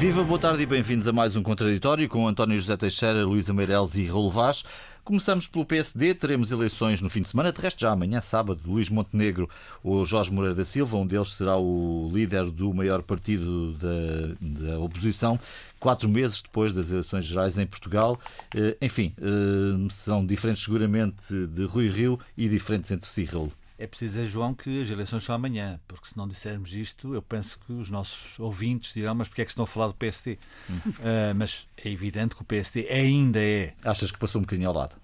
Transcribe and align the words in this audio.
Viva, 0.00 0.24
boa 0.24 0.38
tarde 0.38 0.62
e 0.62 0.66
bem-vindos 0.66 1.06
a 1.06 1.12
mais 1.12 1.36
um 1.36 1.42
Contraditório 1.42 2.08
com 2.08 2.26
António 2.26 2.58
José 2.58 2.74
Teixeira, 2.74 3.22
Luísa 3.22 3.52
Meireles 3.52 3.96
e 3.96 4.06
Raul 4.06 4.30
Vaz. 4.30 4.64
Começamos 5.04 5.46
pelo 5.46 5.66
PSD, 5.66 6.14
teremos 6.14 6.50
eleições 6.50 7.02
no 7.02 7.10
fim 7.10 7.20
de 7.20 7.28
semana, 7.28 7.52
de 7.52 7.60
resto 7.60 7.78
já 7.82 7.90
amanhã, 7.90 8.18
sábado, 8.22 8.62
Luís 8.64 8.88
Montenegro 8.88 9.46
ou 9.84 10.06
Jorge 10.06 10.32
Moreira 10.32 10.54
da 10.54 10.64
Silva, 10.64 10.96
um 10.96 11.06
deles 11.06 11.34
será 11.34 11.58
o 11.58 12.10
líder 12.14 12.44
do 12.46 12.72
maior 12.72 13.02
partido 13.02 13.74
da, 13.74 14.70
da 14.70 14.78
oposição, 14.78 15.38
quatro 15.78 16.08
meses 16.08 16.40
depois 16.40 16.72
das 16.72 16.90
eleições 16.90 17.26
gerais 17.26 17.58
em 17.58 17.66
Portugal. 17.66 18.18
Eh, 18.54 18.78
enfim, 18.80 19.12
eh, 19.20 19.90
serão 19.90 20.24
diferentes 20.24 20.64
seguramente 20.64 21.46
de 21.48 21.64
Rui 21.64 21.90
Rio 21.90 22.18
e 22.38 22.48
diferentes 22.48 22.90
entre 22.90 23.06
si, 23.06 23.24
Raul. 23.24 23.52
É 23.80 23.86
preciso 23.86 24.18
dizer, 24.18 24.30
João, 24.30 24.52
que 24.52 24.82
as 24.82 24.90
eleições 24.90 25.24
são 25.24 25.34
amanhã, 25.34 25.80
porque 25.88 26.06
se 26.06 26.14
não 26.14 26.28
dissermos 26.28 26.70
isto, 26.74 27.14
eu 27.14 27.22
penso 27.22 27.58
que 27.60 27.72
os 27.72 27.88
nossos 27.88 28.38
ouvintes 28.38 28.92
dirão, 28.92 29.14
mas 29.14 29.26
porque 29.26 29.40
é 29.40 29.44
que 29.46 29.50
estão 29.52 29.64
a 29.64 29.66
falar 29.66 29.86
do 29.86 29.94
PSD? 29.94 30.38
Hum. 30.68 30.74
Uh, 30.76 31.34
mas 31.34 31.66
é 31.82 31.88
evidente 31.88 32.36
que 32.36 32.42
o 32.42 32.44
PSD 32.44 32.86
ainda 32.90 33.40
é. 33.40 33.72
Achas 33.82 34.10
que 34.10 34.18
passou 34.18 34.38
um 34.38 34.42
bocadinho 34.42 34.68
ao 34.68 34.74
lado? 34.74 34.96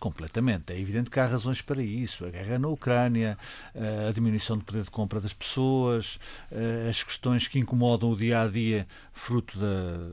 Completamente. 0.00 0.72
É 0.72 0.80
evidente 0.80 1.08
que 1.08 1.20
há 1.20 1.24
razões 1.24 1.62
para 1.62 1.80
isso. 1.80 2.26
A 2.26 2.30
guerra 2.30 2.58
na 2.58 2.66
Ucrânia, 2.66 3.38
a 4.08 4.10
diminuição 4.10 4.58
do 4.58 4.64
poder 4.64 4.82
de 4.82 4.90
compra 4.90 5.20
das 5.20 5.32
pessoas, 5.32 6.18
as 6.90 7.02
questões 7.02 7.46
que 7.48 7.60
incomodam 7.60 8.10
o 8.10 8.16
dia 8.16 8.42
a 8.42 8.48
dia, 8.48 8.86
fruto 9.12 9.56
da, 9.58 10.10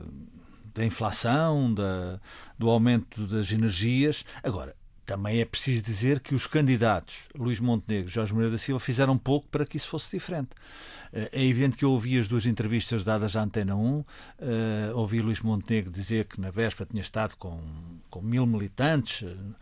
da 0.72 0.86
inflação, 0.86 1.74
da, 1.74 2.18
do 2.58 2.70
aumento 2.70 3.26
das 3.26 3.52
energias. 3.52 4.24
Agora, 4.42 4.74
também 5.04 5.40
é 5.40 5.44
preciso 5.44 5.82
dizer 5.82 6.20
que 6.20 6.34
os 6.34 6.46
candidatos 6.46 7.28
Luís 7.34 7.60
Montenegro 7.60 8.08
e 8.08 8.12
Jorge 8.12 8.32
Moreira 8.32 8.52
da 8.52 8.58
Silva 8.58 8.80
fizeram 8.80 9.16
pouco 9.18 9.48
para 9.48 9.64
que 9.66 9.76
isso 9.76 9.88
fosse 9.88 10.10
diferente. 10.10 10.50
Eh, 11.12 11.30
é 11.32 11.44
evidente 11.44 11.76
que 11.76 11.84
eu 11.84 11.90
ouvi 11.92 12.18
as 12.18 12.26
duas 12.26 12.46
entrevistas 12.46 13.04
dadas 13.04 13.36
à 13.36 13.42
Antena 13.42 13.76
1, 13.76 13.98
uh, 13.98 14.06
eh, 14.38 14.92
ouvi 14.94 15.20
Luís 15.20 15.40
Montenegro 15.40 15.90
dizer 15.90 16.26
que 16.26 16.40
na 16.40 16.50
véspera 16.50 16.88
tinha 16.90 17.00
estado 17.00 17.36
com, 17.36 17.60
com 18.10 18.20
mil 18.20 18.46
militantes. 18.46 19.22
Uh, 19.22 19.54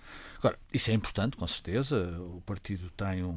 Agora, 0.42 0.58
isso 0.72 0.90
é 0.90 0.94
importante, 0.94 1.36
com 1.36 1.46
certeza. 1.46 2.18
O 2.18 2.42
partido 2.44 2.90
tem 2.96 3.22
um, 3.22 3.36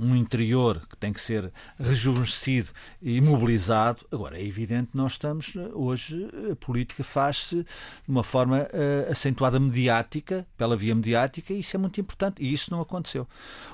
um 0.00 0.16
interior 0.16 0.80
que 0.88 0.96
tem 0.96 1.12
que 1.12 1.20
ser 1.20 1.52
rejuvenescido 1.78 2.70
e 3.02 3.20
mobilizado. 3.20 4.06
Agora, 4.10 4.38
é 4.38 4.42
evidente 4.42 4.92
que 4.92 4.96
nós 4.96 5.12
estamos, 5.12 5.52
hoje, 5.74 6.30
a 6.50 6.56
política 6.56 7.04
faz-se 7.04 7.56
de 7.56 7.66
uma 8.08 8.24
forma 8.24 8.62
uh, 8.62 9.12
acentuada 9.12 9.60
mediática, 9.60 10.46
pela 10.56 10.78
via 10.78 10.94
mediática, 10.94 11.29
e 11.38 11.60
isso 11.60 11.76
é 11.76 11.78
muito 11.78 12.00
importante. 12.00 12.42
E 12.42 12.52
isso 12.52 12.70
não 12.70 12.80
aconteceu. 12.80 13.28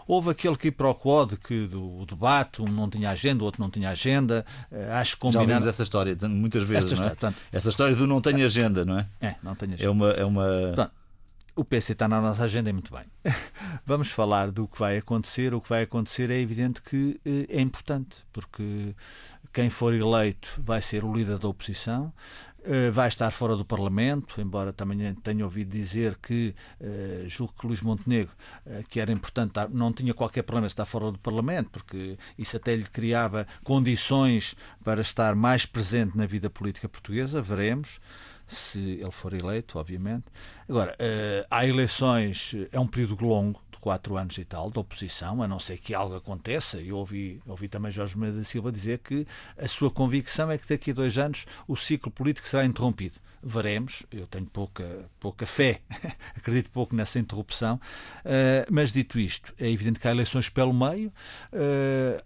Houve 0.07 0.31
aquele 0.31 0.57
que 0.57 0.71
para 0.71 0.89
o 0.89 0.95
quod 0.95 1.37
que 1.37 1.67
do, 1.67 2.01
o 2.01 2.07
debate, 2.07 2.61
um 2.61 2.67
não 2.67 2.89
tinha 2.91 3.11
agenda, 3.11 3.43
o 3.43 3.47
outro 3.47 3.61
não 3.61 3.71
tinha 3.71 3.91
agenda. 3.91 4.45
Uh, 4.71 4.93
acho 4.93 5.15
que 5.15 5.21
combinando... 5.21 5.49
Já 5.49 5.55
ouvimos 5.55 5.67
essa 5.69 5.83
história 5.83 6.17
muitas 6.29 6.63
vezes, 6.63 6.93
essa, 6.93 7.03
não 7.03 7.09
é? 7.09 7.13
História, 7.13 7.17
portanto... 7.17 7.43
essa 7.53 7.69
história 7.69 7.97
do 7.97 8.07
não 8.07 8.21
tem 8.21 8.43
agenda, 8.43 8.85
não 8.85 8.99
é? 8.99 9.09
É, 9.21 9.37
não 9.43 9.55
tem 9.55 9.73
agenda. 9.73 9.85
É 9.85 9.91
uma... 9.91 10.11
É 10.11 10.25
uma... 10.25 10.47
Portanto, 10.75 10.93
o 11.57 11.65
PC 11.65 11.95
está 11.95 12.07
na 12.07 12.21
nossa 12.21 12.45
agenda 12.45 12.69
e 12.69 12.73
muito 12.73 12.93
bem. 12.93 13.05
Vamos 13.87 14.11
falar 14.11 14.51
do 14.51 14.69
que 14.69 14.79
vai 14.79 14.99
acontecer. 14.99 15.55
O 15.55 15.61
que 15.61 15.71
vai 15.71 15.83
acontecer 15.83 16.31
é 16.31 16.39
evidente 16.39 16.83
que 16.83 17.19
eh, 17.25 17.47
é 17.49 17.61
importante, 17.63 18.17
porque 18.31 18.95
quem 19.55 19.71
for 19.71 19.95
eleito 19.95 20.51
vai 20.59 20.83
ser 20.83 21.03
o 21.03 21.11
líder 21.11 21.39
da 21.39 21.49
oposição, 21.49 22.13
eh, 22.56 22.56
vai 22.93 23.09
estar 23.09 23.31
fora 23.31 23.57
do 23.57 23.65
Parlamento, 23.65 24.41
embora 24.41 24.73
também 24.73 25.15
tenha 25.15 25.45
ouvido 25.45 25.71
dizer 25.71 26.17
que, 26.17 26.55
eh, 26.81 27.25
julgo 27.27 27.53
que 27.59 27.67
Luís 27.67 27.81
Montenegro, 27.81 28.33
que 28.89 29.01
era 29.01 29.13
importante, 29.13 29.53
não 29.71 29.93
tinha 29.93 30.13
qualquer 30.13 30.43
problema 30.43 30.67
estar 30.67 30.85
fora 30.85 31.13
do 31.13 31.19
Parlamento, 31.19 31.71
porque 31.71 32.19
isso 32.37 32.57
até 32.57 32.75
lhe 32.75 32.85
criava 32.85 33.47
condições 33.63 34.57
para 34.83 35.01
estar 35.01 35.35
mais 35.35 35.65
presente 35.65 36.17
na 36.17 36.27
vida 36.27 36.51
política 36.51 36.89
portuguesa, 36.89 37.41
veremos 37.41 38.01
se 38.47 38.79
ele 39.01 39.11
for 39.11 39.33
eleito, 39.33 39.79
obviamente. 39.79 40.25
Agora, 40.69 40.97
há 41.51 41.67
eleições, 41.67 42.55
é 42.71 42.79
um 42.79 42.87
período 42.87 43.25
longo, 43.25 43.61
quatro 43.87 44.17
anos 44.17 44.37
e 44.37 44.45
tal, 44.45 44.69
de 44.69 44.81
oposição, 44.81 45.41
a 45.41 45.47
não 45.47 45.61
ser 45.61 45.79
que 45.79 45.95
algo 45.95 46.17
aconteça. 46.17 46.83
Eu 46.83 46.97
ouvi, 46.97 47.41
ouvi 47.47 47.69
também 47.69 47.93
Jorge 47.93 48.19
Mendes 48.19 48.39
da 48.39 48.43
Silva 48.43 48.73
dizer 48.73 48.99
que 48.99 49.25
a 49.57 49.69
sua 49.69 49.93
convicção 49.93 50.51
é 50.51 50.59
que 50.59 50.69
daqui 50.69 50.91
a 50.91 50.95
dois 50.95 51.17
anos 51.17 51.47
o 51.69 51.77
ciclo 51.77 52.11
político 52.11 52.49
será 52.49 52.65
interrompido 52.65 53.21
veremos. 53.41 54.05
Eu 54.11 54.27
tenho 54.27 54.47
pouca, 54.47 55.09
pouca 55.21 55.47
fé, 55.47 55.83
acredito 56.35 56.69
pouco 56.71 56.97
nessa 56.97 57.21
interrupção. 57.21 57.77
Uh, 58.25 58.67
mas 58.69 58.93
dito 58.93 59.21
isto, 59.21 59.55
é 59.57 59.71
evidente 59.71 60.01
que 60.01 60.09
há 60.09 60.11
eleições 60.11 60.49
pelo 60.49 60.75
meio. 60.75 61.13
Uh, 61.53 62.21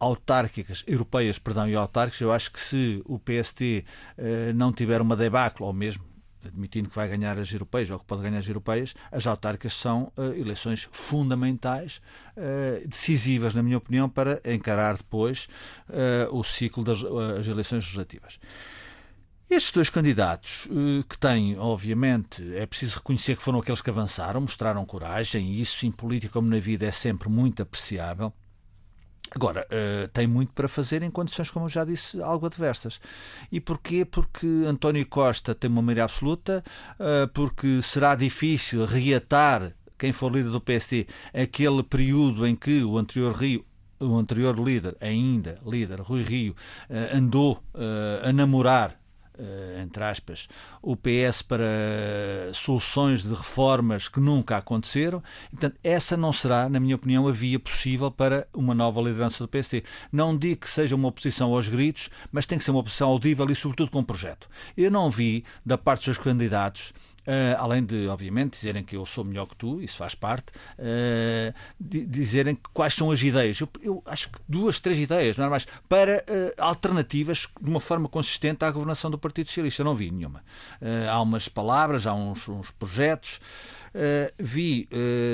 autárquicas, 0.00 0.82
europeias, 0.86 1.38
perdão, 1.38 1.68
e 1.68 1.74
autárquicas, 1.74 2.22
eu 2.22 2.32
acho 2.32 2.50
que 2.50 2.60
se 2.60 3.02
o 3.04 3.18
PST 3.18 3.84
eh, 4.18 4.52
não 4.54 4.70
tiver 4.70 5.00
uma 5.00 5.16
debacle, 5.16 5.64
ou 5.64 5.72
mesmo 5.72 6.04
admitindo 6.46 6.88
que 6.88 6.96
vai 6.96 7.08
ganhar 7.08 7.38
as 7.38 7.52
europeias 7.52 7.90
ou 7.90 7.98
que 7.98 8.04
pode 8.04 8.22
ganhar 8.22 8.38
as 8.38 8.48
europeias, 8.48 8.94
as 9.10 9.26
autárquicas 9.26 9.74
são 9.74 10.12
uh, 10.16 10.22
eleições 10.34 10.88
fundamentais, 10.90 12.00
uh, 12.36 12.86
decisivas, 12.88 13.54
na 13.54 13.62
minha 13.62 13.78
opinião, 13.78 14.08
para 14.08 14.40
encarar 14.44 14.96
depois 14.96 15.48
uh, 15.88 16.36
o 16.36 16.42
ciclo 16.42 16.84
das 16.84 16.98
as 17.38 17.46
eleições 17.46 17.84
legislativas. 17.84 18.38
Estes 19.48 19.70
dois 19.70 19.88
candidatos, 19.88 20.68
que 21.08 21.16
têm, 21.16 21.56
obviamente, 21.56 22.42
é 22.56 22.66
preciso 22.66 22.96
reconhecer 22.96 23.36
que 23.36 23.42
foram 23.42 23.60
aqueles 23.60 23.80
que 23.80 23.88
avançaram, 23.88 24.40
mostraram 24.40 24.84
coragem, 24.84 25.52
e 25.52 25.60
isso 25.60 25.86
em 25.86 25.92
política 25.92 26.32
como 26.32 26.48
na 26.48 26.58
vida 26.58 26.84
é 26.84 26.90
sempre 26.90 27.28
muito 27.28 27.62
apreciável. 27.62 28.32
Agora, 29.34 29.66
uh, 29.66 30.08
tem 30.08 30.26
muito 30.26 30.52
para 30.52 30.68
fazer 30.68 31.02
em 31.02 31.10
condições, 31.10 31.50
como 31.50 31.66
eu 31.66 31.68
já 31.70 31.84
disse, 31.84 32.20
algo 32.22 32.46
adversas. 32.46 33.00
E 33.50 33.60
porquê? 33.60 34.04
Porque 34.04 34.46
António 34.66 35.04
Costa 35.06 35.54
tem 35.54 35.70
uma 35.70 35.82
maioria 35.82 36.04
absoluta, 36.04 36.62
uh, 36.92 37.28
porque 37.28 37.82
será 37.82 38.14
difícil 38.14 38.84
reatar 38.84 39.72
quem 39.98 40.12
for 40.12 40.30
líder 40.30 40.50
do 40.50 40.60
PSD 40.60 41.06
aquele 41.32 41.82
período 41.82 42.46
em 42.46 42.54
que 42.54 42.82
o 42.84 42.98
anterior 42.98 43.32
Rio 43.32 43.64
o 43.98 44.14
anterior 44.18 44.58
líder, 44.60 44.94
ainda 45.00 45.58
líder, 45.64 46.00
Rui 46.00 46.20
Rio, 46.20 46.52
uh, 46.52 47.16
andou 47.16 47.62
a 48.22 48.30
namorar 48.30 48.94
entre 49.82 50.02
aspas, 50.02 50.48
o 50.82 50.96
PS 50.96 51.42
para 51.42 51.66
soluções 52.54 53.22
de 53.22 53.34
reformas 53.34 54.08
que 54.08 54.20
nunca 54.20 54.56
aconteceram. 54.56 55.22
Portanto, 55.50 55.76
essa 55.82 56.16
não 56.16 56.32
será, 56.32 56.68
na 56.68 56.80
minha 56.80 56.96
opinião, 56.96 57.28
a 57.28 57.32
via 57.32 57.58
possível 57.58 58.10
para 58.10 58.46
uma 58.54 58.74
nova 58.74 59.00
liderança 59.00 59.44
do 59.44 59.48
PSD. 59.48 59.84
Não 60.10 60.36
digo 60.36 60.62
que 60.62 60.70
seja 60.70 60.94
uma 60.94 61.08
oposição 61.08 61.52
aos 61.52 61.68
gritos, 61.68 62.10
mas 62.32 62.46
tem 62.46 62.58
que 62.58 62.64
ser 62.64 62.70
uma 62.70 62.80
oposição 62.80 63.08
audível 63.08 63.46
e, 63.50 63.54
sobretudo, 63.54 63.90
com 63.90 64.00
um 64.00 64.04
projeto. 64.04 64.48
Eu 64.76 64.90
não 64.90 65.10
vi, 65.10 65.44
da 65.64 65.76
parte 65.76 66.00
dos 66.00 66.16
seus 66.16 66.18
candidatos, 66.18 66.92
além 67.58 67.84
de, 67.84 68.06
obviamente, 68.08 68.52
dizerem 68.52 68.82
que 68.82 68.96
eu 68.96 69.04
sou 69.04 69.24
melhor 69.24 69.46
que 69.46 69.56
tu, 69.56 69.80
isso 69.80 69.96
faz 69.96 70.14
parte, 70.14 70.52
uh, 70.78 71.54
dizerem 71.80 72.58
quais 72.72 72.94
são 72.94 73.10
as 73.10 73.22
ideias. 73.22 73.60
Eu, 73.60 73.68
eu, 73.82 74.02
acho 74.06 74.30
que 74.30 74.38
duas, 74.48 74.80
três 74.80 74.98
ideias, 74.98 75.36
não 75.36 75.46
é 75.46 75.48
mais, 75.48 75.66
para 75.88 76.24
uh, 76.28 76.62
alternativas 76.62 77.48
de 77.60 77.68
uma 77.68 77.80
forma 77.80 78.08
consistente 78.08 78.64
à 78.64 78.70
governação 78.70 79.10
do 79.10 79.18
Partido 79.18 79.48
Socialista. 79.48 79.84
Não 79.84 79.94
vi 79.94 80.10
nenhuma. 80.10 80.42
há 81.10 81.20
umas 81.20 81.48
palavras, 81.48 82.06
há 82.06 82.14
uns, 82.14 82.48
uns 82.48 82.70
projetos. 82.70 83.40
vi 84.38 84.88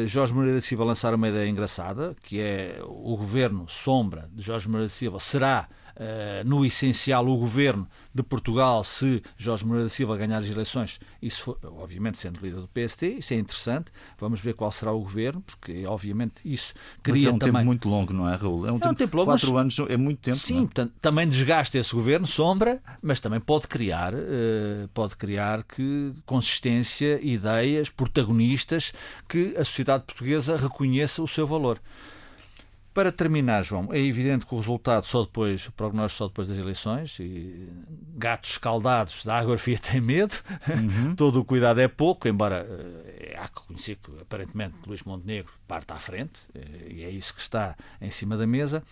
Jorge 0.06 0.32
Moreira 0.32 0.56
da 0.56 0.61
Silva 0.61 0.84
lançar 0.84 1.14
uma 1.14 1.28
ideia 1.28 1.49
engraçada, 1.49 2.14
que 2.22 2.40
é 2.40 2.78
o 2.82 3.16
governo 3.16 3.69
sombra 3.69 4.28
de 4.32 4.43
Jorge 4.43 4.69
Moreira 4.69 4.88
da 4.88 4.94
Silva 4.94 5.20
será 5.20 5.69
Uh, 5.69 5.81
no 6.44 6.64
essencial, 6.64 7.26
o 7.26 7.36
governo 7.36 7.88
de 8.14 8.22
Portugal, 8.22 8.84
se 8.84 9.22
Jorge 9.36 9.64
Moreira 9.64 9.86
da 9.86 9.88
Silva 9.88 10.16
ganhar 10.16 10.38
as 10.38 10.48
eleições, 10.48 11.00
isso 11.20 11.42
for, 11.42 11.58
obviamente 11.64 12.18
sendo 12.18 12.40
líder 12.40 12.60
do 12.60 12.68
PST, 12.68 13.06
isso 13.18 13.32
é 13.32 13.38
interessante. 13.38 13.90
Vamos 14.18 14.40
ver 14.40 14.54
qual 14.54 14.70
será 14.70 14.92
o 14.92 15.00
governo, 15.00 15.40
porque 15.42 15.86
obviamente 15.86 16.34
isso 16.44 16.74
cria 17.02 17.16
mas 17.16 17.26
é 17.26 17.30
um 17.30 17.38
também... 17.38 17.54
tempo 17.54 17.64
muito 17.64 17.88
longo, 17.88 18.12
não 18.12 18.28
é, 18.28 18.36
Raul? 18.36 18.66
É 18.66 18.72
um, 18.72 18.76
é 18.76 18.78
tempo, 18.78 18.92
um 18.92 18.94
tempo 18.94 19.16
longo. 19.16 19.30
Quatro 19.30 19.56
anos 19.56 19.76
é 19.88 19.96
muito 19.96 20.20
tempo. 20.20 20.36
Sim, 20.36 20.58
é? 20.58 20.60
portanto, 20.62 20.92
também 21.00 21.28
desgasta 21.28 21.78
esse 21.78 21.94
governo, 21.94 22.26
sombra, 22.26 22.82
mas 23.00 23.20
também 23.20 23.40
pode 23.40 23.66
criar, 23.66 24.12
uh, 24.14 24.88
pode 24.92 25.16
criar 25.16 25.62
que 25.62 26.12
consistência, 26.26 27.18
ideias, 27.22 27.88
protagonistas 27.88 28.92
que 29.28 29.54
a 29.56 29.64
sociedade 29.64 30.04
portuguesa 30.04 30.56
reconheça 30.56 31.22
o 31.22 31.28
seu 31.28 31.46
valor. 31.46 31.80
Para 32.94 33.10
terminar, 33.10 33.62
João, 33.62 33.88
é 33.90 33.98
evidente 33.98 34.44
que 34.44 34.54
o 34.54 34.58
resultado 34.58 35.06
só 35.06 35.22
depois, 35.22 35.66
o 35.66 35.72
prognóstico 35.72 36.18
só 36.18 36.28
depois 36.28 36.48
das 36.48 36.58
eleições, 36.58 37.18
e 37.18 37.68
gatos 38.16 38.50
escaldados 38.50 39.24
da 39.24 39.38
água 39.38 39.56
fria 39.56 39.78
tem 39.80 40.00
medo, 40.00 40.34
uhum. 40.68 41.14
todo 41.16 41.40
o 41.40 41.44
cuidado 41.44 41.80
é 41.80 41.88
pouco, 41.88 42.28
embora 42.28 42.66
uh, 42.68 43.38
há 43.38 43.48
que 43.48 43.60
reconhecer 43.60 43.96
que 43.96 44.10
aparentemente 44.20 44.74
Luís 44.86 45.02
Montenegro 45.04 45.50
parte 45.66 45.90
à 45.90 45.96
frente, 45.96 46.40
uh, 46.54 46.90
e 46.90 47.02
é 47.02 47.08
isso 47.08 47.34
que 47.34 47.40
está 47.40 47.74
em 47.98 48.10
cima 48.10 48.36
da 48.36 48.46
mesa. 48.46 48.82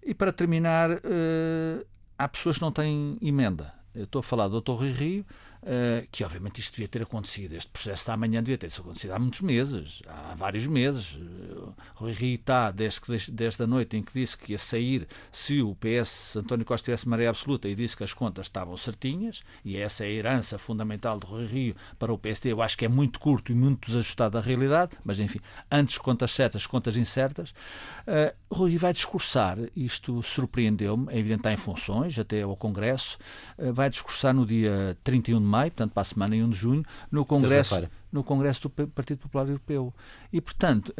E 0.00 0.14
para 0.14 0.32
terminar, 0.32 0.90
uh, 0.90 1.86
há 2.16 2.28
pessoas 2.28 2.56
que 2.56 2.62
não 2.62 2.70
têm 2.70 3.18
emenda. 3.20 3.74
Eu 3.92 4.04
estou 4.04 4.20
a 4.20 4.22
falar 4.22 4.46
do 4.46 4.60
Dr. 4.60 4.72
Rui 4.72 4.92
Rio, 4.92 5.26
Uh, 5.62 6.08
que 6.10 6.24
obviamente 6.24 6.58
isto 6.60 6.72
devia 6.72 6.88
ter 6.88 7.02
acontecido. 7.02 7.54
Este 7.54 7.70
processo 7.70 8.06
de 8.06 8.10
amanhã 8.10 8.42
devia 8.42 8.56
ter 8.56 8.68
acontecido 8.68 9.10
há 9.10 9.18
muitos 9.18 9.42
meses, 9.42 10.00
há 10.06 10.34
vários 10.34 10.66
meses. 10.66 11.16
Uh, 11.16 11.74
Rui 11.94 12.12
Rio 12.12 12.34
está, 12.36 12.70
desde, 12.70 13.00
desde 13.30 13.62
a 13.62 13.66
noite 13.66 13.96
em 13.96 14.02
que 14.02 14.12
disse 14.12 14.38
que 14.38 14.52
ia 14.52 14.58
sair 14.58 15.06
se 15.30 15.60
o 15.60 15.74
PS, 15.74 16.36
António 16.36 16.64
Costa 16.64 16.86
tivesse 16.86 17.06
maré 17.06 17.26
absoluta 17.26 17.68
e 17.68 17.74
disse 17.74 17.96
que 17.96 18.04
as 18.04 18.14
contas 18.14 18.46
estavam 18.46 18.74
certinhas, 18.76 19.42
e 19.64 19.76
essa 19.76 20.04
é 20.04 20.08
a 20.08 20.10
herança 20.10 20.58
fundamental 20.58 21.18
de 21.18 21.26
Rui 21.26 21.46
Rio 21.46 21.76
para 21.98 22.12
o 22.12 22.18
PSD, 22.18 22.52
eu 22.52 22.62
acho 22.62 22.76
que 22.76 22.84
é 22.84 22.88
muito 22.88 23.20
curto 23.20 23.52
e 23.52 23.54
muito 23.54 23.86
desajustado 23.86 24.38
à 24.38 24.40
realidade, 24.40 24.92
mas 25.04 25.20
enfim, 25.20 25.40
antes 25.70 25.98
contas 25.98 26.30
certas, 26.30 26.66
contas 26.66 26.96
incertas, 26.96 27.50
uh, 27.50 28.34
Rui 28.50 28.78
vai 28.78 28.92
discursar, 28.92 29.58
isto 29.76 30.22
surpreendeu-me, 30.22 31.12
é 31.12 31.18
evidente 31.18 31.40
está 31.40 31.52
em 31.52 31.56
funções, 31.56 32.18
até 32.18 32.42
ao 32.42 32.56
Congresso, 32.56 33.18
uh, 33.58 33.72
vai 33.72 33.90
discursar 33.90 34.34
no 34.34 34.46
dia 34.46 34.96
31 35.04 35.38
de 35.38 35.46
maio, 35.50 35.70
portanto 35.70 35.92
para 35.92 36.02
a 36.02 36.04
semana 36.04 36.36
em 36.36 36.42
1 36.44 36.50
de 36.50 36.56
junho, 36.56 36.84
no 37.10 37.24
Congresso 37.24 37.88
no 38.12 38.24
Congresso 38.24 38.62
do 38.62 38.88
Partido 38.88 39.18
Popular 39.18 39.46
Europeu. 39.46 39.94
E, 40.32 40.40
portanto, 40.40 40.94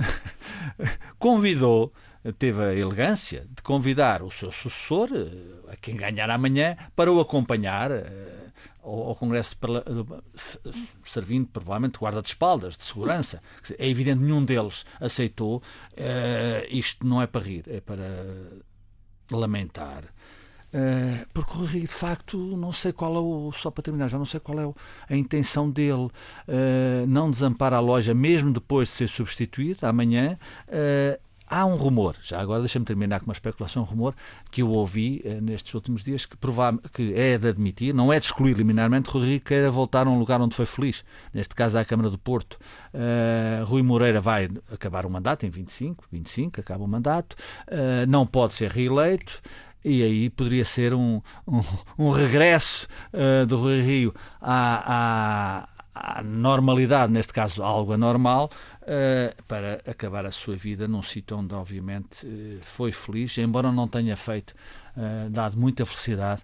convidou, 1.19 1.93
teve 2.39 2.63
a 2.63 2.75
elegância 2.75 3.47
de 3.51 3.63
convidar 3.63 4.23
o 4.23 4.31
seu 4.31 4.53
sucessor, 4.53 5.09
eh, 5.13 5.73
a 5.73 5.77
quem 5.77 5.97
ganhar 5.97 6.31
amanhã, 6.31 6.77
para 6.95 7.13
o 7.13 7.21
acompanhar 7.21 7.91
eh, 7.91 8.51
ao, 8.83 9.15
Congresso, 9.17 9.57
servindo 11.05 11.49
provavelmente 11.49 11.95
de 11.95 11.99
guarda 11.99 12.23
de 12.23 12.29
espaldas, 12.29 12.77
de 12.77 12.83
segurança. 12.83 13.43
É 13.79 13.89
evidente 13.89 14.23
nenhum 14.23 14.45
deles 14.45 14.85
aceitou. 15.01 15.59
Uh, 15.93 16.67
isto 16.71 17.07
não 17.07 17.21
é 17.21 17.27
para 17.27 17.45
rir, 17.45 17.65
é 17.69 17.81
para 17.81 18.27
lamentar. 19.31 20.05
Uh, 20.73 21.27
porque 21.35 21.59
o 21.59 21.65
Rio, 21.65 21.83
de 21.83 21.89
facto, 21.89 22.39
não 22.39 22.73
sei 22.73 22.93
qual 22.93 23.15
é 23.17 23.19
o. 23.19 23.53
Só 23.53 23.71
para 23.71 23.83
terminar, 23.83 24.09
já 24.09 24.19
não 24.19 24.25
sei 24.25 24.39
qual 24.39 24.59
é 24.59 24.67
o, 24.67 24.75
a 25.09 25.17
intenção 25.17 25.69
dele. 25.69 26.09
Uh, 26.49 27.07
não 27.09 27.31
desampara 27.31 27.77
a 27.77 27.81
loja 27.81 28.15
mesmo 28.15 28.53
depois 28.53 28.89
de 28.89 28.95
ser 28.95 29.09
substituído, 29.09 29.85
amanhã. 29.87 30.39
Uh, 30.69 31.21
há 31.53 31.67
um 31.67 31.75
rumor, 31.75 32.15
já 32.23 32.41
agora 32.41 32.61
deixa-me 32.61 32.85
terminar 32.85 33.19
com 33.19 33.27
uma 33.27 33.33
especulação, 33.33 33.83
um 33.83 33.85
rumor 33.85 34.15
que 34.53 34.63
eu 34.63 34.69
ouvi 34.71 35.21
nestes 35.43 35.75
últimos 35.75 36.05
dias, 36.05 36.25
que, 36.25 36.37
que 36.93 37.13
é 37.13 37.37
de 37.37 37.49
admitir, 37.49 37.93
não 37.93 38.13
é 38.13 38.21
de 38.21 38.27
excluir 38.27 38.57
liminarmente, 38.57 39.11
Rui 39.11 39.41
queira 39.41 39.69
voltar 39.69 40.07
a 40.07 40.11
um 40.11 40.17
lugar 40.17 40.41
onde 40.41 40.55
foi 40.55 40.65
feliz, 40.65 41.05
neste 41.35 41.53
caso 41.53 41.77
à 41.77 41.85
Câmara 41.85 42.09
do 42.09 42.17
Porto. 42.17 42.57
Rui 43.67 43.83
Moreira 43.83 44.21
vai 44.21 44.49
acabar 44.71 45.05
o 45.05 45.11
mandato 45.11 45.45
em 45.45 45.51
25, 45.51 46.05
25, 46.13 46.61
acaba 46.61 46.85
o 46.85 46.87
mandato, 46.87 47.35
não 48.07 48.25
pode 48.25 48.53
ser 48.53 48.71
reeleito 48.71 49.43
e 49.85 50.03
aí 50.03 50.31
poderia 50.31 50.65
ser 50.65 50.93
um, 50.95 51.21
um, 51.47 51.61
um 51.99 52.11
regresso 52.11 52.87
uh, 53.13 53.47
do 53.47 53.59
Rui 53.59 53.81
Rio 53.81 54.15
à, 54.41 55.65
à, 55.95 56.19
à, 56.19 56.23
normalidade, 56.23 57.13
neste 57.13 57.33
caso 57.33 57.63
algo 57.63 57.93
anormal, 57.93 58.51
uh, 58.83 59.43
para 59.45 59.81
acabar 59.87 60.27
a 60.27 60.31
sua 60.31 60.57
vida 60.57 60.87
num 60.87 61.03
sítio 61.03 61.39
onde, 61.39 61.55
obviamente, 61.55 62.27
uh, 62.27 62.59
foi 62.63 62.93
feliz, 62.93 63.37
embora 63.39 63.73
não 63.73 63.89
tenha 63.89 64.17
feito, 64.17 64.55
dado 65.31 65.57
muita 65.57 65.87
felicidade 65.87 66.43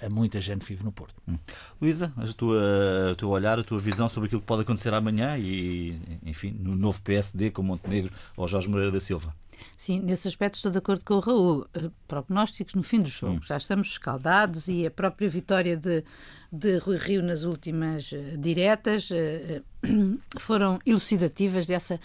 a 0.00 0.08
muita 0.08 0.40
gente 0.40 0.60
que 0.64 0.72
vive 0.72 0.84
no 0.84 0.92
Porto. 0.92 1.14
Hum. 1.26 1.36
Luísa, 1.82 2.12
o 2.16 3.14
teu 3.16 3.28
olhar, 3.28 3.58
a 3.58 3.64
tua 3.64 3.80
visão 3.80 4.08
sobre 4.08 4.28
aquilo 4.28 4.40
que 4.40 4.46
pode 4.46 4.62
acontecer 4.62 4.94
amanhã 4.94 5.36
e, 5.36 6.00
enfim, 6.24 6.56
no 6.58 6.76
novo 6.76 7.02
PSD 7.02 7.50
com 7.50 7.62
Montenegro 7.62 8.12
ou 8.36 8.46
Jorge 8.46 8.68
Moreira 8.68 8.92
da 8.92 9.00
Silva? 9.00 9.34
Sim, 9.76 10.00
nesse 10.00 10.28
aspecto 10.28 10.56
estou 10.56 10.70
de 10.70 10.78
acordo 10.78 11.04
com 11.04 11.14
o 11.14 11.20
Raul. 11.20 11.66
Eh, 11.74 11.90
prognósticos 12.08 12.74
no 12.74 12.82
fim 12.82 13.02
do 13.02 13.08
jogo. 13.08 13.34
Hum. 13.34 13.42
Já 13.42 13.56
estamos 13.56 13.88
escaldados 13.88 14.68
e 14.68 14.86
a 14.86 14.90
própria 14.90 15.28
vitória 15.28 15.76
de, 15.76 16.04
de 16.52 16.78
Rui 16.78 16.96
Rio 16.96 17.22
nas 17.22 17.44
últimas 17.44 18.10
uh, 18.12 18.38
diretas 18.38 19.10
uh, 19.10 19.62
foram 20.38 20.78
elucidativas 20.84 21.66
dessa 21.66 22.00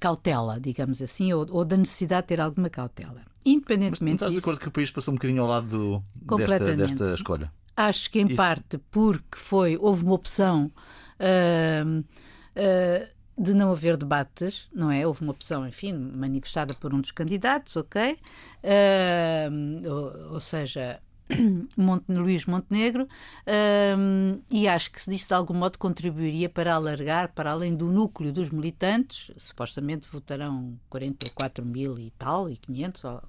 cautela, 0.00 0.58
digamos 0.60 1.00
assim, 1.00 1.32
ou, 1.32 1.46
ou, 1.50 1.64
da 1.64 1.76
necessidade 1.76 2.22
de 2.22 2.28
ter 2.28 2.40
alguma 2.40 2.68
cautela. 2.68 3.22
Independentemente 3.44 4.22
Mas 4.22 4.30
estás 4.30 4.30
disso, 4.32 4.40
de 4.40 4.44
acordo 4.44 4.60
que 4.60 4.68
o 4.68 4.70
país 4.70 4.90
passou 4.90 5.12
um 5.12 5.16
bocadinho 5.16 5.42
ao 5.42 5.48
lado 5.48 6.02
do, 6.16 6.36
desta, 6.36 6.74
desta 6.74 7.14
escolha? 7.14 7.52
Acho 7.76 8.10
que 8.10 8.20
em 8.20 8.26
Isso. 8.26 8.36
parte 8.36 8.78
porque 8.90 9.38
foi, 9.38 9.78
houve 9.80 10.04
uma 10.04 10.14
opção 10.14 10.70
uh, 11.18 12.00
uh, 12.00 13.08
de 13.36 13.54
não 13.54 13.72
haver 13.72 13.96
debates, 13.96 14.68
não 14.72 14.90
é? 14.90 15.06
Houve 15.06 15.22
uma 15.22 15.32
opção, 15.32 15.66
enfim, 15.66 15.92
manifestada 15.92 16.74
por 16.74 16.92
um 16.92 17.00
dos 17.00 17.10
candidatos, 17.10 17.76
ok? 17.76 18.18
Uh, 18.62 19.88
ou, 19.88 20.32
ou, 20.34 20.40
seja, 20.40 21.00
Monte, 21.76 22.12
Luís 22.12 22.44
Montenegro, 22.44 23.04
uh, 23.04 24.42
e 24.50 24.68
acho 24.68 24.90
que 24.90 25.00
se 25.00 25.10
disse 25.10 25.28
de 25.28 25.34
algum 25.34 25.54
modo 25.54 25.78
contribuiria 25.78 26.48
para 26.48 26.74
alargar 26.74 27.32
para 27.32 27.52
além 27.52 27.74
do 27.74 27.90
núcleo 27.90 28.32
dos 28.32 28.50
militantes, 28.50 29.30
supostamente 29.38 30.06
votarão 30.12 30.78
44 30.90 31.64
mil 31.64 31.98
e 31.98 32.10
tal, 32.18 32.50
e 32.50 32.56
500, 32.56 33.04
ou, 33.04 33.22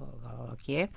o 0.52 0.56
que 0.58 0.76
é, 0.76 0.90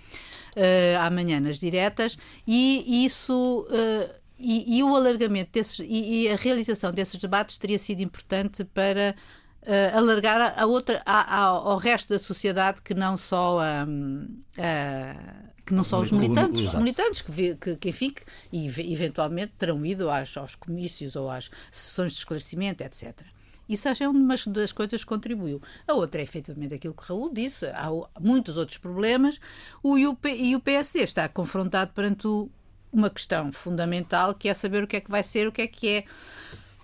uh, 0.56 1.02
amanhã 1.02 1.38
nas 1.38 1.58
diretas, 1.58 2.18
e 2.46 3.04
isso 3.04 3.66
uh, 3.70 4.25
e, 4.38 4.78
e, 4.78 4.82
o 4.82 4.94
alargamento 4.94 5.50
desses, 5.52 5.78
e, 5.78 6.24
e, 6.24 6.28
a 6.28 6.36
realização 6.36 6.92
desses 6.92 7.18
debates 7.18 7.56
teria 7.56 7.78
sido 7.78 8.00
importante 8.02 8.64
para 8.64 9.14
uh, 9.62 9.96
alargar 9.96 10.54
a 10.56 10.66
outra, 10.66 11.02
a, 11.06 11.36
a, 11.36 11.44
ao 11.46 11.78
resto 11.78 12.10
da 12.10 12.18
sociedade 12.18 12.82
que 12.82 12.94
não 12.94 13.16
só 13.16 13.60
um, 13.88 14.24
uh, 14.58 15.56
que 15.64 15.74
não 15.74 15.82
só 15.82 16.00
os 16.00 16.12
militantes, 16.12 16.68
os 16.68 16.74
militantes 16.74 17.22
que, 17.22 17.54
que, 17.56 17.76
que 17.76 17.88
enfim, 17.88 18.10
que, 18.10 18.22
e 18.52 18.92
eventualmente 18.92 19.52
terão 19.58 19.84
ido 19.84 20.08
às, 20.08 20.36
aos 20.36 20.54
comícios 20.54 21.16
ou 21.16 21.28
às 21.28 21.50
sessões 21.72 22.12
de 22.12 22.18
esclarecimento, 22.18 22.84
etc. 22.84 23.20
Isso 23.68 23.88
acho 23.88 24.04
é 24.04 24.08
uma 24.08 24.36
das 24.46 24.70
coisas 24.70 25.00
que 25.00 25.06
contribuiu. 25.06 25.60
A 25.88 25.94
outra 25.94 26.20
é 26.20 26.24
efetivamente 26.24 26.74
aquilo 26.74 26.94
que 26.94 27.02
Raul 27.02 27.32
disse. 27.32 27.66
Há 27.66 27.90
muitos 28.20 28.56
outros 28.56 28.78
problemas 28.78 29.40
o, 29.82 29.98
e, 29.98 30.06
o, 30.06 30.16
e 30.24 30.54
o 30.54 30.60
PSD 30.60 31.00
está 31.00 31.28
confrontado 31.28 31.92
perante 31.92 32.28
o, 32.28 32.48
uma 32.96 33.10
questão 33.10 33.52
fundamental 33.52 34.34
que 34.34 34.48
é 34.48 34.54
saber 34.54 34.82
o 34.82 34.86
que 34.86 34.96
é 34.96 35.00
que 35.00 35.10
vai 35.10 35.22
ser, 35.22 35.46
o 35.46 35.52
que 35.52 35.62
é 35.62 35.66
que 35.66 35.88
é. 35.88 36.04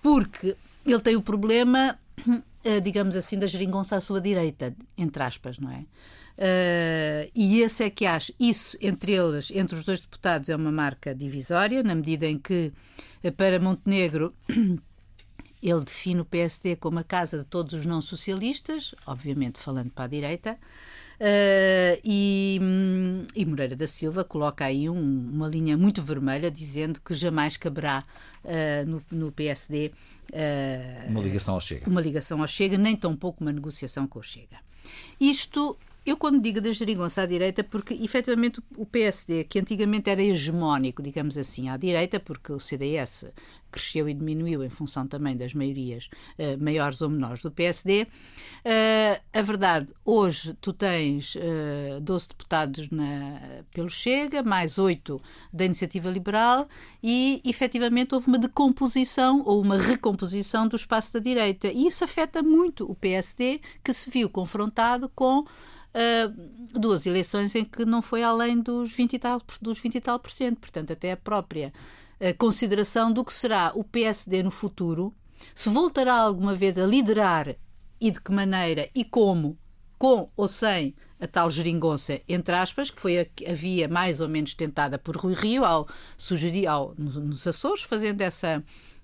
Porque 0.01 0.55
ele 0.85 0.99
tem 0.99 1.15
o 1.15 1.21
problema, 1.21 1.97
eh, 2.63 2.79
digamos 2.79 3.15
assim, 3.15 3.39
da 3.39 3.47
geringonça 3.47 3.95
à 3.95 4.01
sua 4.01 4.21
direita, 4.21 4.75
entre 4.97 5.23
aspas, 5.23 5.57
não 5.57 5.71
é? 5.71 5.85
Uh, 6.33 7.29
e 7.35 7.61
esse 7.61 7.83
é 7.83 7.91
que 7.91 8.07
acho, 8.07 8.33
isso 8.39 8.75
entre 8.81 9.11
eles, 9.11 9.51
entre 9.53 9.75
os 9.75 9.85
dois 9.85 10.01
deputados, 10.01 10.49
é 10.49 10.55
uma 10.55 10.71
marca 10.71 11.13
divisória, 11.13 11.83
na 11.83 11.93
medida 11.93 12.25
em 12.25 12.39
que, 12.39 12.73
eh, 13.23 13.29
para 13.29 13.59
Montenegro, 13.59 14.33
ele 15.61 15.83
define 15.85 16.21
o 16.21 16.25
PSD 16.25 16.75
como 16.75 16.97
a 16.97 17.03
casa 17.03 17.37
de 17.37 17.45
todos 17.45 17.73
os 17.73 17.85
não 17.85 18.01
socialistas, 18.01 18.95
obviamente 19.05 19.59
falando 19.59 19.91
para 19.91 20.05
a 20.05 20.07
direita, 20.07 20.57
Uh, 21.19 21.99
e, 22.03 22.59
hum, 22.61 23.25
e, 23.35 23.45
Moreira 23.45 23.75
da 23.75 23.87
Silva 23.87 24.23
coloca 24.23 24.65
aí 24.65 24.89
um, 24.89 25.29
uma 25.31 25.47
linha 25.47 25.77
muito 25.77 26.01
vermelha 26.01 26.49
dizendo 26.49 26.99
que 26.99 27.13
jamais 27.13 27.55
caberá 27.55 28.03
uh, 28.43 28.89
no, 28.89 29.03
no, 29.11 29.31
PSD 29.31 29.91
uh, 30.31 30.33
ah, 30.33 31.09
uma 31.09 31.21
ligação 31.21 31.53
ao 31.53 31.61
Chega. 31.61 31.89
Uma 31.89 32.01
ligação 32.01 32.41
ao 32.41 32.47
Chega, 32.47 32.77
nem 32.77 32.95
tão 32.95 33.15
pouco 33.15 33.43
uma 33.43 33.53
negociação 33.53 34.07
com 34.07 34.19
o 34.19 34.23
Chega. 34.23 34.57
Isto 35.19 35.77
eu, 36.05 36.17
quando 36.17 36.41
digo 36.41 36.59
da 36.59 36.71
geringonça 36.71 37.21
à 37.21 37.25
direita, 37.25 37.63
porque 37.63 37.93
efetivamente 37.93 38.61
o 38.77 38.85
PSD, 38.85 39.45
que 39.45 39.59
antigamente 39.59 40.09
era 40.09 40.21
hegemónico, 40.21 41.01
digamos 41.01 41.37
assim, 41.37 41.69
à 41.69 41.77
direita, 41.77 42.19
porque 42.19 42.51
o 42.51 42.59
CDS 42.59 43.25
cresceu 43.73 44.07
e 44.07 44.13
diminuiu 44.13 44.63
em 44.63 44.69
função 44.69 45.07
também 45.07 45.35
das 45.35 45.53
maiorias 45.53 46.07
uh, 46.37 46.63
maiores 46.63 47.01
ou 47.01 47.09
menores 47.09 47.41
do 47.41 47.49
PSD. 47.49 48.03
Uh, 48.03 48.07
eh, 48.65 49.21
a 49.33 49.41
verdade, 49.41 49.87
hoje 50.05 50.53
tu 50.61 50.71
tens 50.71 51.35
uh, 51.35 51.39
eh, 51.97 51.99
12 51.99 52.29
deputados 52.29 52.89
na, 52.91 53.63
pelo 53.73 53.89
Chega, 53.89 54.43
mais 54.43 54.77
8 54.77 55.19
da 55.51 55.65
Iniciativa 55.65 56.09
Liberal 56.09 56.67
e 57.01 57.41
efetivamente 57.43 58.13
houve 58.13 58.27
uma 58.27 58.37
decomposição 58.37 59.41
ou 59.43 59.59
uma 59.59 59.77
recomposição 59.77 60.67
do 60.67 60.75
espaço 60.75 61.13
da 61.13 61.19
direita. 61.19 61.67
E 61.69 61.87
isso 61.87 62.03
afeta 62.03 62.43
muito 62.43 62.89
o 62.89 62.93
PSD, 62.93 63.59
que 63.83 63.91
se 63.91 64.09
viu 64.09 64.29
confrontado 64.29 65.09
com 65.09 65.45
uh, 65.93 66.79
duas 66.79 67.05
eleições 67.05 67.53
em 67.55 67.63
que 67.63 67.85
não 67.85 68.01
foi 68.01 68.23
além 68.23 68.59
dos 68.59 68.91
20 68.91 69.13
e 69.13 69.19
tal, 69.19 69.41
dos 69.61 69.79
20 69.79 69.95
e 69.95 70.01
tal 70.01 70.19
por 70.19 70.31
cento. 70.31 70.59
Portanto, 70.59 70.93
até 70.93 71.11
a 71.11 71.17
própria 71.17 71.73
uh, 72.19 72.37
consideração 72.37 73.11
do 73.11 73.23
que 73.23 73.33
será 73.33 73.71
o 73.75 73.83
PSD 73.83 74.43
no 74.43 74.51
futuro, 74.51 75.13
se 75.53 75.69
voltará 75.69 76.15
alguma 76.15 76.55
vez 76.55 76.77
a 76.77 76.85
liderar 76.85 77.55
e 77.99 78.11
de 78.11 78.19
que 78.19 78.31
maneira 78.31 78.89
e 78.93 79.03
como, 79.03 79.57
com 79.97 80.29
ou 80.35 80.47
sem 80.47 80.95
a 81.19 81.27
tal 81.27 81.49
geringonça, 81.49 82.19
entre 82.27 82.53
aspas, 82.53 82.91
que 82.91 82.99
foi 82.99 83.19
a, 83.19 83.25
a 83.49 83.53
via 83.53 83.87
mais 83.87 84.19
ou 84.19 84.27
menos 84.27 84.53
tentada 84.53 84.99
por 84.99 85.15
Rui 85.15 85.33
Rio 85.33 85.63
ao 85.63 85.87
sugerir 86.17 86.67
ao, 86.67 86.93
nos, 86.97 87.47
Açores, 87.47 87.83
fazendo 87.83 88.19
essa 88.19 88.61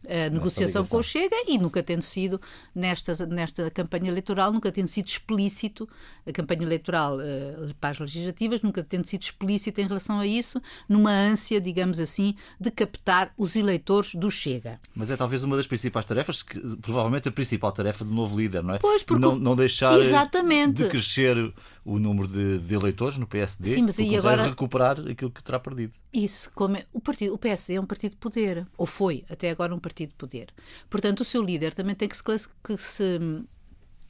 a 0.07 0.29
negociação 0.29 0.85
com 0.85 0.97
o 0.97 1.03
Chega 1.03 1.35
e 1.47 1.57
nunca 1.57 1.83
tendo 1.83 2.01
sido, 2.01 2.39
nesta, 2.73 3.25
nesta 3.25 3.69
campanha 3.69 4.09
eleitoral, 4.09 4.51
nunca 4.51 4.71
tendo 4.71 4.87
sido 4.87 5.07
explícito, 5.07 5.89
a 6.29 6.33
campanha 6.33 6.63
eleitoral 6.63 7.17
uh, 7.17 7.73
para 7.79 7.89
as 7.89 7.99
legislativas, 7.99 8.61
nunca 8.61 8.83
tendo 8.83 9.05
sido 9.05 9.21
explícito 9.21 9.81
em 9.81 9.87
relação 9.87 10.19
a 10.19 10.27
isso, 10.27 10.61
numa 10.87 11.11
ânsia, 11.11 11.59
digamos 11.59 11.99
assim, 11.99 12.35
de 12.59 12.71
captar 12.71 13.33
os 13.37 13.55
eleitores 13.55 14.15
do 14.15 14.29
Chega. 14.29 14.79
Mas 14.95 15.09
é 15.09 15.17
talvez 15.17 15.43
uma 15.43 15.57
das 15.57 15.67
principais 15.67 16.05
tarefas, 16.05 16.43
que, 16.43 16.59
provavelmente 16.77 17.27
a 17.27 17.31
principal 17.31 17.71
tarefa 17.71 18.05
do 18.05 18.11
novo 18.11 18.37
líder, 18.37 18.63
não 18.63 18.75
é? 18.75 18.79
Pois, 18.79 19.03
porque 19.03 19.21
não, 19.21 19.35
não 19.35 19.55
deixar 19.55 19.99
exatamente. 19.99 20.83
de 20.83 20.89
crescer 20.89 21.53
o 21.83 21.97
número 21.97 22.27
de, 22.27 22.59
de 22.59 22.75
eleitores 22.75 23.17
no 23.17 23.25
PSD, 23.25 23.73
Sim, 23.73 23.83
mas 23.83 23.97
aí 23.97 24.15
agora 24.15 24.43
recuperar 24.43 24.99
aquilo 24.99 25.31
que 25.31 25.41
terá 25.41 25.59
perdido. 25.59 25.93
Isso, 26.13 26.51
como 26.53 26.77
é, 26.77 26.85
o, 26.93 26.99
partido, 26.99 27.33
o 27.33 27.37
PSD 27.37 27.75
é 27.75 27.81
um 27.81 27.85
partido 27.85 28.11
de 28.11 28.17
poder, 28.17 28.67
ou 28.77 28.85
foi 28.85 29.23
até 29.29 29.49
agora 29.49 29.73
um 29.73 29.79
partido 29.79 30.09
de 30.09 30.15
poder. 30.15 30.53
Portanto, 30.89 31.21
o 31.21 31.25
seu 31.25 31.41
líder 31.41 31.73
também 31.73 31.95
tem 31.95 32.07
que 32.07 32.15
se, 32.15 32.23
que 32.23 32.77
se 32.77 33.19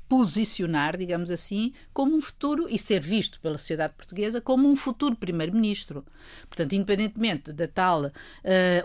posicionar, 0.10 0.98
digamos 0.98 1.30
assim, 1.30 1.72
como 1.94 2.18
um 2.18 2.22
futuro 2.22 2.68
e 2.68 2.80
ser 2.80 3.00
visto 3.00 3.40
pela 3.40 3.60
sociedade 3.60 3.94
portuguesa 3.94 4.42
como 4.42 4.68
um 4.68 4.76
futuro 4.76 5.16
primeiro-ministro. 5.16 6.04
Portanto, 6.50 6.74
independentemente 6.74 7.54
da 7.54 7.68
tal 7.68 8.08
uh, 8.08 8.12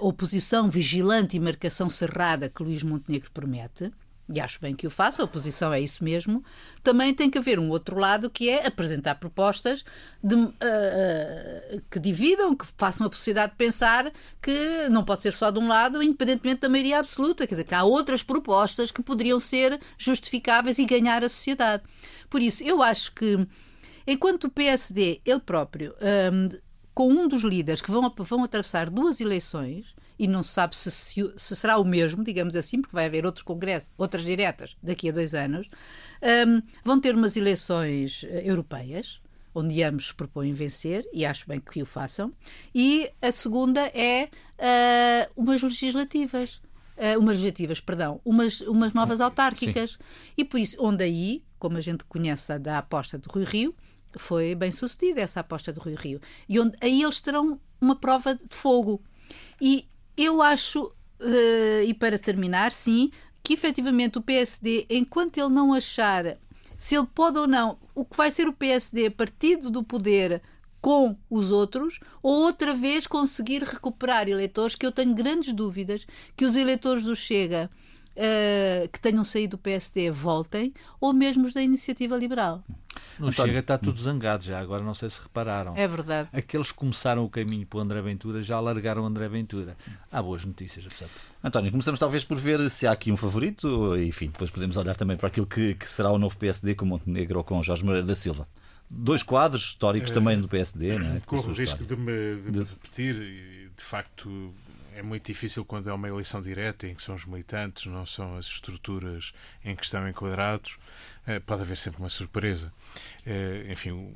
oposição 0.00 0.68
vigilante 0.68 1.34
e 1.36 1.40
marcação 1.40 1.88
cerrada 1.88 2.50
que 2.50 2.62
Luís 2.62 2.82
Montenegro 2.82 3.30
promete, 3.32 3.90
e 4.28 4.40
acho 4.40 4.58
bem 4.60 4.74
que 4.74 4.86
o 4.86 4.90
faça, 4.90 5.20
a 5.20 5.24
oposição 5.24 5.72
é 5.72 5.80
isso 5.80 6.02
mesmo, 6.02 6.42
também 6.82 7.12
tem 7.12 7.28
que 7.28 7.36
haver 7.36 7.58
um 7.58 7.68
outro 7.68 7.98
lado 7.98 8.30
que 8.30 8.48
é 8.48 8.66
apresentar 8.66 9.16
propostas 9.16 9.84
de, 10.22 10.34
uh, 10.34 10.48
uh, 10.48 11.82
que 11.90 11.98
dividam, 11.98 12.54
que 12.56 12.64
façam 12.78 13.06
a 13.06 13.10
possibilidade 13.10 13.52
de 13.52 13.58
pensar 13.58 14.10
que 14.40 14.88
não 14.90 15.04
pode 15.04 15.22
ser 15.22 15.34
só 15.34 15.50
de 15.50 15.58
um 15.58 15.68
lado, 15.68 16.02
independentemente 16.02 16.62
da 16.62 16.68
maioria 16.70 17.00
absoluta, 17.00 17.46
quer 17.46 17.54
dizer, 17.54 17.64
que 17.64 17.74
há 17.74 17.84
outras 17.84 18.22
propostas 18.22 18.90
que 18.90 19.02
poderiam 19.02 19.38
ser 19.38 19.78
justificáveis 19.98 20.78
e 20.78 20.86
ganhar 20.86 21.22
a 21.22 21.28
sociedade. 21.28 21.82
Por 22.30 22.40
isso, 22.40 22.64
eu 22.64 22.82
acho 22.82 23.12
que, 23.12 23.46
enquanto 24.06 24.44
o 24.44 24.50
PSD, 24.50 25.20
ele 25.24 25.40
próprio, 25.40 25.94
um, 26.32 26.48
com 26.94 27.10
um 27.10 27.28
dos 27.28 27.42
líderes 27.42 27.82
que 27.82 27.90
vão, 27.90 28.10
vão 28.16 28.44
atravessar 28.44 28.88
duas 28.88 29.20
eleições, 29.20 29.94
e 30.18 30.26
não 30.26 30.42
se 30.42 30.50
sabe 30.50 30.76
se, 30.76 30.90
se, 30.90 31.32
se, 31.36 31.56
será 31.56 31.78
o 31.78 31.84
mesmo, 31.84 32.22
digamos 32.22 32.54
assim, 32.56 32.80
porque 32.80 32.94
vai 32.94 33.06
haver 33.06 33.26
outros 33.26 33.42
congressos, 33.42 33.90
outras 33.96 34.24
diretas 34.24 34.76
daqui 34.82 35.08
a 35.08 35.12
dois 35.12 35.34
anos, 35.34 35.68
um, 36.46 36.62
vão 36.84 37.00
ter 37.00 37.14
umas 37.14 37.36
eleições 37.36 38.24
eh, 38.28 38.42
europeias, 38.44 39.20
onde 39.54 39.82
ambos 39.82 40.08
se 40.08 40.14
propõem 40.14 40.52
vencer, 40.52 41.06
e 41.12 41.24
acho 41.24 41.46
bem 41.46 41.60
que 41.60 41.82
o 41.82 41.86
façam, 41.86 42.32
e 42.74 43.10
a 43.22 43.30
segunda 43.30 43.80
é 43.94 44.28
uh, 44.58 45.42
umas 45.42 45.62
legislativas. 45.62 46.60
Uh, 46.96 47.18
umas 47.18 47.34
legislativas, 47.34 47.80
perdão, 47.80 48.20
umas, 48.24 48.60
umas 48.60 48.92
novas 48.92 49.20
autárquicas. 49.20 49.92
Sim. 49.92 49.98
E 50.38 50.44
por 50.44 50.60
isso, 50.60 50.76
onde 50.78 51.02
aí, 51.02 51.44
como 51.58 51.76
a 51.76 51.80
gente 51.80 52.04
conhece 52.04 52.56
da 52.58 52.78
aposta 52.78 53.18
do 53.18 53.28
Rui 53.28 53.44
Rio, 53.44 53.74
foi 54.16 54.54
bem 54.54 54.70
sucedida 54.70 55.20
essa 55.20 55.40
aposta 55.40 55.72
do 55.72 55.80
Rui 55.80 55.96
Rio. 55.96 56.20
E 56.48 56.58
onde 56.60 56.76
aí 56.80 57.02
eles 57.02 57.20
terão 57.20 57.60
uma 57.80 57.96
prova 57.96 58.34
de 58.34 58.42
fogo. 58.50 59.02
E 59.60 59.88
eu 60.16 60.40
acho, 60.42 60.84
uh, 60.84 61.82
e 61.84 61.92
para 61.94 62.18
terminar, 62.18 62.72
sim, 62.72 63.10
que 63.42 63.54
efetivamente 63.54 64.18
o 64.18 64.22
PSD, 64.22 64.86
enquanto 64.88 65.38
ele 65.38 65.50
não 65.50 65.72
achar 65.72 66.38
se 66.76 66.96
ele 66.96 67.06
pode 67.14 67.38
ou 67.38 67.46
não, 67.46 67.78
o 67.94 68.04
que 68.04 68.16
vai 68.16 68.30
ser 68.30 68.46
o 68.46 68.52
PSD, 68.52 69.08
partido 69.10 69.70
do 69.70 69.82
poder 69.82 70.42
com 70.80 71.16
os 71.30 71.50
outros, 71.50 71.98
ou 72.22 72.42
outra 72.42 72.74
vez 72.74 73.06
conseguir 73.06 73.62
recuperar 73.62 74.28
eleitores, 74.28 74.74
que 74.74 74.84
eu 74.84 74.92
tenho 74.92 75.14
grandes 75.14 75.52
dúvidas 75.54 76.06
que 76.36 76.44
os 76.44 76.56
eleitores 76.56 77.04
do 77.04 77.16
Chega 77.16 77.70
uh, 78.14 78.88
que 78.88 79.00
tenham 79.00 79.24
saído 79.24 79.56
do 79.56 79.60
PSD 79.60 80.10
voltem, 80.10 80.74
ou 81.00 81.12
mesmo 81.12 81.46
os 81.46 81.54
da 81.54 81.62
Iniciativa 81.62 82.16
Liberal. 82.16 82.62
Não 83.18 83.30
Chega, 83.30 83.58
está 83.58 83.78
tudo 83.78 84.00
zangado 84.00 84.44
já, 84.44 84.58
agora 84.58 84.82
não 84.82 84.94
sei 84.94 85.08
se 85.10 85.20
repararam. 85.20 85.74
É 85.76 85.86
verdade. 85.86 86.28
Aqueles 86.32 86.72
que 86.72 86.78
começaram 86.78 87.24
o 87.24 87.30
caminho 87.30 87.66
para 87.66 87.78
o 87.78 87.80
André 87.80 88.00
Ventura 88.02 88.42
já 88.42 88.58
largaram 88.60 89.02
o 89.02 89.06
André 89.06 89.28
Ventura. 89.28 89.76
Há 90.10 90.22
boas 90.22 90.44
notícias, 90.44 90.86
apesar 90.86 91.08
António, 91.42 91.70
começamos 91.70 92.00
talvez 92.00 92.24
por 92.24 92.38
ver 92.38 92.68
se 92.70 92.86
há 92.86 92.92
aqui 92.92 93.12
um 93.12 93.16
favorito, 93.16 93.96
enfim, 93.98 94.26
depois 94.26 94.50
podemos 94.50 94.76
olhar 94.76 94.96
também 94.96 95.16
para 95.16 95.28
aquilo 95.28 95.46
que, 95.46 95.74
que 95.74 95.88
será 95.88 96.10
o 96.10 96.18
novo 96.18 96.36
PSD 96.36 96.74
com 96.74 96.86
Montenegro 96.86 97.38
ou 97.38 97.44
com 97.44 97.62
Jorge 97.62 97.84
Moreira 97.84 98.06
da 98.06 98.14
Silva. 98.14 98.48
Dois 98.88 99.22
quadros 99.22 99.62
históricos 99.62 100.10
é, 100.10 100.14
também 100.14 100.40
do 100.40 100.48
PSD, 100.48 100.98
não 100.98 101.16
é? 101.16 101.20
Corro 101.20 101.50
o 101.50 101.52
risco 101.52 101.84
de 101.84 101.96
me, 101.96 102.36
de 102.50 102.58
me 102.58 102.64
repetir, 102.64 103.14
de 103.76 103.84
facto, 103.84 104.54
é 104.96 105.02
muito 105.02 105.26
difícil 105.26 105.64
quando 105.64 105.90
é 105.90 105.92
uma 105.92 106.08
eleição 106.08 106.40
direta 106.40 106.86
em 106.86 106.94
que 106.94 107.02
são 107.02 107.14
os 107.14 107.24
militantes, 107.24 107.86
não 107.86 108.06
são 108.06 108.36
as 108.36 108.46
estruturas 108.46 109.32
em 109.64 109.74
que 109.74 109.84
estão 109.84 110.08
enquadrados. 110.08 110.78
Eh, 111.26 111.40
pode 111.40 111.62
haver 111.62 111.76
sempre 111.76 112.00
uma 112.00 112.08
surpresa. 112.08 112.72
Eh, 113.26 113.66
enfim, 113.70 114.14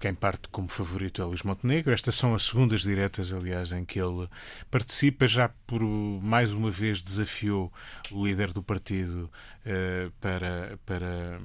quem 0.00 0.14
parte 0.14 0.48
como 0.48 0.68
favorito 0.68 1.20
é 1.20 1.24
Luís 1.24 1.42
Montenegro. 1.42 1.92
Estas 1.92 2.14
são 2.14 2.34
as 2.34 2.44
segundas 2.44 2.82
diretas, 2.82 3.32
aliás, 3.32 3.72
em 3.72 3.84
que 3.84 4.00
ele 4.00 4.28
participa. 4.70 5.26
Já 5.26 5.48
por 5.66 5.82
mais 5.82 6.52
uma 6.52 6.70
vez 6.70 7.02
desafiou 7.02 7.72
o 8.10 8.24
líder 8.24 8.52
do 8.52 8.62
partido 8.62 9.30
uh, 9.66 10.10
para, 10.20 10.78
para 10.86 11.40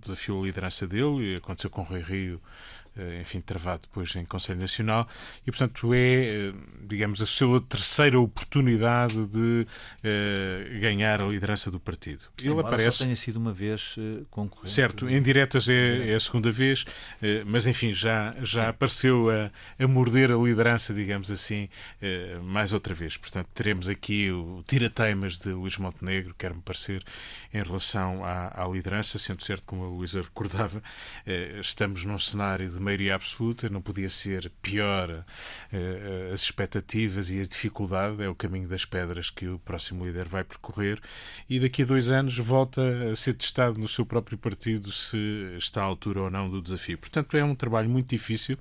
desafiou 0.00 0.42
a 0.42 0.46
liderança 0.46 0.86
dele. 0.86 1.36
Aconteceu 1.36 1.70
com 1.70 1.82
Rui 1.82 2.00
Rio 2.00 2.36
eh, 2.36 2.42
enfim, 3.20 3.40
travado 3.40 3.82
depois 3.82 4.14
em 4.16 4.24
Conselho 4.24 4.60
Nacional, 4.60 5.08
e 5.46 5.50
portanto 5.50 5.94
é, 5.94 5.98
eh, 5.98 6.52
digamos, 6.82 7.20
a 7.22 7.26
sua 7.26 7.60
terceira 7.60 8.18
oportunidade 8.18 9.26
de 9.26 9.66
uh, 9.66 10.80
ganhar 10.80 11.20
a 11.20 11.26
liderança 11.26 11.70
do 11.70 11.78
partido. 11.78 12.24
Ele 12.38 12.48
Embora 12.48 12.68
aparece. 12.68 12.98
Só 12.98 13.04
tenha 13.04 13.16
sido 13.16 13.36
uma 13.36 13.52
vez 13.52 13.96
uh, 13.96 14.26
concorrente. 14.30 14.70
Certo, 14.70 15.08
em 15.08 15.20
diretas 15.20 15.68
é, 15.68 16.12
é 16.12 16.14
a 16.14 16.20
segunda 16.20 16.50
vez, 16.50 16.82
uh, 16.82 17.44
mas 17.46 17.66
enfim, 17.66 17.92
já, 17.92 18.34
já 18.42 18.70
apareceu 18.70 19.28
a, 19.30 19.50
a 19.82 19.86
morder 19.86 20.30
a 20.30 20.36
liderança, 20.36 20.94
digamos 20.94 21.30
assim, 21.30 21.68
mais 22.42 22.72
outra 22.72 22.94
vez. 22.94 23.16
Portanto, 23.16 23.48
teremos 23.54 23.88
aqui 23.88 24.30
o 24.30 24.62
tira-teimas 24.66 25.38
de 25.38 25.50
Luís 25.50 25.76
Montenegro, 25.78 26.34
quer-me 26.36 26.60
parecer, 26.60 27.02
em 27.52 27.62
relação 27.62 28.24
à, 28.24 28.64
à 28.64 28.68
liderança, 28.68 29.18
sendo 29.18 29.42
certo, 29.44 29.64
como 29.64 29.84
a 29.84 29.88
Luísa 29.88 30.22
recordava, 30.22 30.82
estamos 31.60 32.04
num 32.04 32.18
cenário 32.18 32.68
de 32.68 32.80
maioria 32.88 33.14
absoluta, 33.14 33.68
não 33.68 33.82
podia 33.82 34.08
ser 34.08 34.50
pior 34.62 35.10
uh, 35.10 36.32
as 36.32 36.42
expectativas 36.42 37.28
e 37.28 37.40
a 37.40 37.44
dificuldade, 37.44 38.22
é 38.22 38.28
o 38.28 38.34
caminho 38.34 38.66
das 38.66 38.86
pedras 38.86 39.28
que 39.28 39.46
o 39.46 39.58
próximo 39.58 40.06
líder 40.06 40.26
vai 40.26 40.42
percorrer 40.42 40.98
e 41.50 41.60
daqui 41.60 41.82
a 41.82 41.84
dois 41.84 42.10
anos 42.10 42.38
volta 42.38 42.80
a 43.12 43.14
ser 43.14 43.34
testado 43.34 43.78
no 43.78 43.86
seu 43.86 44.06
próprio 44.06 44.38
partido 44.38 44.90
se 44.90 45.18
está 45.58 45.82
à 45.82 45.84
altura 45.84 46.22
ou 46.22 46.30
não 46.30 46.48
do 46.48 46.62
desafio. 46.62 46.96
Portanto, 46.96 47.36
é 47.36 47.44
um 47.44 47.54
trabalho 47.54 47.90
muito 47.90 48.08
difícil. 48.08 48.56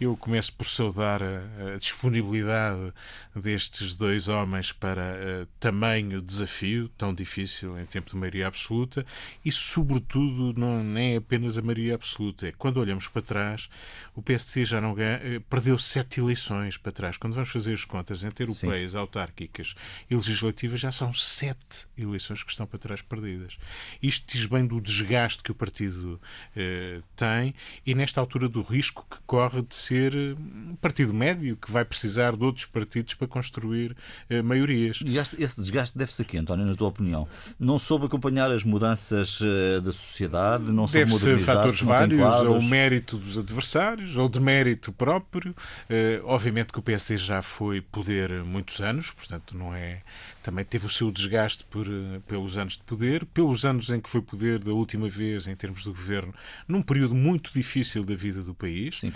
Eu 0.00 0.16
começo 0.16 0.52
por 0.54 0.66
saudar 0.66 1.22
a, 1.22 1.74
a 1.74 1.78
disponibilidade 1.78 2.92
destes 3.36 3.94
dois 3.94 4.28
homens 4.28 4.72
para 4.72 5.14
uh, 5.14 5.46
tamanho 5.60 6.20
desafio, 6.20 6.88
tão 6.98 7.14
difícil 7.14 7.78
em 7.78 7.86
tempo 7.86 8.10
de 8.10 8.16
maioria 8.16 8.48
absoluta, 8.48 9.06
e 9.44 9.52
sobretudo 9.52 10.58
não, 10.58 10.82
nem 10.82 11.14
é 11.14 11.16
apenas 11.18 11.56
a 11.56 11.62
maioria 11.62 11.94
absoluta, 11.94 12.48
é 12.48 12.52
quando 12.52 12.78
olhamos 12.78 13.06
para 13.06 13.22
trás 13.22 13.59
trás, 13.60 13.68
o 14.14 14.22
PSD 14.22 14.64
já 14.64 14.80
não 14.80 14.94
ganha, 14.94 15.20
eh, 15.22 15.40
perdeu 15.48 15.76
sete 15.78 16.20
eleições 16.20 16.76
para 16.76 16.92
trás. 16.92 17.16
Quando 17.16 17.34
vamos 17.34 17.50
fazer 17.50 17.72
as 17.72 17.84
contas 17.84 18.24
entre 18.24 18.44
europeias, 18.44 18.92
Sim. 18.92 18.98
autárquicas 18.98 19.74
e 20.08 20.14
legislativas, 20.14 20.80
já 20.80 20.92
são 20.92 21.12
sete 21.12 21.86
eleições 21.98 22.42
que 22.42 22.50
estão 22.50 22.66
para 22.66 22.78
trás 22.78 23.02
perdidas. 23.02 23.58
Isto 24.02 24.32
diz 24.32 24.46
bem 24.46 24.66
do 24.66 24.80
desgaste 24.80 25.42
que 25.42 25.50
o 25.50 25.54
partido 25.54 26.20
eh, 26.56 27.00
tem 27.16 27.54
e 27.84 27.94
nesta 27.94 28.20
altura 28.20 28.48
do 28.48 28.62
risco 28.62 29.06
que 29.10 29.18
corre 29.26 29.62
de 29.62 29.74
ser 29.74 30.14
eh, 30.14 30.34
um 30.38 30.76
partido 30.76 31.12
médio 31.12 31.56
que 31.56 31.70
vai 31.70 31.84
precisar 31.84 32.36
de 32.36 32.44
outros 32.44 32.66
partidos 32.66 33.14
para 33.14 33.26
construir 33.26 33.96
eh, 34.28 34.42
maiorias. 34.42 35.00
E 35.04 35.16
esse 35.18 35.60
desgaste 35.60 35.96
deve-se 35.96 36.22
aqui, 36.22 36.38
António, 36.38 36.64
na 36.64 36.74
tua 36.74 36.88
opinião? 36.88 37.26
Não 37.58 37.78
soube 37.78 38.06
acompanhar 38.06 38.50
as 38.50 38.64
mudanças 38.64 39.40
eh, 39.42 39.80
da 39.80 39.92
sociedade? 39.92 40.64
Não 40.70 40.86
soube 40.86 40.98
Deve-se 40.98 41.38
fatores 41.38 41.80
vários, 41.80 42.20
o 42.50 42.62
mérito 42.62 43.16
dos 43.18 43.36
adversários 43.40 44.16
ou 44.16 44.28
de 44.28 44.40
mérito 44.40 44.92
próprio. 44.92 45.52
Uh, 45.52 46.24
obviamente 46.24 46.72
que 46.72 46.78
o 46.78 46.82
PSD 46.82 47.16
já 47.16 47.42
foi 47.42 47.80
poder 47.80 48.30
muitos 48.44 48.80
anos, 48.80 49.10
portanto 49.10 49.56
não 49.56 49.74
é 49.74 50.02
também 50.42 50.64
teve 50.64 50.86
o 50.86 50.88
seu 50.88 51.10
desgaste 51.10 51.64
por, 51.64 51.86
eh, 51.86 52.20
pelos 52.26 52.56
anos 52.56 52.76
de 52.76 52.82
poder, 52.82 53.24
pelos 53.26 53.64
anos 53.64 53.90
em 53.90 54.00
que 54.00 54.08
foi 54.08 54.22
poder 54.22 54.58
da 54.58 54.72
última 54.72 55.08
vez 55.08 55.46
em 55.46 55.54
termos 55.54 55.84
de 55.84 55.90
governo, 55.90 56.34
num 56.66 56.82
período 56.82 57.14
muito 57.14 57.52
difícil 57.52 58.04
da 58.04 58.14
vida 58.14 58.42
do 58.42 58.54
país. 58.54 59.00
Sim, 59.00 59.08
uh, 59.08 59.12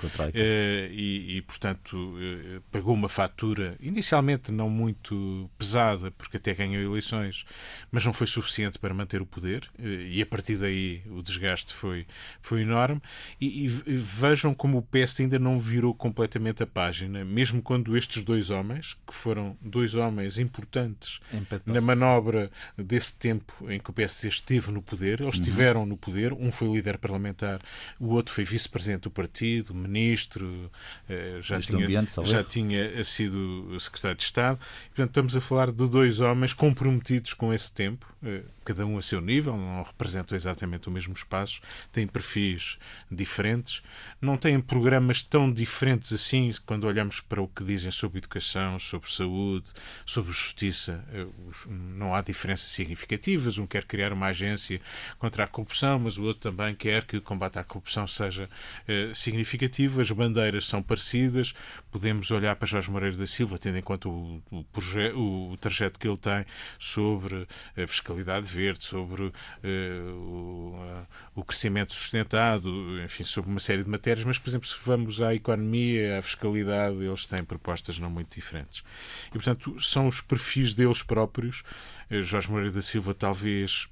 e, 0.90 1.36
e, 1.36 1.42
portanto, 1.42 1.96
uh, 1.96 2.60
pagou 2.70 2.94
uma 2.94 3.08
fatura 3.08 3.76
inicialmente 3.80 4.52
não 4.52 4.68
muito 4.68 5.50
pesada, 5.58 6.10
porque 6.10 6.36
até 6.36 6.54
ganhou 6.54 6.82
eleições, 6.82 7.44
mas 7.90 8.04
não 8.04 8.12
foi 8.12 8.26
suficiente 8.26 8.78
para 8.78 8.92
manter 8.92 9.22
o 9.22 9.26
poder, 9.26 9.68
uh, 9.78 9.82
e 9.82 10.20
a 10.20 10.26
partir 10.26 10.56
daí 10.56 11.02
o 11.06 11.22
desgaste 11.22 11.72
foi, 11.72 12.06
foi 12.40 12.62
enorme. 12.62 13.00
E, 13.40 13.64
e, 13.64 13.68
vejam 13.68 14.54
como 14.54 14.78
o 14.78 14.82
PS 14.82 15.20
ainda 15.20 15.38
não 15.38 15.58
virou 15.58 15.94
completamente 15.94 16.62
a 16.62 16.66
página, 16.66 17.24
mesmo 17.24 17.62
quando 17.62 17.96
estes 17.96 18.22
dois 18.22 18.50
homens, 18.50 18.96
que 19.06 19.14
foram 19.14 19.56
dois 19.62 19.94
homens 19.94 20.38
importantes 20.38 21.13
empates 21.32 21.72
na 21.72 21.80
manobra 21.80 22.50
desse 22.76 23.14
tempo 23.16 23.52
em 23.70 23.78
que 23.78 23.90
o 23.90 23.92
PSD 23.92 24.28
esteve 24.28 24.70
no 24.70 24.82
poder. 24.82 25.20
Eles 25.20 25.36
uhum. 25.36 25.40
estiveram 25.40 25.86
no 25.86 25.96
poder. 25.96 26.32
Um 26.32 26.50
foi 26.50 26.68
líder 26.72 26.98
parlamentar, 26.98 27.60
o 27.98 28.08
outro 28.08 28.34
foi 28.34 28.44
vice-presidente 28.44 29.02
do 29.02 29.10
partido, 29.10 29.74
ministro, 29.74 30.70
eh, 31.08 31.38
já, 31.42 31.60
tinha, 31.60 31.84
ambiente, 31.84 32.12
já 32.24 32.42
tinha 32.42 33.04
sido 33.04 33.78
secretário 33.80 34.16
de 34.16 34.24
Estado. 34.24 34.58
portanto, 34.86 35.10
estamos 35.10 35.36
a 35.36 35.40
falar 35.40 35.70
de 35.70 35.88
dois 35.88 36.20
homens 36.20 36.52
comprometidos 36.52 37.34
com 37.34 37.52
esse 37.52 37.72
tempo 37.72 38.14
eh, 38.24 38.42
cada 38.64 38.86
um 38.86 38.96
a 38.96 39.02
seu 39.02 39.20
nível, 39.20 39.56
não 39.56 39.82
representam 39.82 40.34
exatamente 40.34 40.88
o 40.88 40.90
mesmo 40.90 41.12
espaço, 41.12 41.60
têm 41.92 42.06
perfis 42.06 42.78
diferentes, 43.10 43.82
não 44.20 44.38
têm 44.38 44.58
programas 44.58 45.22
tão 45.22 45.52
diferentes 45.52 46.12
assim 46.12 46.52
quando 46.64 46.84
olhamos 46.84 47.20
para 47.20 47.42
o 47.42 47.46
que 47.46 47.62
dizem 47.62 47.90
sobre 47.90 48.18
educação, 48.18 48.78
sobre 48.78 49.10
saúde, 49.10 49.70
sobre 50.06 50.32
justiça. 50.32 51.03
Eh, 51.12 51.26
não 51.66 52.14
há 52.14 52.20
diferenças 52.20 52.70
significativas. 52.70 53.58
Um 53.58 53.66
quer 53.66 53.84
criar 53.84 54.12
uma 54.12 54.26
agência 54.26 54.80
contra 55.18 55.44
a 55.44 55.46
corrupção, 55.46 55.98
mas 55.98 56.18
o 56.18 56.24
outro 56.24 56.50
também 56.50 56.74
quer 56.74 57.04
que 57.04 57.16
o 57.16 57.22
combate 57.22 57.58
à 57.58 57.64
corrupção 57.64 58.06
seja 58.06 58.48
eh, 58.86 59.10
significativo. 59.14 60.00
As 60.00 60.10
bandeiras 60.10 60.66
são 60.66 60.82
parecidas. 60.82 61.54
Podemos 61.90 62.30
olhar 62.30 62.56
para 62.56 62.66
Jorge 62.66 62.90
Moreira 62.90 63.16
da 63.16 63.26
Silva, 63.26 63.58
tendo 63.58 63.78
em 63.78 63.82
conta 63.82 64.08
o, 64.08 64.42
o, 64.50 65.52
o 65.52 65.56
trajeto 65.58 65.98
que 65.98 66.08
ele 66.08 66.16
tem 66.16 66.44
sobre 66.78 67.46
a 67.76 67.86
fiscalidade 67.86 68.48
verde, 68.48 68.84
sobre 68.84 69.24
o, 69.24 69.26
uh, 69.64 71.06
o, 71.34 71.44
crescimento 71.44 71.92
sustentado, 71.92 72.70
enfim, 73.02 73.24
sobre 73.24 73.50
uma 73.50 73.60
série 73.60 73.82
de 73.82 73.90
matérias, 73.90 74.24
mas, 74.24 74.38
por 74.38 74.48
exemplo, 74.48 74.66
se 74.66 74.76
vamos 74.84 75.20
à 75.22 75.34
economia, 75.34 76.18
à 76.18 76.22
fiscalidade, 76.22 77.02
eles 77.02 77.26
têm 77.26 77.44
propostas 77.44 77.98
não 77.98 78.10
muito 78.10 78.34
diferentes. 78.34 78.82
E, 79.28 79.32
portanto, 79.32 79.80
são 79.80 80.08
os 80.08 80.20
perfis 80.20 80.74
deles 80.74 80.93
próprios. 81.02 81.62
Uh, 82.10 82.22
Jorge 82.22 82.50
Moreira 82.50 82.72
da 82.72 82.82
Silva, 82.82 83.14
talvez 83.14 83.88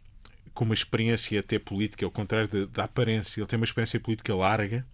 com 0.54 0.64
uma 0.64 0.74
experiência 0.74 1.40
até 1.40 1.58
política, 1.58 2.04
ao 2.04 2.10
contrário 2.10 2.48
da, 2.48 2.66
da 2.66 2.84
aparência, 2.84 3.40
ele 3.40 3.46
tem 3.46 3.58
uma 3.58 3.64
experiência 3.64 3.98
política 3.98 4.34
larga, 4.34 4.86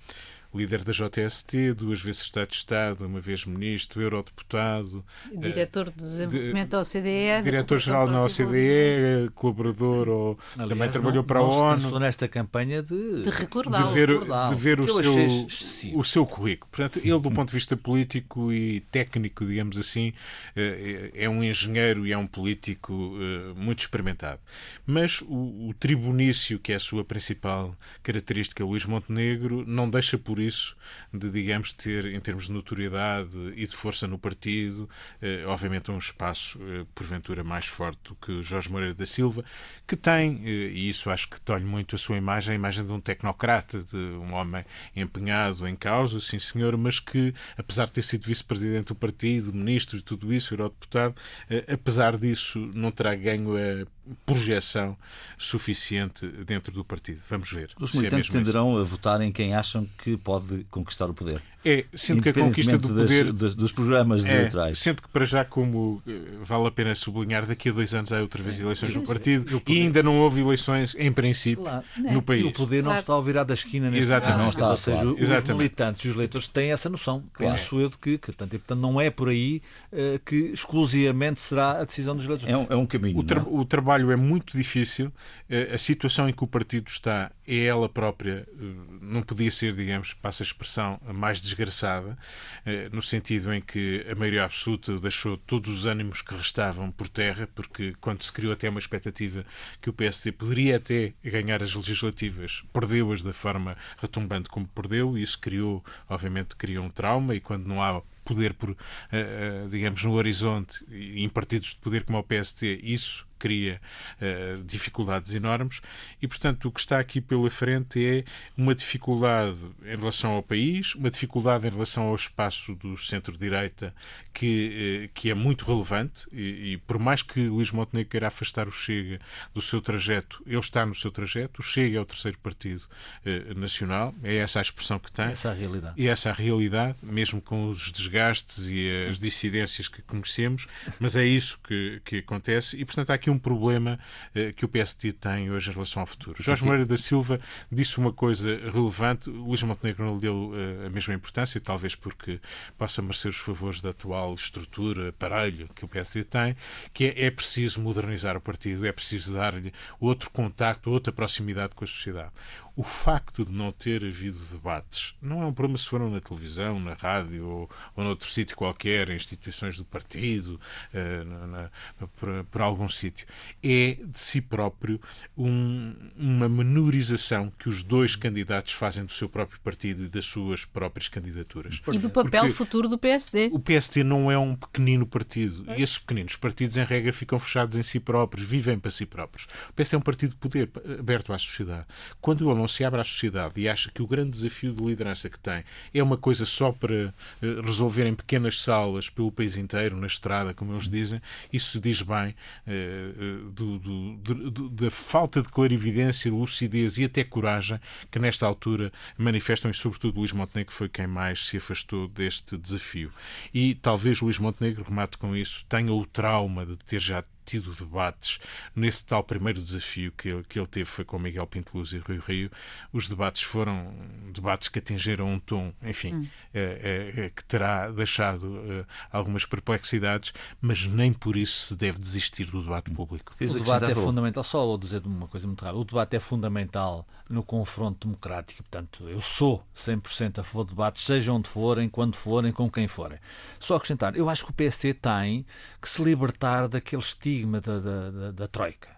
líder 0.58 0.82
da 0.82 0.92
JST, 0.92 1.74
duas 1.74 2.00
vezes 2.00 2.22
Estado 2.22 2.48
de 2.48 2.56
Estado, 2.56 3.06
uma 3.06 3.20
vez 3.20 3.44
ministro, 3.44 4.02
eurodeputado. 4.02 5.04
Diretor 5.32 5.90
de 5.90 5.96
desenvolvimento 5.96 6.70
da 6.70 6.80
OCDE. 6.80 7.42
Diretor-geral 7.44 8.08
na 8.08 8.24
OCDE, 8.24 9.30
colaborador, 9.34 10.08
ou 10.08 10.38
Aliás, 10.54 10.68
também 10.70 10.90
trabalhou 10.90 11.22
para 11.22 11.40
a 11.40 11.42
ONU. 11.42 11.98
nesta 12.00 12.26
campanha 12.26 12.82
de, 12.82 13.22
de 13.22 13.30
recordar 13.30 13.86
de 13.86 13.94
ver, 13.94 14.08
de 14.08 14.54
ver 14.54 14.80
o, 14.80 14.88
seu, 14.88 15.98
o 15.98 16.04
seu 16.04 16.26
currículo. 16.26 16.70
Portanto, 16.70 16.98
ele, 16.98 17.20
do 17.20 17.30
ponto 17.30 17.48
de 17.48 17.54
vista 17.54 17.76
político 17.76 18.52
e 18.52 18.80
técnico, 18.90 19.44
digamos 19.44 19.78
assim, 19.78 20.12
eh, 20.56 21.10
é 21.14 21.28
um 21.28 21.44
engenheiro 21.44 22.06
e 22.06 22.12
é 22.12 22.18
um 22.18 22.26
político 22.26 23.16
eh, 23.20 23.52
muito 23.54 23.80
experimentado. 23.80 24.40
Mas 24.86 25.20
o, 25.22 25.68
o 25.68 25.74
tribunício, 25.78 26.58
que 26.58 26.72
é 26.72 26.76
a 26.76 26.80
sua 26.80 27.04
principal 27.04 27.74
característica, 28.02 28.64
Luís 28.64 28.86
Montenegro, 28.86 29.64
não 29.66 29.88
deixa 29.88 30.16
por 30.18 30.38
por 30.38 30.42
isso 30.48 30.76
de, 31.12 31.30
digamos, 31.30 31.72
ter, 31.72 32.06
em 32.06 32.20
termos 32.20 32.46
de 32.46 32.52
notoriedade 32.52 33.36
e 33.54 33.66
de 33.66 33.76
força 33.76 34.06
no 34.06 34.18
partido, 34.18 34.88
eh, 35.22 35.44
obviamente 35.46 35.90
um 35.90 35.98
espaço, 35.98 36.58
eh, 36.62 36.84
porventura, 36.94 37.44
mais 37.44 37.66
forte 37.66 38.00
do 38.04 38.14
que 38.16 38.42
Jorge 38.42 38.70
Moreira 38.70 38.94
da 38.94 39.06
Silva, 39.06 39.44
que 39.86 39.96
tem, 39.96 40.40
eh, 40.44 40.70
e 40.72 40.88
isso 40.88 41.10
acho 41.10 41.28
que 41.28 41.40
tolhe 41.40 41.64
muito 41.64 41.94
a 41.94 41.98
sua 41.98 42.16
imagem, 42.16 42.52
a 42.52 42.56
imagem 42.56 42.84
de 42.84 42.92
um 42.92 43.00
tecnocrata, 43.00 43.82
de 43.82 43.96
um 43.96 44.34
homem 44.34 44.64
empenhado 44.94 45.66
em 45.66 45.76
causa, 45.76 46.20
sim 46.20 46.38
senhor, 46.38 46.76
mas 46.76 46.98
que, 46.98 47.34
apesar 47.56 47.86
de 47.86 47.92
ter 47.92 48.02
sido 48.02 48.26
vice-presidente 48.26 48.88
do 48.88 48.94
partido, 48.94 49.52
ministro 49.52 49.98
e 49.98 50.02
tudo 50.02 50.32
isso, 50.32 50.54
eurodeputado, 50.54 51.14
eh, 51.48 51.64
apesar 51.72 52.16
disso, 52.16 52.58
não 52.74 52.90
terá 52.90 53.14
ganho 53.14 53.56
a 53.56 53.86
projeção 54.24 54.96
suficiente 55.36 56.26
dentro 56.26 56.72
do 56.72 56.84
partido. 56.84 57.20
Vamos 57.28 57.50
ver. 57.50 57.70
Os 57.80 57.94
é 57.94 57.98
militantes 57.98 58.30
é 58.30 58.32
tenderão 58.32 58.78
a 58.78 58.82
votar 58.82 59.20
em 59.20 59.32
quem 59.32 59.54
acham 59.54 59.86
que 60.02 60.16
pode 60.16 60.64
conquistar 60.70 61.09
o 61.09 61.14
poder. 61.14 61.42
É, 61.64 61.85
sendo 61.92 62.23
que 62.23 62.29
a 62.29 62.33
conquista 62.33 62.79
do 62.79 62.88
poder. 62.88 63.33
Das, 63.33 63.55
dos 63.55 63.73
programas 63.73 64.25
é, 64.25 64.33
eleitorais. 64.33 64.79
Sendo 64.79 65.03
que, 65.03 65.09
para 65.09 65.25
já, 65.25 65.44
como 65.44 66.01
eh, 66.07 66.12
vale 66.42 66.68
a 66.68 66.71
pena 66.71 66.94
sublinhar, 66.94 67.47
daqui 67.47 67.68
a 67.68 67.73
dois 67.73 67.92
anos 67.94 68.12
há 68.12 68.21
outra 68.21 68.42
vez 68.42 68.61
é, 68.61 68.62
eleições 68.62 68.94
no 68.94 69.03
partido 69.03 69.61
e 69.66 69.83
ainda 69.83 70.03
não 70.03 70.18
houve 70.21 70.40
eleições, 70.40 70.94
em 70.97 71.12
princípio, 71.12 71.64
claro, 71.64 71.85
no 71.97 72.23
país. 72.23 72.44
E 72.44 72.47
o 72.47 72.53
poder 72.53 72.77
não 72.77 72.90
claro. 72.90 73.01
está 73.01 73.12
ao 73.12 73.23
virar 73.23 73.44
da 73.44 73.55
esquina 73.55 73.90
neste 73.90 74.03
Exatamente. 74.03 74.38
Não 74.38 74.49
está, 74.51 74.71
ou 74.71 74.77
seja, 74.77 74.97
claro. 74.99 75.14
os 75.14 75.21
Exatamente. 75.21 75.57
militantes 75.57 76.05
e 76.05 76.09
os 76.09 76.16
leitores 76.16 76.47
têm 76.47 76.71
essa 76.71 76.88
noção. 76.88 77.25
Penso 77.37 77.81
eu 77.81 77.88
de 77.88 77.99
que, 77.99 78.18
que 78.18 78.27
portanto, 78.27 78.55
e, 78.55 78.59
portanto, 78.59 78.81
não 78.81 79.01
é 79.01 79.11
por 79.11 79.29
aí 79.29 79.61
uh, 79.92 80.18
que 80.25 80.37
exclusivamente 80.53 81.40
será 81.40 81.81
a 81.81 81.85
decisão 81.85 82.14
dos 82.14 82.25
eleitores. 82.25 82.53
É 82.53 82.57
um, 82.57 82.66
é 82.71 82.77
um 82.77 82.87
caminho. 82.87 83.18
O, 83.18 83.25
tra 83.25 83.42
o, 83.42 83.64
trabalho 83.64 84.12
é 84.12 84.16
muito 84.16 84.57
difícil. 84.57 85.09
Uh, 85.09 85.75
a 85.75 85.79
situação 85.79 86.29
em 86.29 86.33
que 86.33 86.44
o 86.44 86.47
partido 86.47 86.87
está 86.88 87.33
é 87.47 87.64
ela 87.64 87.88
própria, 87.88 88.47
uh, 88.53 88.99
não 89.03 89.23
podia 89.23 89.51
ser, 89.51 89.75
digamos, 89.75 90.14
passa 90.14 90.42
a 90.42 90.47
expressão, 90.47 91.01
mais 91.12 91.40
desgraçada. 91.48 92.16
Eh, 92.64 92.88
no 92.92 93.02
sentido 93.02 93.52
em 93.52 93.61
que 93.61 94.06
a 94.11 94.14
maioria 94.14 94.44
absoluta 94.44 94.98
deixou 94.98 95.37
todos 95.37 95.70
os 95.70 95.87
ânimos 95.87 96.22
que 96.22 96.34
restavam 96.34 96.90
por 96.90 97.08
terra, 97.08 97.48
porque 97.54 97.94
quando 98.00 98.22
se 98.22 98.32
criou 98.32 98.52
até 98.52 98.68
uma 98.68 98.78
expectativa 98.78 99.44
que 99.80 99.90
o 99.90 99.92
PSD 99.92 100.32
poderia 100.32 100.76
até 100.76 101.14
ganhar 101.24 101.62
as 101.62 101.74
legislativas, 101.74 102.62
perdeu-as 102.72 103.22
da 103.22 103.32
forma 103.32 103.76
retumbante 104.00 104.48
como 104.48 104.66
perdeu, 104.68 105.16
e 105.16 105.22
isso 105.22 105.38
criou, 105.38 105.84
obviamente, 106.08 106.56
criou 106.56 106.84
um 106.84 106.90
trauma, 106.90 107.34
e 107.34 107.40
quando 107.40 107.66
não 107.66 107.82
há 107.82 108.02
poder 108.24 108.52
por, 108.52 108.70
eh, 108.70 108.74
eh, 109.12 109.68
digamos, 109.70 110.04
no 110.04 110.12
horizonte, 110.12 110.84
em 110.90 111.28
partidos 111.30 111.70
de 111.70 111.76
poder 111.76 112.04
como 112.04 112.18
o 112.18 112.22
PST, 112.22 112.80
isso 112.82 113.26
cria 113.38 113.81
uh, 114.20 114.62
dificuldades 114.62 115.35
enormes. 115.35 115.81
E, 116.20 116.29
portanto, 116.29 116.68
o 116.68 116.72
que 116.72 116.81
está 116.81 116.98
aqui 116.98 117.20
pela 117.20 117.48
frente 117.51 118.05
é 118.05 118.24
uma 118.57 118.74
dificuldade 118.74 119.59
em 119.85 119.96
relação 119.96 120.33
ao 120.33 120.42
país, 120.42 120.94
uma 120.94 121.11
dificuldade 121.11 121.66
em 121.66 121.70
relação 121.70 122.05
ao 122.05 122.14
espaço 122.14 122.74
do 122.74 122.96
centro-direita 122.96 123.94
que, 124.33 125.09
uh, 125.09 125.11
que 125.14 125.31
é 125.31 125.35
muito 125.35 125.64
relevante. 125.64 126.27
E, 126.33 126.72
e, 126.72 126.77
por 126.79 126.98
mais 126.98 127.22
que 127.22 127.48
Luís 127.48 127.70
Montenegro 127.70 128.11
queira 128.11 128.29
afastar 128.29 128.68
o 128.68 128.72
Chega 128.72 129.20
do 129.55 129.62
seu 129.62 129.81
trajeto, 129.81 130.42
ele 130.46 130.59
está 130.59 130.85
no 130.85 130.94
seu 130.94 131.11
trajeto, 131.11 131.61
o 131.61 131.62
Chega 131.62 131.98
é 131.98 132.01
o 132.01 132.05
terceiro 132.05 132.38
partido 132.38 132.83
uh, 133.24 133.59
nacional, 133.59 134.14
é 134.22 134.37
essa 134.37 134.59
a 134.59 134.62
expressão 134.62 134.98
que 134.98 135.11
tem. 135.11 135.27
Essa 135.27 135.48
é 135.48 135.51
a 135.53 135.55
realidade. 135.55 135.94
E 135.96 136.09
essa 136.09 136.29
é 136.29 136.33
a 136.33 136.35
realidade, 136.35 136.96
mesmo 137.03 137.40
com 137.40 137.68
os 137.68 137.90
desgastes 137.92 138.66
e 138.68 139.07
as 139.09 139.18
dissidências 139.18 139.88
que 139.88 140.03
conhecemos, 140.03 140.66
mas 140.98 141.16
é 141.16 141.24
isso 141.24 141.59
que, 141.62 142.01
que 142.05 142.18
acontece. 142.18 142.77
E, 142.77 142.85
portanto, 142.85 143.11
há 143.11 143.14
aqui 143.14 143.27
aqui 143.28 143.30
um 143.30 143.38
problema 143.38 143.98
uh, 144.34 144.52
que 144.54 144.64
o 144.64 144.68
PSD 144.68 145.12
tem 145.12 145.50
hoje 145.50 145.70
em 145.70 145.74
relação 145.74 146.00
ao 146.00 146.06
futuro. 146.06 146.42
Jorge 146.42 146.64
Moreira 146.64 146.86
da 146.86 146.96
Silva 146.96 147.40
disse 147.70 147.98
uma 147.98 148.12
coisa 148.12 148.48
relevante, 148.70 149.30
Luís 149.30 149.62
Montenegro 149.62 150.04
não 150.04 150.14
lhe 150.14 150.20
deu 150.20 150.50
uh, 150.50 150.86
a 150.86 150.90
mesma 150.90 151.14
importância, 151.14 151.60
talvez 151.60 151.94
porque 151.94 152.40
possa 152.76 153.02
merecer 153.02 153.30
os 153.30 153.38
favores 153.38 153.80
da 153.80 153.90
atual 153.90 154.34
estrutura, 154.34 155.10
aparelho 155.10 155.68
que 155.74 155.84
o 155.84 155.88
PSD 155.88 156.24
tem, 156.24 156.56
que 156.92 157.04
é, 157.04 157.26
é 157.26 157.30
preciso 157.30 157.80
modernizar 157.80 158.36
o 158.36 158.40
partido, 158.40 158.86
é 158.86 158.92
preciso 158.92 159.34
dar-lhe 159.34 159.72
outro 160.00 160.30
contacto, 160.30 160.90
outra 160.90 161.12
proximidade 161.12 161.74
com 161.74 161.84
a 161.84 161.86
sociedade 161.86 162.32
o 162.78 162.82
facto 162.84 163.44
de 163.44 163.50
não 163.50 163.72
ter 163.72 164.04
havido 164.04 164.38
debates 164.52 165.16
não 165.20 165.42
é 165.42 165.46
um 165.46 165.52
problema 165.52 165.76
se 165.76 165.86
foram 165.86 166.08
na 166.08 166.20
televisão, 166.20 166.78
na 166.78 166.94
rádio 166.94 167.44
ou, 167.44 167.70
ou 167.96 168.04
noutro 168.04 168.28
sítio 168.28 168.56
qualquer, 168.56 169.10
em 169.10 169.16
instituições 169.16 169.76
do 169.76 169.84
partido, 169.84 170.60
uh, 170.94 171.24
na, 171.24 171.46
na, 171.48 171.70
por, 172.16 172.44
por, 172.44 172.62
algum 172.62 172.88
sítio. 172.88 173.17
É 173.62 173.98
de 174.04 174.20
si 174.20 174.40
próprio 174.40 175.00
um, 175.37 175.94
uma 176.16 176.48
menorização 176.48 177.52
que 177.59 177.68
os 177.68 177.83
dois 177.83 178.16
candidatos 178.16 178.72
fazem 178.72 179.04
do 179.04 179.12
seu 179.12 179.28
próprio 179.28 179.61
partido 179.61 180.04
e 180.04 180.09
das 180.09 180.24
suas 180.24 180.64
próprias 180.64 181.09
candidaturas. 181.09 181.81
E 181.92 181.98
do 181.98 182.11
papel 182.11 182.42
Porque 182.42 182.54
futuro 182.54 182.88
do 182.88 182.98
PSD. 182.98 183.50
O 183.52 183.59
PSD 183.59 184.02
não 184.02 184.31
é 184.31 184.38
um 184.38 184.54
pequenino 184.54 185.07
partido. 185.07 185.64
É. 185.70 185.78
E 185.78 185.83
esses 185.83 185.98
pequeninos 185.98 186.37
partidos, 186.37 186.76
em 186.76 186.85
regra, 186.85 187.12
ficam 187.12 187.38
fechados 187.38 187.76
em 187.76 187.83
si 187.83 188.00
próprios, 188.00 188.46
vivem 188.46 188.78
para 188.78 188.90
si 188.90 189.07
próprios. 189.07 189.46
O 189.70 189.72
PSD 189.72 189.96
é 189.96 189.98
um 189.98 190.02
partido 190.02 190.31
de 190.31 190.37
poder 190.37 190.70
aberto 190.98 191.33
à 191.33 191.38
sociedade. 191.38 191.87
Quando 192.20 192.48
ele 192.48 192.59
não 192.59 192.68
se 192.68 192.85
abre 192.85 193.00
à 193.00 193.04
sociedade 193.04 193.61
e 193.61 193.68
acha 193.68 193.90
que 193.90 194.02
o 194.02 194.07
grande 194.07 194.31
desafio 194.31 194.72
de 194.72 194.83
liderança 194.83 195.28
que 195.28 195.38
tem 195.38 195.64
é 195.92 196.02
uma 196.02 196.16
coisa 196.16 196.44
só 196.44 196.72
para 196.72 197.14
uh, 197.42 197.61
resolver 197.62 198.07
em 198.07 198.14
pequenas 198.14 198.62
salas 198.62 199.09
pelo 199.11 199.31
país 199.31 199.57
inteiro, 199.57 199.96
na 199.96 200.07
estrada, 200.07 200.54
como 200.54 200.72
eles 200.72 200.88
dizem, 200.88 201.20
isso 201.52 201.81
diz 201.81 202.02
bem 202.02 202.31
uh, 202.31 203.08
do, 203.53 203.79
do, 203.79 204.51
do, 204.51 204.68
da 204.71 204.90
falta 204.90 205.42
de 205.42 205.49
clarividência, 205.49 206.31
lucidez 206.31 206.99
e 206.99 207.05
até 207.05 207.25
coragem 207.25 207.81
que 208.11 208.18
nesta 208.18 208.47
altura 208.47 208.92
manifestam, 209.16 209.71
e 209.71 209.75
sobretudo 209.75 210.18
Luís 210.18 210.33
Montenegro 210.33 210.73
foi 210.73 210.88
quem 210.88 211.07
mais 211.07 211.47
se 211.47 211.57
afastou 211.57 212.09
deste 212.09 212.57
desafio. 212.57 213.11
E 213.53 213.75
talvez 213.75 214.21
Luís 214.21 214.38
Montenegro, 214.38 214.85
remate 214.85 215.18
com 215.18 215.37
isso, 215.37 215.64
tenha 215.68 215.92
o 215.92 216.07
trauma 216.07 216.64
de 216.66 216.77
ter 216.79 217.01
já 217.01 217.23
tido 217.48 217.74
debates 217.74 218.38
nesse 218.76 219.02
tal 219.04 219.24
primeiro 219.24 219.62
desafio 219.62 220.12
que 220.12 220.28
ele, 220.28 220.44
que 220.44 220.58
ele 220.58 220.66
teve 220.66 220.84
foi 220.84 221.04
com 221.04 221.18
Miguel 221.18 221.46
Pinto 221.46 221.76
Luz 221.76 221.92
e 221.92 221.98
Rui 221.98 222.20
Rio. 222.26 222.50
Os 222.92 223.08
debates 223.08 223.42
foram 223.42 223.94
debates 224.32 224.68
que 224.68 224.78
atingiram 224.78 225.26
um 225.26 225.40
tom, 225.40 225.72
enfim, 225.82 226.14
hum. 226.14 226.26
é, 226.52 227.12
é, 227.16 227.30
que 227.30 227.42
terá 227.44 227.90
deixado 227.90 228.61
é, 228.70 228.84
algumas 229.11 229.46
perplexidades, 229.46 230.34
mas 230.61 230.84
nem 230.84 231.11
por 231.11 231.37
isso 231.37 231.68
se 231.68 231.76
deve 231.76 231.98
desistir 231.98 232.44
do 232.44 232.62
debate 232.62 232.90
público. 232.90 233.34
O 233.40 233.46
debate 233.46 233.92
é 233.92 233.94
fundamental, 233.94 234.42
só 234.42 234.66
vou 234.66 234.76
dizer 234.76 235.02
uma 235.06 235.26
coisa 235.26 235.46
muito 235.46 235.64
rápida, 235.64 235.80
o 235.80 235.84
debate 235.84 236.16
é 236.16 236.20
fundamental 236.20 237.06
no 237.30 237.42
confronto 237.42 238.06
democrático, 238.06 238.62
portanto, 238.62 239.08
eu 239.08 239.20
sou 239.20 239.62
100% 239.76 240.38
a 240.38 240.42
favor 240.42 240.64
de 240.64 240.70
debates, 240.70 241.02
seja 241.02 241.32
onde 241.32 241.48
forem, 241.48 241.88
quando 241.88 242.16
forem, 242.16 242.52
com 242.52 242.70
quem 242.70 242.88
forem. 242.88 243.18
Só 243.58 243.76
acrescentar, 243.76 244.16
eu 244.16 244.28
acho 244.28 244.46
que 244.46 244.50
o 244.50 244.54
PST 244.54 244.94
tem 244.94 245.44
que 245.80 245.88
se 245.88 246.02
libertar 246.02 246.68
daquele 246.68 247.02
estigma 247.02 247.38
da, 247.46 247.79
da, 247.79 248.11
da, 248.11 248.31
da 248.33 248.48
Troika. 248.48 248.88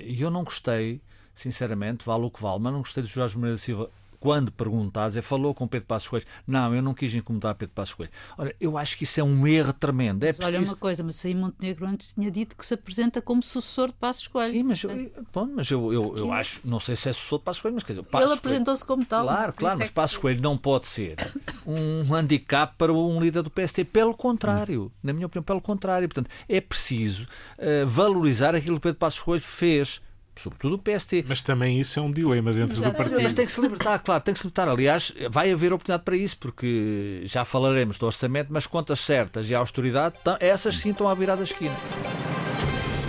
E 0.00 0.20
eu 0.20 0.30
não 0.30 0.44
gostei, 0.44 1.00
sinceramente, 1.34 2.04
vale 2.04 2.24
o 2.24 2.30
que 2.30 2.40
vale, 2.40 2.60
mas 2.60 2.72
não 2.72 2.80
gostei 2.80 3.02
de 3.02 3.08
Jorge 3.08 3.36
Moreira 3.36 3.58
Silva 3.58 3.90
quando 4.20 4.50
perguntas, 4.50 5.16
é 5.16 5.22
falou 5.22 5.54
com 5.54 5.66
Pedro 5.66 5.86
Passos 5.86 6.08
Coelho. 6.08 6.26
Não, 6.46 6.74
eu 6.74 6.82
não 6.82 6.94
quis 6.94 7.14
incomodar 7.14 7.54
Pedro 7.54 7.74
Passos 7.74 7.94
Coelho. 7.94 8.12
Ora, 8.36 8.54
eu 8.60 8.76
acho 8.76 8.96
que 8.96 9.04
isso 9.04 9.20
é 9.20 9.24
um 9.24 9.46
erro 9.46 9.72
tremendo. 9.72 10.24
É 10.24 10.28
mas 10.28 10.36
preciso... 10.36 10.56
Olha 10.58 10.66
uma 10.66 10.76
coisa, 10.76 11.02
mas 11.02 11.24
aí 11.24 11.34
Montenegro 11.34 11.86
antes 11.86 12.12
tinha 12.12 12.30
dito 12.30 12.56
que 12.56 12.66
se 12.66 12.74
apresenta 12.74 13.22
como 13.22 13.42
sucessor 13.42 13.88
de 13.88 13.94
Passos 13.94 14.26
Coelho. 14.26 14.52
Sim, 14.52 14.62
mas, 14.64 14.82
eu, 14.82 15.12
bom, 15.32 15.48
mas 15.54 15.70
eu, 15.70 15.92
eu, 15.92 16.16
eu 16.16 16.32
acho, 16.32 16.60
não 16.64 16.80
sei 16.80 16.96
se 16.96 17.08
é 17.08 17.12
sucessor 17.12 17.38
de 17.38 17.44
Passos 17.44 17.62
Coelho, 17.62 17.74
mas 17.74 17.84
quer 17.84 17.92
dizer, 17.92 18.04
Passos 18.04 18.30
Ele 18.30 18.38
apresentou-se 18.38 18.84
como 18.84 19.04
tal. 19.04 19.24
Claro, 19.24 19.52
claro, 19.52 19.78
mas 19.78 19.88
é 19.88 19.92
Passos 19.92 20.18
Coelho 20.18 20.40
não 20.40 20.56
pode 20.56 20.88
ser 20.88 21.16
um 21.66 22.14
handicap 22.14 22.74
para 22.76 22.92
um 22.92 23.20
líder 23.20 23.42
do 23.42 23.50
PST. 23.50 23.84
Pelo 23.84 24.14
contrário, 24.14 24.92
na 25.02 25.12
minha 25.12 25.26
opinião, 25.26 25.42
pelo 25.42 25.60
contrário. 25.60 26.08
Portanto, 26.08 26.30
é 26.48 26.60
preciso 26.60 27.24
uh, 27.58 27.86
valorizar 27.86 28.54
aquilo 28.54 28.76
que 28.76 28.82
Pedro 28.82 28.98
Passos 28.98 29.20
Coelho 29.20 29.42
fez 29.42 30.00
sobretudo 30.40 30.74
o 30.74 30.78
PST. 30.78 31.24
Mas 31.28 31.42
também 31.42 31.80
isso 31.80 31.98
é 31.98 32.02
um 32.02 32.10
dilema 32.10 32.52
dentro 32.52 32.76
Exatamente. 32.76 32.94
do 32.94 32.96
partido. 32.96 33.22
Mas 33.22 33.34
tem 33.34 33.46
que 33.46 33.52
se 33.52 33.60
libertar, 33.60 33.98
claro, 33.98 34.22
tem 34.22 34.34
que 34.34 34.40
se 34.40 34.46
libertar. 34.46 34.68
Aliás, 34.68 35.12
vai 35.30 35.52
haver 35.52 35.72
oportunidade 35.72 36.04
para 36.04 36.16
isso, 36.16 36.36
porque 36.38 37.22
já 37.24 37.44
falaremos 37.44 37.98
do 37.98 38.06
orçamento, 38.06 38.48
mas 38.50 38.66
contas 38.66 39.00
certas 39.00 39.48
e 39.50 39.54
a 39.54 39.58
austeridade, 39.58 40.16
essas 40.40 40.78
sim 40.78 40.90
estão 40.90 41.08
à 41.08 41.14
virada 41.14 41.38
da 41.38 41.44
esquina. 41.44 41.76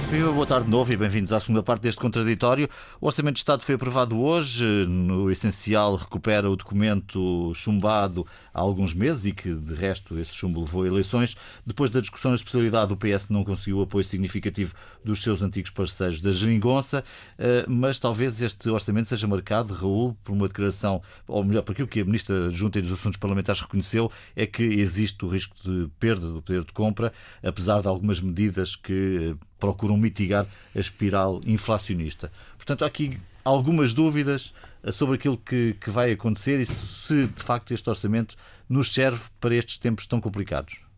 Viva, 0.09 0.31
boa 0.31 0.45
tarde 0.47 0.65
de 0.65 0.71
novo 0.71 0.91
e 0.91 0.97
bem-vindos 0.97 1.31
à 1.31 1.39
segunda 1.39 1.61
parte 1.61 1.83
deste 1.83 2.01
contraditório. 2.01 2.67
O 2.99 3.05
Orçamento 3.05 3.35
de 3.35 3.41
Estado 3.41 3.61
foi 3.61 3.75
aprovado 3.75 4.19
hoje. 4.19 4.65
No 4.87 5.29
essencial, 5.29 5.95
recupera 5.95 6.49
o 6.49 6.55
documento 6.55 7.53
chumbado 7.53 8.25
há 8.51 8.59
alguns 8.59 8.91
meses 8.91 9.27
e 9.27 9.31
que, 9.33 9.53
de 9.53 9.75
resto, 9.75 10.17
esse 10.17 10.33
chumbo 10.33 10.61
levou 10.61 10.81
a 10.81 10.87
eleições. 10.87 11.37
Depois 11.63 11.91
da 11.91 11.99
discussão 11.99 12.31
na 12.31 12.35
especialidade, 12.35 12.91
o 12.91 12.97
PS 12.97 13.29
não 13.29 13.43
conseguiu 13.43 13.83
apoio 13.83 14.03
significativo 14.03 14.73
dos 15.05 15.21
seus 15.21 15.43
antigos 15.43 15.69
parceiros 15.69 16.19
da 16.19 16.31
Geringonça, 16.31 17.03
eh, 17.37 17.63
mas 17.67 17.99
talvez 17.99 18.41
este 18.41 18.67
orçamento 18.67 19.09
seja 19.09 19.27
marcado, 19.27 19.75
Raul, 19.75 20.17
por 20.23 20.31
uma 20.31 20.47
declaração, 20.47 21.03
ou 21.27 21.43
melhor, 21.43 21.61
por 21.61 21.73
aquilo 21.73 21.87
que 21.87 22.01
a 22.01 22.05
Ministra 22.05 22.49
Junta 22.49 22.81
dos 22.81 22.93
Assuntos 22.93 23.19
Parlamentares 23.19 23.61
reconheceu, 23.61 24.11
é 24.35 24.47
que 24.47 24.63
existe 24.63 25.23
o 25.23 25.27
risco 25.27 25.55
de 25.63 25.87
perda 25.99 26.31
do 26.31 26.41
poder 26.41 26.63
de 26.63 26.73
compra, 26.73 27.13
apesar 27.43 27.83
de 27.83 27.87
algumas 27.87 28.19
medidas 28.19 28.75
que 28.75 29.35
eh, 29.39 29.48
procuram 29.59 29.97
mitigar 29.97 30.47
a 30.75 30.79
espiral 30.79 31.41
inflacionista. 31.45 32.31
Portanto, 32.57 32.83
há 32.83 32.87
aqui 32.87 33.19
algumas 33.43 33.93
dúvidas 33.93 34.53
eh, 34.83 34.91
sobre 34.91 35.15
aquilo 35.15 35.37
que, 35.37 35.75
que 35.79 35.89
vai 35.89 36.11
acontecer 36.11 36.59
e 36.59 36.65
se 36.65 37.27
de 37.27 37.43
facto 37.43 37.73
este 37.73 37.89
orçamento 37.89 38.35
nos 38.67 38.93
serve 38.93 39.23
para 39.39 39.55
estes 39.55 39.77
tempos 39.77 40.05
tão 40.05 40.21
complicados 40.21 40.88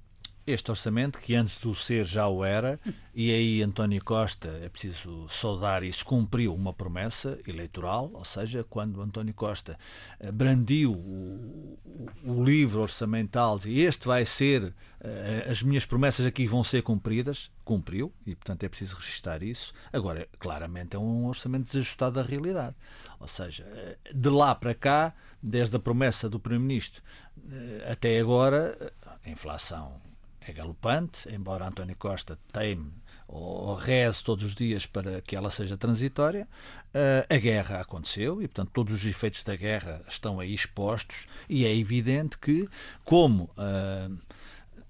este 0.45 0.71
orçamento, 0.71 1.19
que 1.19 1.35
antes 1.35 1.59
do 1.59 1.73
ser 1.75 2.05
já 2.05 2.27
o 2.27 2.43
era, 2.43 2.79
e 3.13 3.31
aí 3.31 3.61
António 3.61 4.03
Costa, 4.03 4.47
é 4.63 4.69
preciso 4.69 5.27
saudar 5.29 5.83
isso, 5.83 6.05
cumpriu 6.05 6.53
uma 6.53 6.73
promessa 6.73 7.39
eleitoral, 7.47 8.09
ou 8.13 8.25
seja, 8.25 8.65
quando 8.69 9.01
António 9.01 9.33
Costa 9.33 9.77
eh, 10.19 10.31
brandiu 10.31 10.93
o, 10.93 11.77
o 12.23 12.43
livro 12.43 12.81
orçamental 12.81 13.59
e 13.65 13.81
este 13.81 14.07
vai 14.07 14.25
ser, 14.25 14.73
eh, 14.99 15.47
as 15.49 15.61
minhas 15.61 15.85
promessas 15.85 16.25
aqui 16.25 16.47
vão 16.47 16.63
ser 16.63 16.81
cumpridas, 16.81 17.51
cumpriu, 17.63 18.11
e 18.25 18.35
portanto 18.35 18.63
é 18.63 18.69
preciso 18.69 18.95
registrar 18.95 19.43
isso. 19.43 19.73
Agora, 19.93 20.27
claramente 20.39 20.95
é 20.95 20.99
um 20.99 21.27
orçamento 21.27 21.65
desajustado 21.65 22.15
da 22.15 22.23
realidade. 22.23 22.75
Ou 23.19 23.27
seja, 23.27 23.63
eh, 23.63 23.97
de 24.13 24.29
lá 24.29 24.55
para 24.55 24.73
cá, 24.73 25.13
desde 25.41 25.75
a 25.75 25.79
promessa 25.79 26.29
do 26.29 26.39
Primeiro-Ministro 26.39 27.01
até 27.89 28.19
agora, 28.19 28.93
a 29.25 29.29
inflação 29.29 29.99
é 30.47 30.51
galopante, 30.51 31.29
embora 31.33 31.67
António 31.67 31.95
Costa 31.95 32.37
teime 32.51 32.91
ou 33.27 33.75
reze 33.75 34.23
todos 34.23 34.43
os 34.43 34.53
dias 34.53 34.85
para 34.85 35.21
que 35.21 35.35
ela 35.35 35.49
seja 35.49 35.77
transitória. 35.77 36.47
Uh, 36.87 37.33
a 37.33 37.37
guerra 37.37 37.79
aconteceu 37.79 38.41
e, 38.41 38.47
portanto, 38.47 38.71
todos 38.73 38.93
os 38.93 39.05
efeitos 39.05 39.43
da 39.43 39.55
guerra 39.55 40.03
estão 40.07 40.39
aí 40.39 40.53
expostos 40.53 41.27
e 41.47 41.65
é 41.65 41.73
evidente 41.73 42.37
que, 42.37 42.67
como 43.05 43.45
uh, 43.57 44.17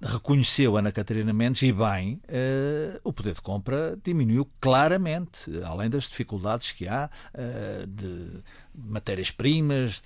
reconheceu 0.02 0.76
Ana 0.76 0.92
Catarina 0.92 1.32
Mendes, 1.32 1.62
e 1.62 1.72
bem, 1.72 2.20
uh, 2.26 3.00
o 3.04 3.14
poder 3.14 3.36
de 3.36 3.42
compra 3.42 3.96
diminuiu 4.04 4.50
claramente, 4.60 5.52
além 5.64 5.90
das 5.90 6.06
dificuldades 6.06 6.72
que 6.72 6.88
há 6.88 7.12
de 7.88 8.42
matérias-primas 8.74 10.02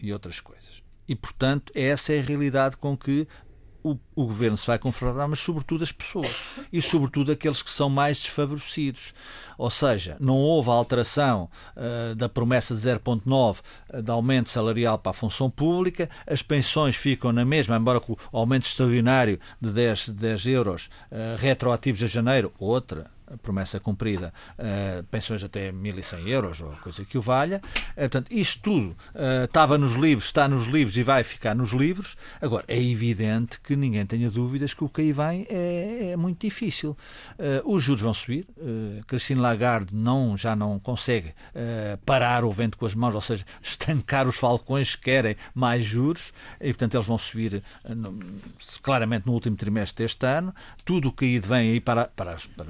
e 0.00 0.12
outras 0.14 0.40
coisas. 0.40 0.82
E, 1.08 1.14
portanto, 1.14 1.72
essa 1.74 2.12
é 2.12 2.18
a 2.18 2.22
realidade 2.22 2.76
com 2.76 2.96
que 2.96 3.28
o, 3.86 3.98
o, 4.16 4.26
governo 4.26 4.56
se 4.56 4.66
vai 4.66 4.78
confrontar, 4.78 5.28
mas 5.28 5.38
sobretudo 5.38 5.84
as 5.84 5.92
pessoas. 5.92 6.34
E 6.72 6.82
sobretudo 6.82 7.30
aqueles 7.30 7.62
que 7.62 7.70
são 7.70 7.88
mais 7.88 8.20
desfavorecidos. 8.20 9.14
Ou 9.56 9.70
seja, 9.70 10.16
não 10.18 10.34
houve 10.34 10.70
alteração 10.70 11.48
uh, 11.76 12.14
da 12.16 12.28
promessa 12.28 12.74
de 12.74 12.80
0,9 12.80 13.60
uh, 13.90 14.02
de 14.02 14.10
aumento 14.10 14.48
salarial 14.48 14.98
para 14.98 15.10
a 15.10 15.14
função 15.14 15.48
pública, 15.48 16.10
as 16.26 16.42
pensões 16.42 16.96
ficam 16.96 17.32
na 17.32 17.44
mesma, 17.44 17.76
embora 17.76 18.00
com 18.00 18.14
o 18.14 18.18
aumento 18.32 18.66
extraordinário 18.66 19.38
de 19.60 19.70
10, 19.70 20.08
10 20.08 20.46
euros 20.48 20.90
uh, 21.10 21.36
retroativos 21.38 22.02
a 22.02 22.06
janeiro, 22.06 22.52
outra 22.58 23.15
promessa 23.42 23.80
cumprida, 23.80 24.32
uh, 24.58 25.02
pensões 25.04 25.42
até 25.42 25.72
1.100 25.72 26.28
euros 26.28 26.60
ou 26.60 26.70
coisa 26.82 27.04
que 27.04 27.18
o 27.18 27.20
valha. 27.20 27.60
Uh, 27.92 28.00
portanto, 28.00 28.30
isto 28.30 28.62
tudo 28.62 28.96
uh, 29.14 29.44
estava 29.44 29.76
nos 29.76 29.94
livros, 29.94 30.26
está 30.26 30.48
nos 30.48 30.66
livros 30.66 30.96
e 30.96 31.02
vai 31.02 31.22
ficar 31.22 31.54
nos 31.54 31.72
livros. 31.72 32.16
Agora, 32.40 32.64
é 32.68 32.80
evidente 32.80 33.60
que 33.60 33.74
ninguém 33.74 34.04
tenha 34.06 34.30
dúvidas 34.30 34.74
que 34.74 34.84
o 34.84 34.88
que 34.88 35.00
aí 35.02 35.12
vem 35.12 35.46
é, 35.48 36.10
é 36.12 36.16
muito 36.16 36.40
difícil. 36.40 36.96
os 37.64 37.82
juros 37.82 38.02
vão 38.02 38.14
subir. 38.14 38.46
Christine 39.06 39.40
Lagarde 39.40 39.94
não, 39.94 40.36
já 40.36 40.54
não 40.54 40.78
consegue 40.78 41.34
parar 42.04 42.44
o 42.44 42.52
vento 42.52 42.76
com 42.76 42.86
as 42.86 42.94
mãos, 42.94 43.14
ou 43.14 43.20
seja, 43.20 43.44
estancar 43.62 44.26
os 44.26 44.36
falcões 44.36 44.94
que 44.94 45.02
querem 45.02 45.36
mais 45.54 45.84
juros 45.84 46.32
e, 46.60 46.68
portanto, 46.68 46.94
eles 46.94 47.06
vão 47.06 47.18
subir 47.18 47.62
claramente 48.82 49.26
no 49.26 49.32
último 49.32 49.56
trimestre 49.56 50.04
deste 50.04 50.26
ano. 50.26 50.54
Tudo 50.84 51.08
o 51.08 51.12
que 51.12 51.24
aí 51.24 51.38
vem 51.38 51.70
aí 51.72 51.80
para, 51.80 52.06
para, 52.06 52.36
para 52.56 52.66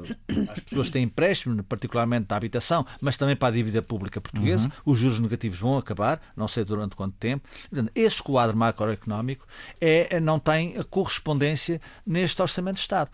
as 0.48 0.61
pessoas 0.61 0.90
têm 0.90 1.04
empréstimo, 1.04 1.62
particularmente 1.64 2.26
da 2.26 2.37
habitação, 2.37 2.87
mas 3.00 3.16
também 3.16 3.37
para 3.37 3.48
a 3.48 3.50
dívida 3.50 3.82
pública 3.82 4.20
portuguesa. 4.20 4.66
Uhum. 4.66 4.92
Os 4.92 4.98
juros 4.98 5.20
negativos 5.20 5.59
vão 5.59 5.78
acabar, 5.78 6.20
não 6.37 6.48
sei 6.48 6.64
durante 6.64 6.96
quanto 6.96 7.14
tempo. 7.16 7.48
Esse 7.94 8.22
quadro 8.22 8.56
macroeconómico 8.56 9.46
é, 9.80 10.20
não 10.20 10.38
tem 10.38 10.74
correspondência 10.85 11.80
neste 12.06 12.40
Orçamento 12.40 12.76
de 12.76 12.80
Estado. 12.80 13.11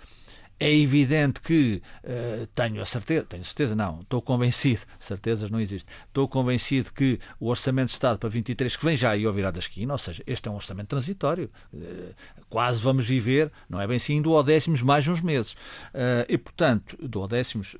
É 0.63 0.73
evidente 0.73 1.41
que 1.41 1.83
uh, 2.05 2.47
tenho 2.55 2.81
a 2.81 2.85
certeza, 2.85 3.27
tenho 3.29 3.45
certeza, 3.45 3.75
não, 3.75 4.03
estou 4.03 4.23
convencido, 4.23 4.83
certezas 4.97 5.51
não 5.51 5.59
existem, 5.59 5.93
estou 6.07 6.29
convencido 6.29 6.93
que 6.93 7.19
o 7.41 7.49
Orçamento 7.49 7.87
de 7.87 7.95
Estado 7.95 8.17
para 8.17 8.29
23, 8.29 8.77
que 8.77 8.85
vem 8.85 8.97
já 8.97 9.11
aí 9.11 9.25
ao 9.25 9.33
virar 9.33 9.51
da 9.51 9.59
esquina, 9.59 9.93
ou 9.93 9.99
seja, 9.99 10.23
este 10.25 10.47
é 10.47 10.53
um 10.53 10.55
orçamento 10.55 10.87
transitório, 10.87 11.51
uh, 11.75 12.15
quase 12.49 12.81
vamos 12.81 13.05
viver, 13.05 13.51
não 13.69 13.81
é 13.81 13.89
bem 13.89 13.97
assim, 13.97 14.23
do 14.23 14.41
décimos 14.41 14.83
mais 14.83 15.09
uns 15.09 15.21
meses. 15.21 15.55
Uh, 15.55 16.23
e, 16.29 16.39
portanto, 16.39 16.97
do 16.97 17.27
décimos, 17.27 17.77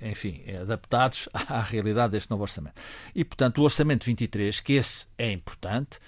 enfim, 0.00 0.40
adaptados 0.60 1.28
à 1.34 1.62
realidade 1.62 2.12
deste 2.12 2.30
novo 2.30 2.42
orçamento. 2.42 2.80
E, 3.12 3.24
portanto, 3.24 3.58
o 3.58 3.62
Orçamento 3.62 4.06
23, 4.06 4.60
que 4.60 4.74
esse 4.74 5.06
é 5.18 5.32
importante, 5.32 5.98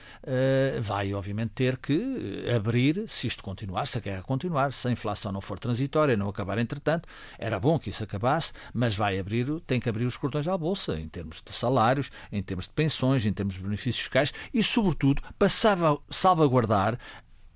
vai, 0.82 1.12
obviamente, 1.14 1.50
ter 1.50 1.78
que 1.78 2.44
abrir, 2.54 3.08
se 3.08 3.26
isto 3.26 3.42
continuar, 3.42 3.86
se 3.86 3.98
a 3.98 4.00
guerra 4.00 4.22
continuar, 4.22 4.72
se 4.72 4.86
a 4.86 4.90
inflação 4.92 5.32
não 5.32 5.40
for 5.40 5.58
transitória, 5.64 6.16
não 6.16 6.28
acabar 6.28 6.58
entretanto, 6.58 7.08
era 7.38 7.58
bom 7.58 7.78
que 7.78 7.88
isso 7.90 8.04
acabasse, 8.04 8.52
mas 8.72 8.94
vai 8.94 9.18
abrir, 9.18 9.46
tem 9.66 9.80
que 9.80 9.88
abrir 9.88 10.04
os 10.04 10.16
cordões 10.16 10.46
à 10.46 10.56
bolsa 10.56 11.00
em 11.00 11.08
termos 11.08 11.42
de 11.42 11.52
salários, 11.52 12.10
em 12.30 12.42
termos 12.42 12.66
de 12.66 12.72
pensões, 12.72 13.24
em 13.24 13.32
termos 13.32 13.54
de 13.54 13.62
benefícios 13.62 14.04
fiscais 14.04 14.32
e, 14.52 14.62
sobretudo, 14.62 15.22
para 15.38 15.48
salvaguardar 15.48 16.98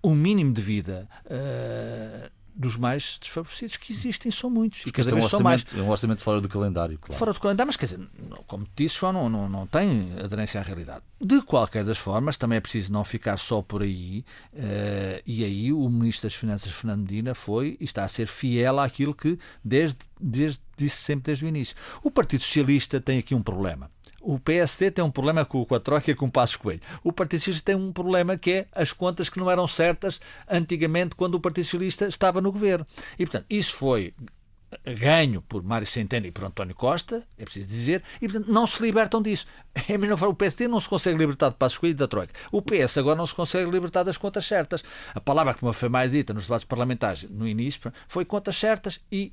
o 0.02 0.14
mínimo 0.14 0.52
de 0.52 0.62
vida 0.62 1.08
uh, 1.26 2.37
dos 2.58 2.76
mais 2.76 3.18
desfavorecidos 3.20 3.76
que 3.76 3.92
existem, 3.92 4.32
são 4.32 4.50
muitos. 4.50 4.82
E 4.84 4.90
cada 4.90 5.10
é 5.10 5.14
um 5.14 5.18
vez 5.18 5.30
são 5.30 5.40
mais. 5.40 5.64
É 5.76 5.80
um 5.80 5.88
orçamento 5.88 6.22
fora 6.22 6.40
do 6.40 6.48
calendário, 6.48 6.98
claro. 6.98 7.16
Fora 7.16 7.32
do 7.32 7.38
calendário, 7.38 7.68
mas 7.68 7.76
quer 7.76 7.86
dizer, 7.86 8.00
como 8.48 8.64
te 8.64 8.84
disse, 8.84 8.96
João, 8.96 9.12
não, 9.12 9.28
não, 9.28 9.48
não 9.48 9.66
tem 9.66 10.12
aderência 10.22 10.60
à 10.60 10.64
realidade. 10.64 11.02
De 11.20 11.40
qualquer 11.42 11.84
das 11.84 11.98
formas, 11.98 12.36
também 12.36 12.58
é 12.58 12.60
preciso 12.60 12.92
não 12.92 13.04
ficar 13.04 13.36
só 13.36 13.62
por 13.62 13.82
aí, 13.82 14.24
uh, 14.52 15.22
e 15.24 15.44
aí 15.44 15.72
o 15.72 15.88
Ministro 15.88 16.26
das 16.28 16.34
Finanças, 16.34 16.72
Fernando 16.72 17.02
Medina, 17.02 17.32
foi 17.34 17.76
e 17.80 17.84
está 17.84 18.04
a 18.04 18.08
ser 18.08 18.26
fiel 18.26 18.80
àquilo 18.80 19.14
que 19.14 19.38
desde, 19.64 19.98
desde, 20.20 20.60
disse 20.76 20.96
sempre 20.96 21.26
desde 21.26 21.44
o 21.44 21.48
início. 21.48 21.76
O 22.02 22.10
Partido 22.10 22.42
Socialista 22.42 23.00
tem 23.00 23.18
aqui 23.18 23.34
um 23.34 23.42
problema. 23.42 23.88
O 24.20 24.38
PSD 24.38 24.90
tem 24.90 25.04
um 25.04 25.10
problema 25.10 25.44
com, 25.44 25.66
a 25.74 25.80
Troika 25.80 26.10
e 26.10 26.14
com 26.14 26.26
o 26.26 26.30
Passos 26.30 26.56
Coelho. 26.56 26.80
O 27.04 27.12
Partido 27.12 27.40
Socialista 27.40 27.72
tem 27.72 27.74
um 27.74 27.92
problema 27.92 28.36
que 28.36 28.50
é 28.50 28.66
as 28.72 28.92
contas 28.92 29.28
que 29.28 29.38
não 29.38 29.50
eram 29.50 29.66
certas 29.66 30.20
antigamente 30.48 31.14
quando 31.14 31.36
o 31.36 31.40
Partido 31.40 31.64
Socialista 31.64 32.06
estava 32.06 32.40
no 32.40 32.52
governo. 32.52 32.86
E, 33.18 33.24
portanto, 33.24 33.46
isso 33.48 33.74
foi 33.74 34.12
ganho 34.84 35.40
por 35.42 35.62
Mário 35.62 35.86
Centeno 35.86 36.26
e 36.26 36.30
por 36.30 36.44
António 36.44 36.74
Costa, 36.74 37.26
é 37.38 37.44
preciso 37.44 37.68
dizer, 37.68 38.02
e 38.20 38.28
portanto 38.28 38.52
não 38.52 38.66
se 38.66 38.82
libertam 38.82 39.22
disso. 39.22 39.46
É 39.88 40.16
forma, 40.16 40.32
o 40.32 40.34
PSD 40.34 40.66
não 40.66 40.80
se 40.80 40.88
consegue 40.88 41.16
libertar 41.16 41.50
de 41.50 41.54
Passos 41.54 41.78
Coelho 41.78 41.92
e 41.92 41.94
da 41.94 42.08
Troika. 42.08 42.34
O 42.50 42.60
PS 42.60 42.98
agora 42.98 43.16
não 43.16 43.26
se 43.26 43.34
consegue 43.34 43.70
libertar 43.70 44.02
das 44.02 44.18
contas 44.18 44.44
certas. 44.44 44.82
A 45.14 45.20
palavra 45.20 45.54
que 45.54 45.64
me 45.64 45.72
foi 45.72 45.88
mais 45.88 46.10
dita 46.10 46.34
nos 46.34 46.44
debates 46.44 46.64
parlamentares 46.64 47.22
no 47.30 47.46
início 47.46 47.92
foi 48.08 48.24
contas 48.24 48.56
certas 48.56 49.00
e 49.10 49.32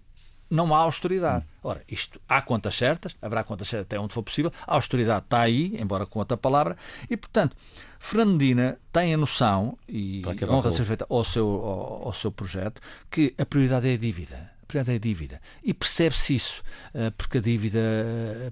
não 0.49 0.73
há 0.73 0.79
austeridade. 0.79 1.45
Ora, 1.63 1.83
isto 1.87 2.19
há 2.27 2.41
contas 2.41 2.75
certas, 2.75 3.15
haverá 3.21 3.43
contas 3.43 3.67
certas 3.67 3.85
até 3.87 3.99
onde 3.99 4.13
for 4.13 4.23
possível, 4.23 4.51
a 4.65 4.75
austeridade 4.75 5.25
está 5.25 5.41
aí, 5.41 5.75
embora 5.79 6.05
com 6.05 6.19
outra 6.19 6.37
palavra, 6.37 6.77
e 7.09 7.17
portanto, 7.17 7.55
Fernandina 7.99 8.77
tem 8.91 9.13
a 9.13 9.17
noção, 9.17 9.77
e 9.87 10.23
honra 10.49 10.71
ser 10.71 10.85
feita 10.85 11.05
ao 11.09 11.23
seu, 11.23 11.47
ao, 11.47 12.07
ao, 12.07 12.13
seu 12.13 12.31
projeto, 12.31 12.81
que 13.09 13.33
a 13.37 13.45
prioridade 13.45 13.89
é 13.89 13.93
a 13.93 13.97
dívida. 13.97 14.51
A 14.61 14.65
prioridade 14.65 14.95
é 14.95 14.99
a 14.99 14.99
dívida. 14.99 15.41
E 15.63 15.73
percebe-se 15.73 16.35
isso, 16.35 16.63
eh, 16.93 17.11
porque 17.17 17.39
a 17.39 17.41
dívida 17.41 17.79
eh, 17.79 18.51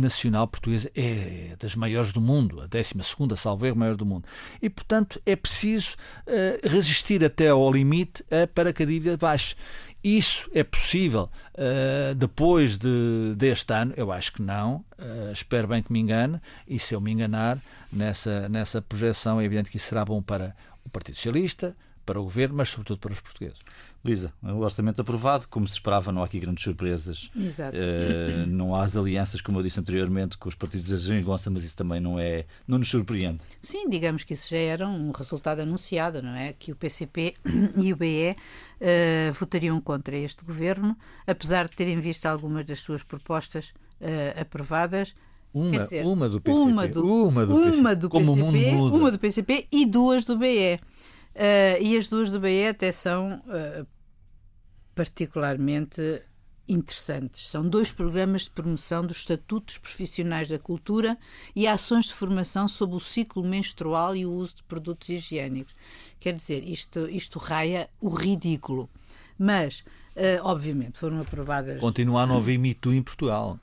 nacional 0.00 0.46
portuguesa 0.46 0.90
é 0.94 1.56
das 1.58 1.74
maiores 1.74 2.12
do 2.12 2.20
mundo, 2.20 2.60
a 2.60 2.66
12 2.66 2.94
salvo 3.36 3.66
erro, 3.66 3.76
maior 3.76 3.96
do 3.96 4.06
mundo. 4.06 4.24
E, 4.60 4.68
portanto, 4.68 5.20
é 5.24 5.34
preciso 5.36 5.96
uh, 6.26 6.68
resistir 6.68 7.24
até 7.24 7.48
ao 7.48 7.70
limite 7.70 8.22
uh, 8.22 8.46
para 8.54 8.72
que 8.72 8.82
a 8.82 8.86
dívida 8.86 9.16
baixe. 9.16 9.54
Isso 10.02 10.48
é 10.54 10.62
possível 10.62 11.28
uh, 11.54 12.14
depois 12.14 12.78
de, 12.78 13.34
deste 13.36 13.72
ano? 13.72 13.92
Eu 13.96 14.12
acho 14.12 14.32
que 14.32 14.40
não. 14.40 14.84
Uh, 14.98 15.32
espero 15.32 15.66
bem 15.66 15.82
que 15.82 15.92
me 15.92 15.98
engane. 15.98 16.40
E 16.68 16.78
se 16.78 16.94
eu 16.94 17.00
me 17.00 17.10
enganar 17.10 17.58
nessa, 17.92 18.48
nessa 18.48 18.80
projeção, 18.80 19.40
é 19.40 19.44
evidente 19.44 19.68
que 19.68 19.78
isso 19.78 19.88
será 19.88 20.04
bom 20.04 20.22
para 20.22 20.54
o 20.84 20.88
Partido 20.88 21.16
Socialista, 21.16 21.76
para 22.04 22.20
o 22.20 22.22
Governo, 22.22 22.54
mas 22.54 22.68
sobretudo 22.68 23.00
para 23.00 23.12
os 23.12 23.20
portugueses. 23.20 23.58
Luísa, 24.06 24.32
o 24.42 24.58
orçamento 24.58 25.00
aprovado, 25.00 25.48
como 25.48 25.66
se 25.66 25.74
esperava, 25.74 26.12
não 26.12 26.22
há 26.22 26.26
aqui 26.26 26.38
grandes 26.38 26.62
surpresas. 26.62 27.30
Exato. 27.36 27.76
Uh, 27.76 28.46
não 28.46 28.74
há 28.74 28.84
as 28.84 28.96
alianças, 28.96 29.40
como 29.40 29.58
eu 29.58 29.62
disse 29.62 29.80
anteriormente, 29.80 30.38
com 30.38 30.48
os 30.48 30.54
partidos 30.54 30.90
da 30.90 30.96
geringonça, 30.96 31.50
mas 31.50 31.64
isso 31.64 31.76
também 31.76 32.00
não 32.00 32.18
é, 32.18 32.46
não 32.66 32.78
nos 32.78 32.88
surpreende. 32.88 33.40
Sim, 33.60 33.88
digamos 33.88 34.22
que 34.22 34.34
isso 34.34 34.50
já 34.50 34.56
era 34.56 34.88
um 34.88 35.10
resultado 35.10 35.60
anunciado, 35.60 36.22
não 36.22 36.34
é? 36.34 36.52
Que 36.52 36.70
o 36.70 36.76
PCP 36.76 37.34
e 37.76 37.92
o 37.92 37.96
BE 37.96 38.30
uh, 38.30 38.36
eh, 38.80 39.32
votariam 39.32 39.80
contra 39.80 40.16
este 40.16 40.44
governo, 40.44 40.96
apesar 41.26 41.68
de 41.68 41.74
terem 41.74 41.98
visto 41.98 42.26
algumas 42.26 42.64
das 42.64 42.78
suas 42.78 43.02
propostas 43.02 43.74
uh, 44.00 44.40
aprovadas. 44.40 45.14
Uma, 45.52 45.78
dizer, 45.78 46.04
uma 46.04 46.28
do 46.28 46.40
PCP, 46.40 46.70
uma 46.70 46.86
do, 46.86 47.26
uma 47.28 47.46
do 47.46 47.54
uma 47.54 47.96
do 47.96 48.10
PCP, 48.10 48.70
uma 48.74 49.10
do 49.10 49.18
PCP 49.18 49.66
e 49.72 49.86
duas 49.86 50.24
do 50.24 50.36
BE. 50.36 50.78
Uh, 51.36 51.82
e 51.82 51.96
as 51.98 52.08
duas 52.08 52.30
do 52.30 52.40
BE 52.40 52.66
até 52.66 52.90
são 52.92 53.42
uh, 53.46 53.86
particularmente 54.96 56.22
interessantes. 56.68 57.48
São 57.48 57.68
dois 57.68 57.92
programas 57.92 58.42
de 58.42 58.50
promoção 58.50 59.06
dos 59.06 59.18
estatutos 59.18 59.78
profissionais 59.78 60.48
da 60.48 60.58
cultura 60.58 61.16
e 61.54 61.66
ações 61.66 62.06
de 62.06 62.14
formação 62.14 62.66
sobre 62.66 62.96
o 62.96 63.00
ciclo 63.00 63.44
menstrual 63.44 64.16
e 64.16 64.26
o 64.26 64.32
uso 64.32 64.56
de 64.56 64.62
produtos 64.64 65.08
higiênicos. 65.08 65.74
Quer 66.18 66.34
dizer, 66.34 66.64
isto, 66.64 67.08
isto 67.08 67.38
raia 67.38 67.88
o 68.00 68.08
ridículo. 68.08 68.90
Mas, 69.38 69.80
uh, 70.16 70.42
obviamente, 70.42 70.98
foram 70.98 71.20
aprovadas. 71.20 71.78
Continua 71.78 72.22
a 72.22 72.26
não 72.26 72.38
haver 72.38 72.58
mito 72.58 72.92
em 72.92 73.02
Portugal. 73.02 73.60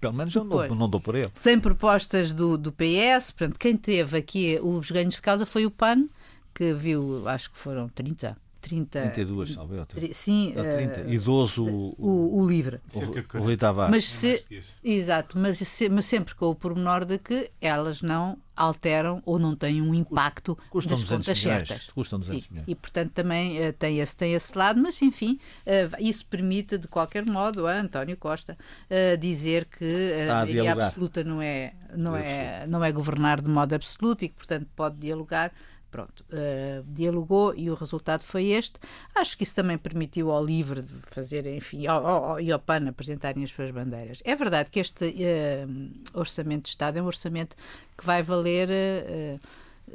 Pelo 0.00 0.14
menos 0.14 0.34
eu 0.34 0.44
não, 0.44 0.68
não 0.74 0.88
dou 0.88 1.00
por 1.00 1.14
ele. 1.14 1.30
Sem 1.34 1.58
propostas 1.58 2.32
do, 2.32 2.56
do 2.56 2.72
PS, 2.72 3.32
portanto, 3.32 3.58
quem 3.58 3.76
teve 3.76 4.16
aqui 4.16 4.58
os 4.62 4.90
ganhos 4.90 5.16
de 5.16 5.22
causa 5.22 5.44
foi 5.44 5.66
o 5.66 5.70
PAN, 5.70 6.06
que 6.54 6.72
viu, 6.72 7.28
acho 7.28 7.50
que 7.50 7.58
foram 7.58 7.88
30 7.88 8.36
30. 8.66 9.00
32, 9.00 9.54
talvez. 9.54 9.86
Sim. 10.16 10.52
Uh, 10.56 10.76
30. 10.76 11.10
Idoso 11.14 11.64
o, 11.64 11.94
o, 11.96 12.42
o 12.42 12.48
livre. 12.48 12.80
O, 12.92 13.38
o 13.38 13.42
Rui 13.42 13.56
Tavares. 13.56 13.94
Mas 13.94 14.04
se, 14.08 14.44
exato, 14.82 15.38
mas, 15.38 15.58
se, 15.58 15.88
mas 15.88 16.06
sempre 16.06 16.34
com 16.34 16.46
o 16.46 16.54
pormenor 16.54 17.04
de 17.04 17.16
que 17.18 17.50
elas 17.60 18.02
não 18.02 18.38
alteram 18.56 19.22
ou 19.24 19.38
não 19.38 19.54
têm 19.54 19.82
um 19.82 19.94
impacto 19.94 20.58
Custam 20.70 20.96
das 20.96 21.04
contas 21.04 21.44
milhões. 21.44 21.68
certas. 21.68 21.92
Custam 21.92 22.18
200 22.18 22.44
Sim. 22.46 22.62
E, 22.66 22.74
portanto, 22.74 23.12
também 23.12 23.68
uh, 23.68 23.72
tem, 23.72 24.00
esse, 24.00 24.16
tem 24.16 24.32
esse 24.32 24.56
lado, 24.56 24.80
mas, 24.80 25.00
enfim, 25.02 25.38
uh, 25.66 25.96
isso 26.00 26.26
permite, 26.26 26.78
de 26.78 26.88
qualquer 26.88 27.24
modo, 27.24 27.66
a 27.66 27.78
António 27.78 28.16
Costa 28.16 28.56
uh, 28.90 29.16
dizer 29.18 29.66
que 29.66 29.84
a 30.28 30.44
maioria 30.44 30.72
absoluta 30.72 31.22
não 31.22 31.40
é, 31.40 31.74
não, 31.94 32.16
é, 32.16 32.66
não 32.66 32.82
é 32.82 32.90
governar 32.90 33.42
de 33.42 33.48
modo 33.48 33.74
absoluto 33.74 34.24
e 34.24 34.28
que, 34.28 34.34
portanto, 34.34 34.66
pode 34.74 34.96
dialogar 34.96 35.52
Pronto, 35.90 36.24
uh, 36.30 36.84
dialogou 36.86 37.54
e 37.54 37.70
o 37.70 37.74
resultado 37.74 38.22
foi 38.22 38.46
este. 38.46 38.78
Acho 39.14 39.36
que 39.36 39.44
isso 39.44 39.54
também 39.54 39.78
permitiu 39.78 40.30
ao 40.30 40.44
LIVRE 40.44 40.82
fazer, 41.02 41.46
enfim, 41.46 41.86
ao, 41.86 42.06
ao, 42.06 42.40
e 42.40 42.50
ao 42.50 42.58
PAN 42.58 42.88
apresentarem 42.88 43.44
as 43.44 43.50
suas 43.50 43.70
bandeiras. 43.70 44.20
É 44.24 44.34
verdade 44.34 44.70
que 44.70 44.80
este 44.80 45.04
uh, 45.06 46.18
Orçamento 46.18 46.64
de 46.64 46.70
Estado 46.70 46.98
é 46.98 47.02
um 47.02 47.06
orçamento 47.06 47.56
que 47.96 48.04
vai 48.04 48.22
valer 48.22 48.68
uh, 48.68 49.40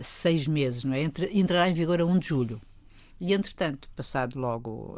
seis 0.01 0.47
meses, 0.47 0.83
não 0.83 0.93
é? 0.93 1.03
Entrará 1.33 1.69
em 1.69 1.73
vigor 1.73 1.99
a 1.99 2.05
1 2.05 2.19
de 2.19 2.27
julho. 2.27 2.61
E, 3.19 3.33
entretanto, 3.33 3.87
passado 3.95 4.39
logo 4.39 4.97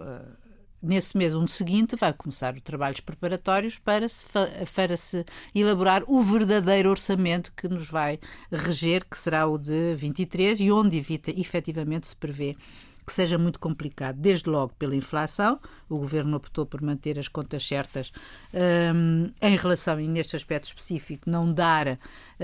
nesse 0.84 1.18
mês 1.18 1.34
um 1.34 1.48
seguinte 1.48 1.96
vai 1.96 2.14
começar 2.14 2.54
os 2.54 2.62
trabalhos 2.62 3.00
preparatórios 3.00 3.78
para 3.80 4.08
se, 4.10 4.26
para 4.76 4.98
se 4.98 5.26
elaborar 5.56 6.04
o 6.08 6.22
verdadeiro 6.22 6.90
orçamento 6.90 7.52
que 7.56 7.68
nos 7.68 7.90
vai 7.90 8.20
reger, 8.52 9.06
que 9.10 9.18
será 9.18 9.48
o 9.48 9.58
de 9.58 9.96
23 9.96 10.60
e 10.60 10.72
onde 10.72 10.98
evita, 10.98 11.32
efetivamente 11.32 12.08
se 12.08 12.16
prevê 12.16 12.58
que 13.06 13.14
seja 13.14 13.38
muito 13.38 13.60
complicado, 13.60 14.18
desde 14.18 14.50
logo 14.50 14.74
pela 14.80 14.96
inflação. 14.96 15.60
O 15.90 15.98
governo 15.98 16.38
optou 16.38 16.66
por 16.66 16.82
manter 16.82 17.20
as 17.20 17.28
contas 17.28 17.66
certas 17.66 18.12
um, 18.96 19.30
em 19.42 19.56
relação, 19.58 20.00
e 20.00 20.08
neste 20.08 20.36
aspecto 20.36 20.66
específico, 20.66 21.30
não 21.30 21.52
dar, 21.52 22.00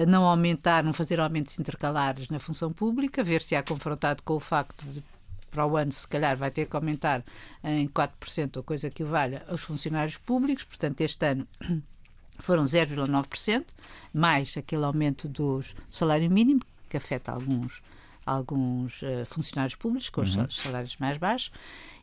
não 0.07 0.23
aumentar, 0.23 0.83
não 0.83 0.93
fazer 0.93 1.19
aumentos 1.19 1.57
intercalares 1.57 2.27
na 2.27 2.39
função 2.39 2.71
pública, 2.71 3.23
ver 3.23 3.41
se 3.41 3.55
há 3.55 3.63
confrontado 3.63 4.21
com 4.23 4.35
o 4.35 4.39
facto 4.39 4.85
de 4.85 5.03
para 5.49 5.65
o 5.65 5.77
ano, 5.77 5.91
se 5.91 6.07
calhar, 6.07 6.37
vai 6.37 6.51
ter 6.51 6.65
que 6.65 6.75
aumentar 6.75 7.23
em 7.63 7.87
4% 7.87 8.57
ou 8.57 8.63
coisa 8.63 8.89
que 8.89 9.03
o 9.03 9.07
valha 9.07 9.45
os 9.51 9.61
funcionários 9.61 10.17
públicos, 10.17 10.63
portanto, 10.63 11.01
este 11.01 11.25
ano 11.25 11.47
foram 12.39 12.63
0,9%, 12.63 13.65
mais 14.13 14.55
aquele 14.57 14.85
aumento 14.85 15.27
do 15.27 15.61
salário 15.89 16.29
mínimo, 16.29 16.61
que 16.87 16.97
afeta 16.97 17.31
alguns, 17.31 17.81
alguns 18.29 19.01
uh, 19.01 19.25
funcionários 19.25 19.75
públicos 19.75 20.09
com 20.09 20.21
uhum. 20.21 20.45
os 20.45 20.55
salários 20.55 20.97
mais 20.97 21.17
baixos, 21.17 21.51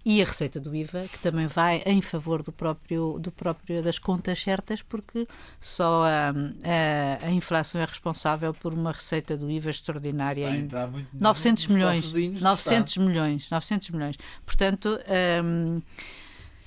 e 0.04 0.22
a 0.22 0.24
receita 0.24 0.60
do 0.60 0.72
IVA, 0.72 1.02
que 1.10 1.18
também 1.18 1.48
vai 1.48 1.82
em 1.84 2.00
favor 2.00 2.40
do 2.40 2.52
próprio, 2.52 3.18
do 3.18 3.32
próprio 3.32 3.82
das 3.82 3.98
contas 3.98 4.40
certas, 4.40 4.80
porque 4.80 5.26
só 5.60 6.04
a, 6.04 6.30
a, 6.30 7.26
a 7.26 7.30
inflação 7.32 7.80
é 7.80 7.84
responsável 7.84 8.54
por 8.54 8.72
uma 8.72 8.92
receita 8.92 9.36
do 9.36 9.50
IVA 9.50 9.70
extraordinária 9.70 10.48
em 10.48 10.68
900 11.12 11.66
milhões, 11.66 12.12
900 12.40 12.96
milhões, 12.98 13.50
900 13.50 13.90
milhões. 13.90 14.16
Portanto, 14.44 14.96
um, 15.44 15.82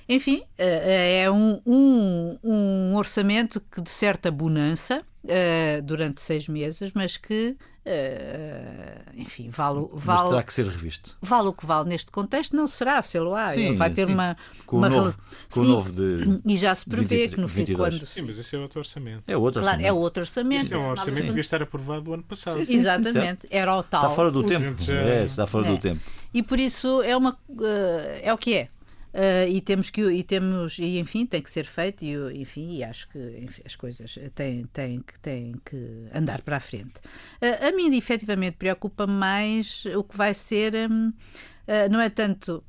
enfim, 0.06 0.42
eh, 0.58 1.22
é 1.22 1.30
um, 1.30 1.62
um, 1.64 2.38
um, 2.44 2.96
orçamento 2.96 3.58
que 3.72 3.80
de 3.80 3.90
certa 3.90 4.28
bonança 4.28 5.02
uh, 5.24 5.82
durante 5.82 6.20
seis 6.20 6.48
meses, 6.48 6.90
mas 6.92 7.16
que 7.16 7.56
Uh, 7.80 9.10
enfim, 9.16 9.48
vale, 9.48 9.86
vale. 9.94 10.20
Mas 10.20 10.30
terá 10.30 10.42
que 10.42 10.52
ser 10.52 10.66
revisto. 10.66 11.16
Vale 11.22 11.48
o 11.48 11.52
que 11.52 11.64
vale 11.64 11.88
neste 11.88 12.10
contexto, 12.10 12.54
não 12.54 12.66
será, 12.66 13.02
sei 13.02 13.20
lá. 13.20 13.48
Sim, 13.48 13.74
vai 13.74 13.90
ter 13.90 14.04
sim. 14.04 14.12
uma. 14.12 14.36
Com, 14.66 14.76
uma... 14.76 14.86
o 14.86 14.90
novo, 14.90 15.18
com 15.50 15.60
sim, 15.60 15.66
o 15.66 15.70
novo 15.70 15.90
de. 15.90 16.40
E 16.46 16.56
já 16.58 16.74
se 16.74 16.84
prevê 16.84 17.02
23, 17.02 17.34
que 17.34 17.40
no 17.40 17.48
fim, 17.48 17.74
quando. 17.74 18.04
Sim, 18.04 18.22
mas 18.22 18.38
esse 18.38 18.54
é 18.54 18.58
outro 18.58 18.80
orçamento. 18.80 19.22
É 19.26 19.36
outro 19.36 19.60
orçamento. 19.60 19.80
Claro, 19.80 19.96
é 19.96 19.98
outro 19.98 20.22
orçamento. 20.22 20.64
Isto 20.64 20.74
é 20.74 20.78
um 20.78 20.90
orçamento 20.90 21.20
que 21.20 21.26
devia 21.28 21.40
estar 21.40 21.62
aprovado 21.62 22.02
do 22.02 22.14
ano 22.14 22.22
passado. 22.22 22.64
Sim, 22.64 22.76
Exatamente, 22.76 23.48
era 23.50 23.74
o 23.74 23.82
tal. 23.82 24.02
Está 24.02 24.14
fora 24.14 24.30
do 24.30 24.40
o... 24.40 24.46
tempo. 24.46 24.82
Já... 24.82 24.94
É, 24.94 25.24
está 25.24 25.46
fora 25.46 25.66
é. 25.66 25.72
do 25.72 25.78
tempo. 25.78 26.02
E 26.34 26.42
por 26.42 26.60
isso 26.60 27.02
é, 27.02 27.16
uma, 27.16 27.32
uh, 27.48 27.64
é 28.22 28.32
o 28.32 28.36
que 28.36 28.54
é. 28.54 28.68
Uh, 29.12 29.48
e 29.48 29.60
temos 29.60 29.90
que 29.90 30.02
e 30.02 30.22
temos 30.22 30.78
e 30.78 30.98
enfim 31.00 31.26
tem 31.26 31.42
que 31.42 31.50
ser 31.50 31.64
feito 31.64 32.04
e 32.04 32.14
enfim 32.40 32.76
e 32.76 32.84
acho 32.84 33.08
que 33.08 33.18
enfim, 33.42 33.62
as 33.66 33.74
coisas 33.74 34.16
têm, 34.36 34.64
têm, 34.66 35.04
têm 35.20 35.60
que 35.64 36.06
andar 36.14 36.42
para 36.42 36.58
a 36.58 36.60
frente. 36.60 37.00
Uh, 37.42 37.68
a 37.68 37.72
mim 37.72 37.94
efetivamente 37.96 38.56
preocupa 38.56 39.08
mais 39.08 39.84
o 39.86 40.04
que 40.04 40.16
vai 40.16 40.32
ser 40.32 40.74
um, 40.88 41.08
uh, 41.08 41.90
não 41.90 42.00
é 42.00 42.08
tanto 42.08 42.62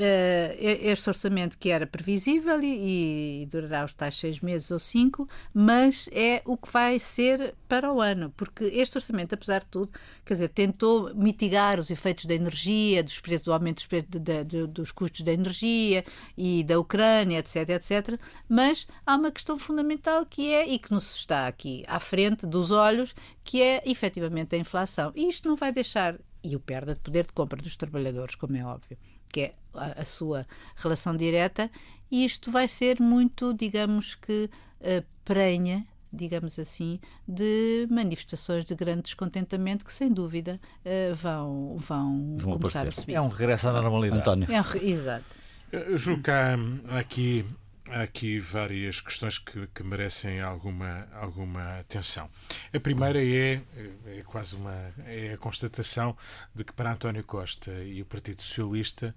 este 0.00 1.10
orçamento 1.10 1.58
que 1.58 1.70
era 1.70 1.86
previsível 1.86 2.62
e, 2.62 3.42
e, 3.42 3.46
durará 3.46 3.84
os 3.84 3.92
tais 3.92 4.16
seis 4.16 4.40
meses 4.40 4.70
ou 4.70 4.78
cinco, 4.78 5.28
mas 5.52 6.08
é 6.12 6.40
o 6.44 6.56
que 6.56 6.70
vai 6.70 6.98
ser 6.98 7.54
para 7.68 7.92
o 7.92 8.00
ano, 8.00 8.32
porque 8.36 8.64
este 8.64 8.96
orçamento, 8.96 9.34
apesar 9.34 9.60
de 9.60 9.66
tudo, 9.66 9.92
quer 10.24 10.34
dizer, 10.34 10.48
tentou 10.50 11.12
mitigar 11.14 11.80
os 11.80 11.90
efeitos 11.90 12.26
da 12.26 12.34
energia, 12.34 13.02
dos 13.02 13.18
preços, 13.18 13.44
do 13.44 13.52
aumento 13.52 13.76
dos, 13.76 13.86
preços 13.86 14.08
de, 14.08 14.44
de, 14.44 14.66
dos 14.66 14.92
custos 14.92 15.22
da 15.22 15.32
energia 15.32 16.04
e 16.36 16.62
da 16.62 16.78
Ucrânia, 16.78 17.38
etc, 17.38 17.68
etc. 17.70 18.20
Mas 18.48 18.86
há 19.04 19.16
uma 19.16 19.32
questão 19.32 19.58
fundamental 19.58 20.24
que 20.24 20.52
é, 20.52 20.68
e 20.68 20.78
que 20.78 20.92
nos 20.92 21.16
está 21.16 21.48
aqui 21.48 21.84
à 21.88 21.98
frente 21.98 22.46
dos 22.46 22.70
olhos, 22.70 23.14
que 23.42 23.60
é 23.62 23.82
efetivamente 23.84 24.54
a 24.54 24.58
inflação. 24.58 25.12
E 25.14 25.28
isto 25.28 25.48
não 25.48 25.56
vai 25.56 25.72
deixar, 25.72 26.16
e 26.42 26.54
o 26.54 26.60
perda 26.60 26.94
de 26.94 27.00
poder 27.00 27.26
de 27.26 27.32
compra 27.32 27.60
dos 27.60 27.76
trabalhadores, 27.76 28.34
como 28.34 28.56
é 28.56 28.64
óbvio, 28.64 28.96
que 29.32 29.40
é 29.40 29.54
a, 29.78 30.02
a 30.02 30.04
sua 30.04 30.46
relação 30.76 31.16
direta, 31.16 31.70
e 32.10 32.24
isto 32.24 32.50
vai 32.50 32.68
ser 32.68 33.00
muito, 33.00 33.54
digamos 33.54 34.14
que, 34.14 34.50
uh, 34.80 35.04
prenha 35.24 35.86
digamos 36.12 36.58
assim, 36.58 36.98
de 37.26 37.86
manifestações 37.90 38.64
de 38.64 38.74
grande 38.74 39.02
descontentamento 39.02 39.84
que, 39.84 39.92
sem 39.92 40.12
dúvida, 40.12 40.60
uh, 40.84 41.14
vão, 41.14 41.76
vão, 41.78 42.36
vão 42.38 42.52
começar 42.54 42.80
aparecer. 42.80 43.00
a 43.00 43.02
subir. 43.02 43.14
É 43.14 43.20
um 43.20 43.28
regresso 43.28 43.68
à 43.68 43.72
normalidade. 43.72 44.20
António. 44.20 44.48
É 44.50 44.60
um, 44.60 44.88
exato. 44.88 45.24
Eu 45.70 45.98
julgo 45.98 46.22
que 46.22 46.30
há 46.30 46.56
aqui 46.98 47.44
há 47.90 48.02
aqui 48.02 48.38
várias 48.38 49.00
questões 49.00 49.38
que, 49.38 49.66
que, 49.74 49.82
merecem 49.82 50.40
alguma, 50.40 51.08
alguma 51.12 51.80
atenção. 51.80 52.28
A 52.72 52.80
primeira 52.80 53.22
é, 53.22 53.60
é 54.06 54.22
quase 54.24 54.56
uma 54.56 54.92
é 55.06 55.32
a 55.34 55.38
constatação 55.38 56.16
de 56.54 56.64
que 56.64 56.72
para 56.72 56.92
António 56.92 57.24
Costa 57.24 57.70
e 57.84 58.02
o 58.02 58.06
Partido 58.06 58.42
Socialista, 58.42 59.14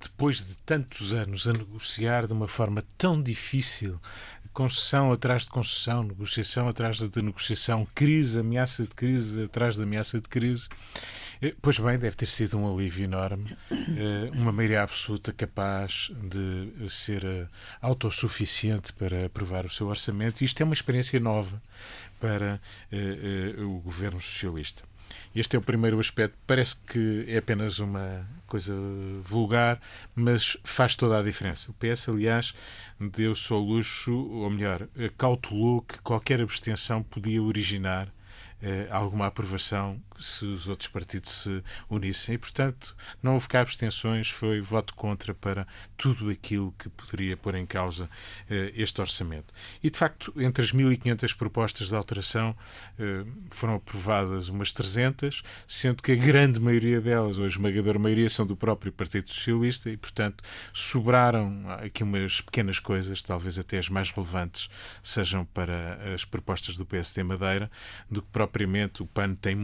depois 0.00 0.44
de 0.44 0.56
tantos 0.58 1.12
anos 1.12 1.46
a 1.48 1.52
negociar 1.52 2.26
de 2.26 2.32
uma 2.32 2.48
forma 2.48 2.82
tão 2.96 3.22
difícil, 3.22 4.00
concessão 4.54 5.10
atrás 5.10 5.42
de 5.42 5.50
concessão, 5.50 6.04
negociação 6.04 6.68
atrás 6.68 6.96
de 6.98 7.20
negociação, 7.20 7.86
crise, 7.92 8.38
ameaça 8.38 8.84
de 8.84 8.94
crise 8.94 9.42
atrás 9.42 9.74
de 9.74 9.82
ameaça 9.82 10.20
de 10.20 10.28
crise, 10.28 10.68
Pois 11.60 11.78
bem, 11.78 11.98
deve 11.98 12.16
ter 12.16 12.26
sido 12.26 12.56
um 12.56 12.72
alívio 12.72 13.04
enorme, 13.04 13.56
eh, 13.70 14.30
uma 14.32 14.52
maioria 14.52 14.82
absoluta 14.82 15.32
capaz 15.32 16.10
de 16.22 16.88
ser 16.88 17.24
eh, 17.24 17.46
autossuficiente 17.80 18.92
para 18.92 19.26
aprovar 19.26 19.66
o 19.66 19.70
seu 19.70 19.88
orçamento. 19.88 20.42
Isto 20.42 20.62
é 20.62 20.64
uma 20.64 20.74
experiência 20.74 21.18
nova 21.20 21.60
para 22.20 22.60
o 23.68 23.80
governo 23.80 24.20
socialista. 24.22 24.82
Este 25.34 25.56
é 25.56 25.58
o 25.58 25.62
primeiro 25.62 25.98
aspecto. 25.98 26.36
Parece 26.46 26.76
que 26.76 27.24
é 27.28 27.38
apenas 27.38 27.78
uma 27.78 28.26
coisa 28.46 28.72
vulgar, 29.22 29.80
mas 30.14 30.56
faz 30.64 30.94
toda 30.94 31.18
a 31.18 31.22
diferença. 31.22 31.70
O 31.70 31.74
PS, 31.74 32.08
aliás, 32.08 32.54
deu-se 33.00 33.52
ao 33.52 33.58
luxo, 33.58 34.14
ou 34.14 34.48
melhor, 34.48 34.88
cautelou 35.18 35.82
que 35.82 35.98
qualquer 36.00 36.40
abstenção 36.40 37.02
podia 37.02 37.42
originar 37.42 38.08
eh, 38.62 38.86
alguma 38.90 39.26
aprovação 39.26 40.00
se 40.22 40.44
os 40.44 40.68
outros 40.68 40.88
partidos 40.88 41.30
se 41.30 41.62
unissem. 41.88 42.34
E, 42.34 42.38
portanto, 42.38 42.96
não 43.22 43.34
houve 43.34 43.48
cá 43.48 43.60
abstenções, 43.60 44.30
foi 44.30 44.60
voto 44.60 44.94
contra 44.94 45.34
para 45.34 45.66
tudo 45.96 46.30
aquilo 46.30 46.72
que 46.78 46.88
poderia 46.88 47.36
pôr 47.36 47.54
em 47.54 47.66
causa 47.66 48.08
eh, 48.48 48.72
este 48.76 49.00
orçamento. 49.00 49.52
E, 49.82 49.90
de 49.90 49.98
facto, 49.98 50.32
entre 50.36 50.64
as 50.64 50.72
1.500 50.72 51.36
propostas 51.36 51.88
de 51.88 51.94
alteração 51.94 52.56
eh, 52.98 53.24
foram 53.50 53.74
aprovadas 53.76 54.48
umas 54.48 54.72
300, 54.72 55.42
sendo 55.66 56.02
que 56.02 56.12
a 56.12 56.16
grande 56.16 56.60
maioria 56.60 57.00
delas, 57.00 57.38
ou 57.38 57.44
a 57.44 57.46
esmagadora 57.46 57.98
maioria, 57.98 58.28
são 58.28 58.46
do 58.46 58.56
próprio 58.56 58.92
Partido 58.92 59.30
Socialista 59.30 59.90
e, 59.90 59.96
portanto, 59.96 60.42
sobraram 60.72 61.64
aqui 61.70 62.02
umas 62.02 62.40
pequenas 62.40 62.78
coisas, 62.78 63.22
talvez 63.22 63.58
até 63.58 63.78
as 63.78 63.88
mais 63.88 64.10
relevantes 64.10 64.68
sejam 65.02 65.44
para 65.44 66.14
as 66.14 66.24
propostas 66.24 66.76
do 66.76 66.84
PSD 66.84 67.22
Madeira, 67.22 67.70
do 68.10 68.22
que 68.22 68.28
propriamente 68.28 69.02
o 69.02 69.06
PAN 69.06 69.34
tem 69.34 69.54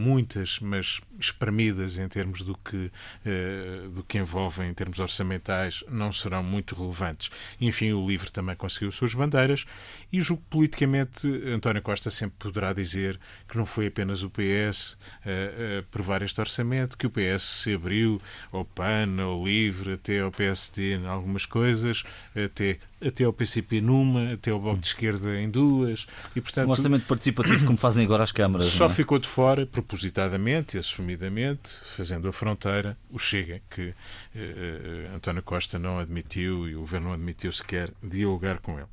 mas 0.59 1.01
espremidas 1.19 1.97
em 1.97 2.07
termos 2.07 2.41
do 2.41 2.55
que, 2.55 2.91
uh, 3.25 3.89
do 3.89 4.03
que 4.03 4.17
envolvem 4.17 4.69
em 4.69 4.73
termos 4.73 4.99
orçamentais, 4.99 5.83
não 5.87 6.11
serão 6.11 6.43
muito 6.43 6.75
relevantes. 6.75 7.29
Enfim, 7.59 7.91
o 7.93 8.07
LIVRE 8.07 8.31
também 8.31 8.55
conseguiu 8.55 8.91
suas 8.91 9.13
bandeiras 9.13 9.65
e 10.11 10.19
julgo 10.21 10.43
que 10.43 10.49
politicamente 10.49 11.27
António 11.47 11.81
Costa 11.81 12.09
sempre 12.09 12.37
poderá 12.39 12.73
dizer 12.73 13.19
que 13.47 13.57
não 13.57 13.65
foi 13.65 13.87
apenas 13.87 14.23
o 14.23 14.29
PS 14.29 14.97
a 15.25 15.79
aprovar 15.79 16.21
este 16.21 16.39
orçamento, 16.39 16.97
que 16.97 17.07
o 17.07 17.11
PS 17.11 17.43
se 17.43 17.73
abriu 17.73 18.21
ao 18.51 18.65
PAN, 18.65 19.21
ao 19.21 19.43
LIVRE, 19.43 19.93
até 19.93 20.19
ao 20.19 20.31
PSD 20.31 20.95
em 20.95 21.07
algumas 21.07 21.45
coisas, 21.45 22.03
até 22.35 22.79
até 23.05 23.23
ao 23.23 23.33
PCP 23.33 23.81
numa, 23.81 24.33
até 24.33 24.51
ao 24.51 24.59
Bloco 24.59 24.79
de 24.79 24.87
Esquerda 24.87 25.39
em 25.39 25.49
duas. 25.49 26.07
E, 26.35 26.41
portanto, 26.41 26.67
um 26.67 26.71
orçamento 26.71 27.05
participativo 27.05 27.65
como 27.65 27.77
fazem 27.77 28.05
agora 28.05 28.23
as 28.23 28.31
câmaras. 28.31 28.67
Só 28.67 28.85
é? 28.85 28.89
ficou 28.89 29.19
de 29.19 29.27
fora, 29.27 29.65
propositadamente 29.65 30.77
e 30.77 30.79
assumidamente, 30.79 31.69
fazendo 31.95 32.27
a 32.27 32.33
fronteira, 32.33 32.97
o 33.09 33.19
Chega, 33.19 33.61
que 33.69 33.93
eh, 34.35 34.35
eh, 34.35 35.15
António 35.15 35.41
Costa 35.41 35.77
não 35.77 35.99
admitiu 35.99 36.67
e 36.67 36.75
o 36.75 36.81
governo 36.81 37.07
não 37.07 37.13
admitiu 37.13 37.51
sequer 37.51 37.91
dialogar 38.03 38.59
com 38.59 38.77
ele. 38.77 38.87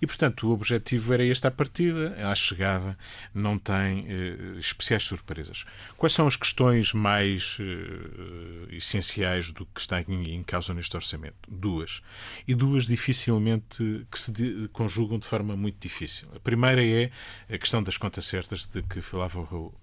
E, 0.00 0.06
portanto, 0.06 0.48
o 0.48 0.52
objetivo 0.52 1.12
era 1.12 1.24
este 1.24 1.46
à 1.46 1.50
partida, 1.50 2.14
à 2.30 2.34
chegada, 2.34 2.96
não 3.34 3.58
tem 3.58 4.06
eh, 4.08 4.58
especiais 4.58 5.02
surpresas. 5.04 5.64
Quais 5.96 6.12
são 6.12 6.26
as 6.26 6.36
questões 6.36 6.92
mais 6.92 7.58
eh, 7.60 8.76
essenciais 8.76 9.50
do 9.50 9.66
que 9.66 9.80
está 9.80 10.00
em, 10.00 10.34
em, 10.34 10.42
causa 10.42 10.74
neste 10.74 10.96
orçamento? 10.96 11.36
Duas. 11.48 12.02
E 12.46 12.54
duas 12.54 12.86
dificilmente 12.86 14.06
que 14.10 14.18
se 14.18 14.32
de, 14.32 14.68
conjugam 14.68 15.18
de 15.18 15.26
forma 15.26 15.56
muito 15.56 15.78
difícil. 15.80 16.28
A 16.34 16.40
primeira 16.40 16.84
é 16.84 17.10
a 17.52 17.58
questão 17.58 17.82
das 17.82 17.96
contas 17.96 18.26
certas 18.26 18.66
de 18.66 18.82
que 18.82 19.00
falava 19.00 19.40
o 19.40 19.44
Raul. 19.44 19.74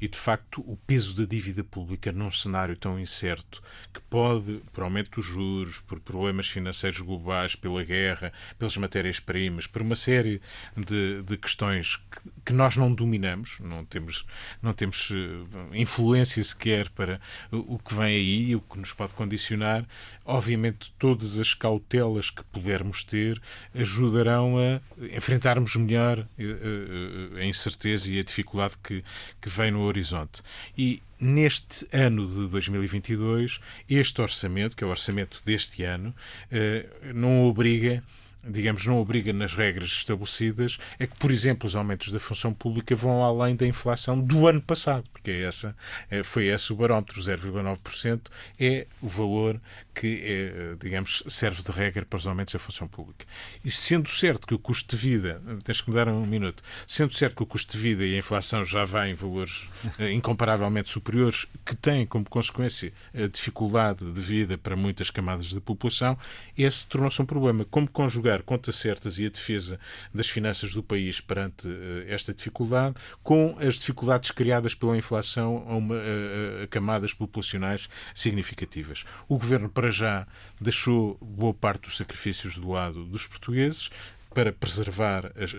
E, 0.00 0.08
de 0.08 0.18
facto, 0.18 0.60
o 0.60 0.76
peso 0.76 1.14
da 1.14 1.24
dívida 1.24 1.62
pública 1.62 2.12
num 2.12 2.30
cenário 2.30 2.76
tão 2.76 2.98
incerto, 2.98 3.62
que 3.92 4.00
pode, 4.02 4.62
por 4.72 4.84
aumento 4.84 5.10
dos 5.16 5.24
juros, 5.24 5.80
por 5.80 6.00
problemas 6.00 6.48
financeiros 6.48 7.00
globais, 7.00 7.54
pela 7.54 7.82
guerra, 7.84 8.32
pelas 8.58 8.76
matérias-primas, 8.76 9.66
por 9.66 9.82
uma 9.82 9.96
série 9.96 10.40
de, 10.76 11.22
de 11.22 11.36
questões 11.36 11.96
que, 11.96 12.30
que, 12.46 12.52
nós 12.52 12.76
não 12.76 12.92
dominamos, 12.92 13.58
não 13.60 13.84
temos, 13.84 14.24
não 14.62 14.72
temos 14.72 15.10
eh, 15.10 15.78
influência 15.78 16.42
sequer 16.42 16.90
para 16.90 17.20
o, 17.50 17.78
que 17.78 17.94
vem 17.94 18.16
aí, 18.16 18.56
o 18.56 18.60
que 18.60 18.78
nos 18.78 18.92
pode 18.92 19.12
condicionar, 19.14 19.86
obviamente 20.24 20.92
todas 20.98 21.38
as 21.38 21.54
cautelas 21.54 22.30
que 22.30 22.42
pudermos 22.44 23.04
ter 23.04 23.40
ajudarão 23.74 24.56
a 24.58 24.80
enfrentarmos 25.16 25.76
melhor 25.76 26.20
a, 26.20 27.38
a, 27.38 27.40
a 27.40 27.44
incerteza 27.44 28.10
e 28.10 28.18
a 28.18 28.22
dificuldade 28.22 28.74
que, 28.82 29.04
que 29.40 29.48
vem 29.60 29.70
no 29.70 29.82
horizonte. 29.82 30.42
E 30.76 31.02
neste 31.20 31.86
ano 31.92 32.26
de 32.26 32.48
2022, 32.48 33.60
este 33.88 34.22
orçamento, 34.22 34.76
que 34.76 34.82
é 34.82 34.86
o 34.86 34.90
orçamento 34.90 35.40
deste 35.44 35.84
ano, 35.84 36.14
eh, 36.50 36.86
não 37.14 37.44
obriga 37.46 38.02
digamos, 38.42 38.86
não 38.86 38.98
obriga 38.98 39.32
nas 39.32 39.54
regras 39.54 39.90
estabelecidas, 39.90 40.78
é 40.98 41.06
que, 41.06 41.16
por 41.16 41.30
exemplo, 41.30 41.66
os 41.66 41.76
aumentos 41.76 42.10
da 42.10 42.18
função 42.18 42.52
pública 42.52 42.94
vão 42.94 43.22
além 43.22 43.54
da 43.54 43.66
inflação 43.66 44.20
do 44.20 44.46
ano 44.46 44.60
passado, 44.60 45.04
porque 45.12 45.30
é 45.30 45.42
essa, 45.42 45.76
é, 46.10 46.22
foi 46.22 46.46
esse 46.46 46.72
o 46.72 46.76
barómetro, 46.76 47.20
0,9% 47.20 48.28
é 48.58 48.86
o 49.02 49.08
valor 49.08 49.60
que, 49.94 50.22
é, 50.24 50.76
digamos, 50.80 51.22
serve 51.28 51.62
de 51.62 51.70
regra 51.70 52.04
para 52.04 52.16
os 52.16 52.26
aumentos 52.26 52.54
da 52.54 52.58
função 52.58 52.88
pública. 52.88 53.26
E 53.64 53.70
sendo 53.70 54.08
certo 54.08 54.46
que 54.46 54.54
o 54.54 54.58
custo 54.58 54.96
de 54.96 55.02
vida, 55.02 55.42
tens 55.64 55.80
que 55.80 55.90
me 55.90 55.96
dar 55.96 56.08
um 56.08 56.24
minuto, 56.26 56.62
sendo 56.86 57.12
certo 57.12 57.36
que 57.36 57.42
o 57.42 57.46
custo 57.46 57.76
de 57.76 57.78
vida 57.78 58.04
e 58.04 58.14
a 58.14 58.18
inflação 58.18 58.64
já 58.64 58.84
vai 58.84 59.10
em 59.10 59.14
valores 59.14 59.68
eh, 59.98 60.12
incomparavelmente 60.12 60.88
superiores, 60.88 61.46
que 61.64 61.76
têm 61.76 62.06
como 62.06 62.24
consequência 62.28 62.92
a 63.14 63.26
dificuldade 63.26 64.10
de 64.10 64.20
vida 64.20 64.56
para 64.56 64.76
muitas 64.76 65.10
camadas 65.10 65.52
da 65.52 65.60
população, 65.60 66.16
esse 66.56 66.86
tornou-se 66.86 67.20
um 67.20 67.26
problema. 67.26 67.64
Como 67.64 67.88
conjugar 67.88 68.29
jogar 68.30 68.42
contas 68.42 68.76
certas 68.76 69.18
e 69.18 69.26
a 69.26 69.28
defesa 69.28 69.78
das 70.14 70.28
finanças 70.28 70.72
do 70.72 70.82
país 70.82 71.20
perante 71.20 71.66
uh, 71.66 72.04
esta 72.06 72.32
dificuldade, 72.32 72.94
com 73.22 73.56
as 73.60 73.74
dificuldades 73.74 74.30
criadas 74.30 74.74
pela 74.74 74.96
inflação 74.96 75.64
a, 75.68 75.76
uma, 75.76 75.96
a, 75.96 76.64
a 76.64 76.66
camadas 76.68 77.12
populacionais 77.12 77.88
significativas. 78.14 79.04
O 79.28 79.36
governo, 79.38 79.68
para 79.68 79.90
já, 79.90 80.26
deixou 80.60 81.18
boa 81.20 81.54
parte 81.54 81.82
dos 81.82 81.96
sacrifícios 81.96 82.56
do 82.56 82.70
lado 82.70 83.04
dos 83.04 83.26
portugueses, 83.26 83.90
para 84.34 84.52
preservar 84.52 85.32
as, 85.36 85.54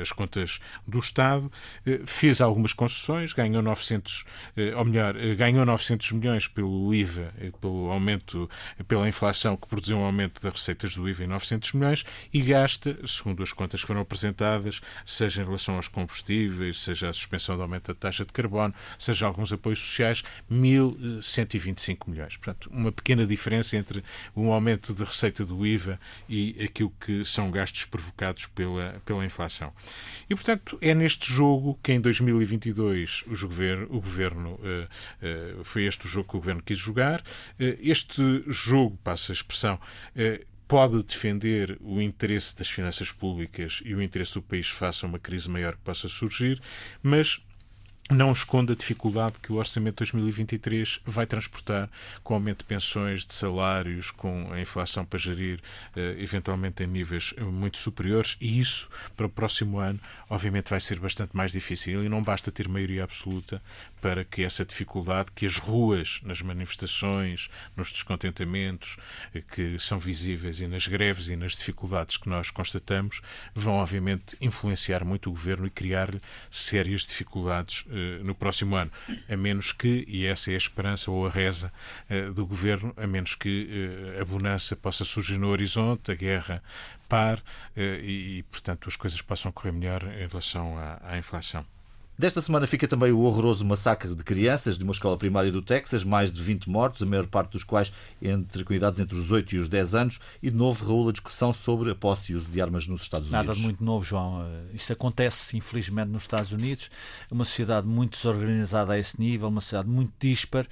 as 0.00 0.12
contas 0.12 0.58
do 0.86 0.98
Estado, 0.98 1.50
fez 2.04 2.40
algumas 2.40 2.72
concessões, 2.72 3.32
ganhou 3.32 3.62
900, 3.62 4.24
ou 4.76 4.84
melhor, 4.84 5.14
ganhou 5.36 5.64
900 5.64 6.12
milhões 6.12 6.48
pelo 6.48 6.94
IVA, 6.94 7.32
pelo 7.60 7.90
aumento, 7.90 8.48
pela 8.88 9.08
inflação 9.08 9.56
que 9.56 9.66
produziu 9.66 9.98
um 9.98 10.04
aumento 10.04 10.42
das 10.42 10.52
receitas 10.52 10.94
do 10.94 11.08
IVA 11.08 11.24
em 11.24 11.28
900 11.28 11.72
milhões 11.72 12.04
e 12.32 12.40
gasta, 12.40 12.96
segundo 13.06 13.42
as 13.42 13.52
contas 13.52 13.80
que 13.80 13.86
foram 13.86 14.00
apresentadas, 14.00 14.80
seja 15.04 15.42
em 15.42 15.44
relação 15.44 15.76
aos 15.76 15.88
combustíveis, 15.88 16.80
seja 16.80 17.08
a 17.08 17.12
suspensão 17.12 17.56
do 17.56 17.62
aumento 17.62 17.88
da 17.88 17.94
taxa 17.94 18.24
de 18.24 18.32
carbono, 18.32 18.74
seja 18.98 19.26
alguns 19.26 19.52
apoios 19.52 19.80
sociais, 19.80 20.22
1.125 20.50 22.08
milhões. 22.08 22.36
Portanto, 22.36 22.70
uma 22.72 22.92
pequena 22.92 23.26
diferença 23.26 23.76
entre 23.76 24.02
um 24.34 24.52
aumento 24.52 24.94
de 24.94 25.04
receita 25.04 25.44
do 25.44 25.66
IVA 25.66 25.98
e 26.28 26.56
aquilo 26.62 26.92
que 27.00 27.24
são 27.24 27.50
gastos 27.50 27.75
provocados 27.84 28.46
pela, 28.46 29.00
pela 29.04 29.24
inflação. 29.24 29.72
E, 30.28 30.34
portanto, 30.34 30.78
é 30.80 30.94
neste 30.94 31.32
jogo 31.32 31.78
que 31.82 31.92
em 31.92 32.00
2022 32.00 33.24
o 33.26 33.30
governo, 33.30 33.86
o 33.90 34.00
governo 34.00 34.50
uh, 34.54 35.60
uh, 35.60 35.64
foi 35.64 35.84
este 35.84 36.06
o 36.06 36.08
jogo 36.08 36.28
que 36.28 36.36
o 36.36 36.40
governo 36.40 36.62
quis 36.62 36.78
jogar. 36.78 37.20
Uh, 37.20 37.76
este 37.80 38.44
jogo, 38.48 38.98
passa 39.02 39.32
a 39.32 39.34
expressão, 39.34 39.78
pode 40.66 41.02
defender 41.02 41.78
o 41.80 42.00
interesse 42.00 42.56
das 42.56 42.68
finanças 42.68 43.12
públicas 43.12 43.80
e 43.84 43.94
o 43.94 44.02
interesse 44.02 44.34
do 44.34 44.42
país 44.42 44.68
face 44.68 45.04
a 45.04 45.08
uma 45.08 45.18
crise 45.18 45.48
maior 45.48 45.76
que 45.76 45.82
possa 45.82 46.08
surgir, 46.08 46.60
mas 47.02 47.40
não 48.10 48.30
esconde 48.30 48.72
a 48.72 48.76
dificuldade 48.76 49.34
que 49.42 49.52
o 49.52 49.56
Orçamento 49.56 50.04
de 50.04 50.12
2023 50.12 51.00
vai 51.04 51.26
transportar 51.26 51.90
com 52.22 52.34
aumento 52.34 52.58
de 52.58 52.64
pensões, 52.64 53.26
de 53.26 53.34
salários, 53.34 54.12
com 54.12 54.52
a 54.52 54.60
inflação 54.60 55.04
para 55.04 55.18
gerir, 55.18 55.60
eh, 55.96 56.16
eventualmente 56.18 56.84
em 56.84 56.86
níveis 56.86 57.34
eh, 57.36 57.42
muito 57.42 57.78
superiores, 57.78 58.36
e 58.40 58.60
isso, 58.60 58.88
para 59.16 59.26
o 59.26 59.28
próximo 59.28 59.78
ano, 59.78 59.98
obviamente 60.30 60.70
vai 60.70 60.80
ser 60.80 61.00
bastante 61.00 61.36
mais 61.36 61.50
difícil. 61.50 62.04
E 62.04 62.08
não 62.08 62.22
basta 62.22 62.52
ter 62.52 62.68
maioria 62.68 63.02
absoluta 63.02 63.60
para 64.06 64.24
que 64.24 64.44
essa 64.44 64.64
dificuldade, 64.64 65.32
que 65.34 65.44
as 65.44 65.58
ruas, 65.58 66.20
nas 66.22 66.40
manifestações, 66.40 67.50
nos 67.76 67.90
descontentamentos 67.90 68.96
eh, 69.34 69.40
que 69.40 69.80
são 69.80 69.98
visíveis 69.98 70.60
e 70.60 70.68
nas 70.68 70.86
greves 70.86 71.28
e 71.28 71.34
nas 71.34 71.56
dificuldades 71.56 72.16
que 72.16 72.28
nós 72.28 72.48
constatamos, 72.48 73.20
vão, 73.52 73.74
obviamente, 73.74 74.36
influenciar 74.40 75.04
muito 75.04 75.28
o 75.28 75.32
governo 75.32 75.66
e 75.66 75.70
criar-lhe 75.70 76.22
sérias 76.48 77.00
dificuldades 77.00 77.84
eh, 77.90 78.22
no 78.22 78.32
próximo 78.32 78.76
ano, 78.76 78.92
a 79.28 79.36
menos 79.36 79.72
que, 79.72 80.04
e 80.06 80.24
essa 80.24 80.52
é 80.52 80.54
a 80.54 80.56
esperança 80.56 81.10
ou 81.10 81.26
a 81.26 81.28
reza 81.30 81.72
eh, 82.08 82.30
do 82.30 82.46
governo, 82.46 82.94
a 82.96 83.08
menos 83.08 83.34
que 83.34 84.14
eh, 84.16 84.20
a 84.20 84.24
bonança 84.24 84.76
possa 84.76 85.04
surgir 85.04 85.36
no 85.36 85.48
horizonte, 85.48 86.12
a 86.12 86.14
guerra 86.14 86.62
par 87.08 87.42
e, 87.76 88.44
portanto, 88.50 88.88
as 88.88 88.94
coisas 88.94 89.20
possam 89.20 89.50
correr 89.50 89.72
melhor 89.72 90.02
em 90.04 90.26
relação 90.28 90.78
à, 90.78 91.00
à 91.02 91.18
inflação. 91.18 91.64
Desta 92.18 92.40
semana 92.40 92.66
fica 92.66 92.88
também 92.88 93.12
o 93.12 93.20
horroroso 93.20 93.62
massacre 93.62 94.14
de 94.14 94.24
crianças 94.24 94.78
de 94.78 94.84
uma 94.84 94.92
escola 94.94 95.18
primária 95.18 95.52
do 95.52 95.60
Texas, 95.60 96.02
mais 96.02 96.32
de 96.32 96.42
20 96.42 96.70
mortos, 96.70 97.02
a 97.02 97.06
maior 97.06 97.26
parte 97.26 97.52
dos 97.52 97.62
quais 97.62 97.92
entre, 98.22 98.64
com 98.64 98.72
idades 98.72 98.98
entre 99.00 99.18
os 99.18 99.30
8 99.30 99.54
e 99.54 99.58
os 99.58 99.68
10 99.68 99.94
anos, 99.94 100.18
e 100.42 100.50
de 100.50 100.56
novo, 100.56 100.86
Raul, 100.86 101.10
a 101.10 101.12
discussão 101.12 101.52
sobre 101.52 101.90
a 101.90 101.94
posse 101.94 102.32
e 102.32 102.34
uso 102.34 102.50
de 102.50 102.58
armas 102.58 102.86
nos 102.86 103.02
Estados 103.02 103.30
Unidos. 103.30 103.46
Nada 103.46 103.58
de 103.58 103.62
muito 103.62 103.84
novo, 103.84 104.02
João. 104.02 104.46
Isto 104.72 104.94
acontece, 104.94 105.58
infelizmente, 105.58 106.08
nos 106.08 106.22
Estados 106.22 106.52
Unidos. 106.52 106.88
É 107.30 107.34
uma 107.34 107.44
sociedade 107.44 107.86
muito 107.86 108.12
desorganizada 108.12 108.94
a 108.94 108.98
esse 108.98 109.20
nível, 109.20 109.48
uma 109.48 109.60
sociedade 109.60 109.90
muito 109.90 110.14
dispar. 110.18 110.66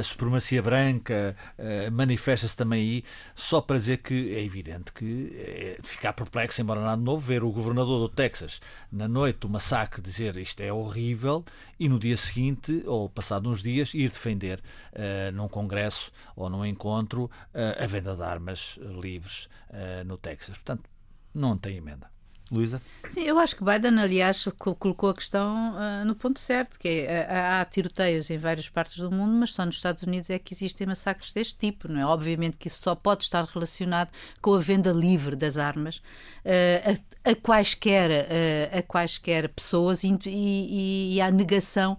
A 0.00 0.02
supremacia 0.02 0.60
branca 0.60 1.36
eh, 1.56 1.88
manifesta-se 1.90 2.56
também 2.56 2.80
aí, 2.80 3.04
só 3.32 3.60
para 3.60 3.78
dizer 3.78 3.98
que 3.98 4.34
é 4.34 4.42
evidente 4.42 4.92
que 4.92 5.32
é 5.36 5.78
ficar 5.84 6.14
perplexo, 6.14 6.60
embora 6.60 6.80
nada 6.80 7.00
novo, 7.00 7.24
ver 7.24 7.44
o 7.44 7.52
governador 7.52 8.00
do 8.00 8.12
Texas, 8.12 8.60
na 8.90 9.06
noite 9.06 9.38
do 9.38 9.48
massacre, 9.48 10.02
dizer 10.02 10.36
isto 10.36 10.60
é 10.60 10.79
horrível 10.80 11.44
e 11.78 11.88
no 11.88 11.98
dia 11.98 12.16
seguinte, 12.16 12.82
ou 12.86 13.08
passado 13.08 13.48
uns 13.48 13.62
dias, 13.62 13.94
ir 13.94 14.10
defender 14.10 14.60
uh, 14.92 15.32
num 15.32 15.48
congresso 15.48 16.12
ou 16.34 16.48
num 16.50 16.64
encontro 16.64 17.24
uh, 17.24 17.82
a 17.82 17.86
venda 17.86 18.16
de 18.16 18.22
armas 18.22 18.78
livres 19.00 19.48
uh, 19.70 20.04
no 20.04 20.16
Texas. 20.16 20.56
Portanto, 20.56 20.88
não 21.34 21.56
tem 21.56 21.76
emenda. 21.76 22.10
Luísa? 22.50 22.82
Sim, 23.08 23.22
eu 23.22 23.38
acho 23.38 23.54
que 23.54 23.62
Biden, 23.62 24.00
aliás, 24.00 24.48
colocou 24.58 25.10
a 25.10 25.14
questão 25.14 25.72
uh, 25.74 26.04
no 26.04 26.16
ponto 26.16 26.40
certo, 26.40 26.78
que 26.78 26.88
é, 26.88 27.26
há, 27.30 27.60
há 27.60 27.64
tiroteios 27.64 28.28
em 28.28 28.38
várias 28.38 28.68
partes 28.68 28.96
do 28.96 29.10
mundo, 29.10 29.32
mas 29.34 29.52
só 29.52 29.64
nos 29.64 29.76
Estados 29.76 30.02
Unidos 30.02 30.30
é 30.30 30.38
que 30.38 30.52
existem 30.52 30.84
massacres 30.86 31.32
deste 31.32 31.56
tipo, 31.56 31.86
não 31.86 32.00
é? 32.00 32.04
Obviamente 32.04 32.56
que 32.56 32.66
isso 32.66 32.82
só 32.82 32.96
pode 32.96 33.22
estar 33.22 33.44
relacionado 33.44 34.10
com 34.42 34.54
a 34.54 34.58
venda 34.58 34.90
livre 34.90 35.36
das 35.36 35.56
armas 35.56 35.98
uh, 35.98 36.98
a, 37.24 37.30
a, 37.30 37.34
quaisquer, 37.36 38.10
uh, 38.10 38.78
a 38.78 38.82
quaisquer 38.82 39.48
pessoas 39.50 40.02
e, 40.02 40.18
e, 40.26 41.14
e 41.14 41.20
à 41.20 41.30
negação, 41.30 41.96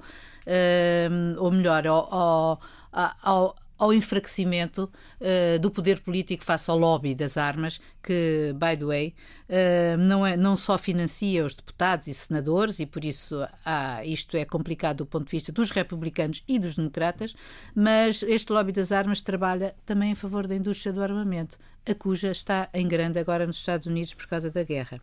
ou 1.38 1.52
melhor, 1.52 1.88
ao, 1.88 2.14
ao, 2.14 3.16
ao 3.22 3.56
ao 3.82 3.92
enfraquecimento 3.92 4.92
uh, 5.20 5.58
do 5.58 5.72
poder 5.72 6.02
político 6.02 6.44
face 6.44 6.70
ao 6.70 6.78
lobby 6.78 7.16
das 7.16 7.36
armas, 7.36 7.82
que, 8.04 8.54
by 8.54 8.78
the 8.78 8.86
way, 8.86 9.16
uh, 9.50 9.98
não, 9.98 10.24
é, 10.24 10.38
não 10.38 10.56
só 10.56 10.78
financia 10.78 11.44
os 11.44 11.56
deputados 11.56 12.06
e 12.06 12.14
senadores, 12.14 12.80
e 12.80 12.86
por 12.86 13.04
isso 13.04 13.44
ah, 13.66 14.06
isto 14.06 14.38
é 14.38 14.46
complicado 14.46 14.98
do 14.98 15.06
ponto 15.08 15.26
de 15.26 15.32
vista 15.32 15.52
dos 15.52 15.72
republicanos 15.72 16.44
e 16.48 16.60
dos 16.60 16.76
democratas, 16.76 17.36
mas 17.74 18.22
este 18.22 18.54
lobby 18.54 18.72
das 18.72 18.92
armas 18.92 19.20
trabalha 19.20 19.74
também 19.84 20.12
em 20.12 20.16
favor 20.16 20.46
da 20.46 20.56
indústria 20.56 20.94
do 20.94 21.02
armamento, 21.02 21.58
a 21.84 21.96
cuja 21.96 22.30
está 22.30 22.70
em 22.76 22.88
grande 22.88 23.18
agora 23.18 23.48
nos 23.48 23.58
Estados 23.58 23.88
Unidos 23.88 24.14
por 24.14 24.28
causa 24.28 24.52
da 24.52 24.64
guerra. 24.64 25.02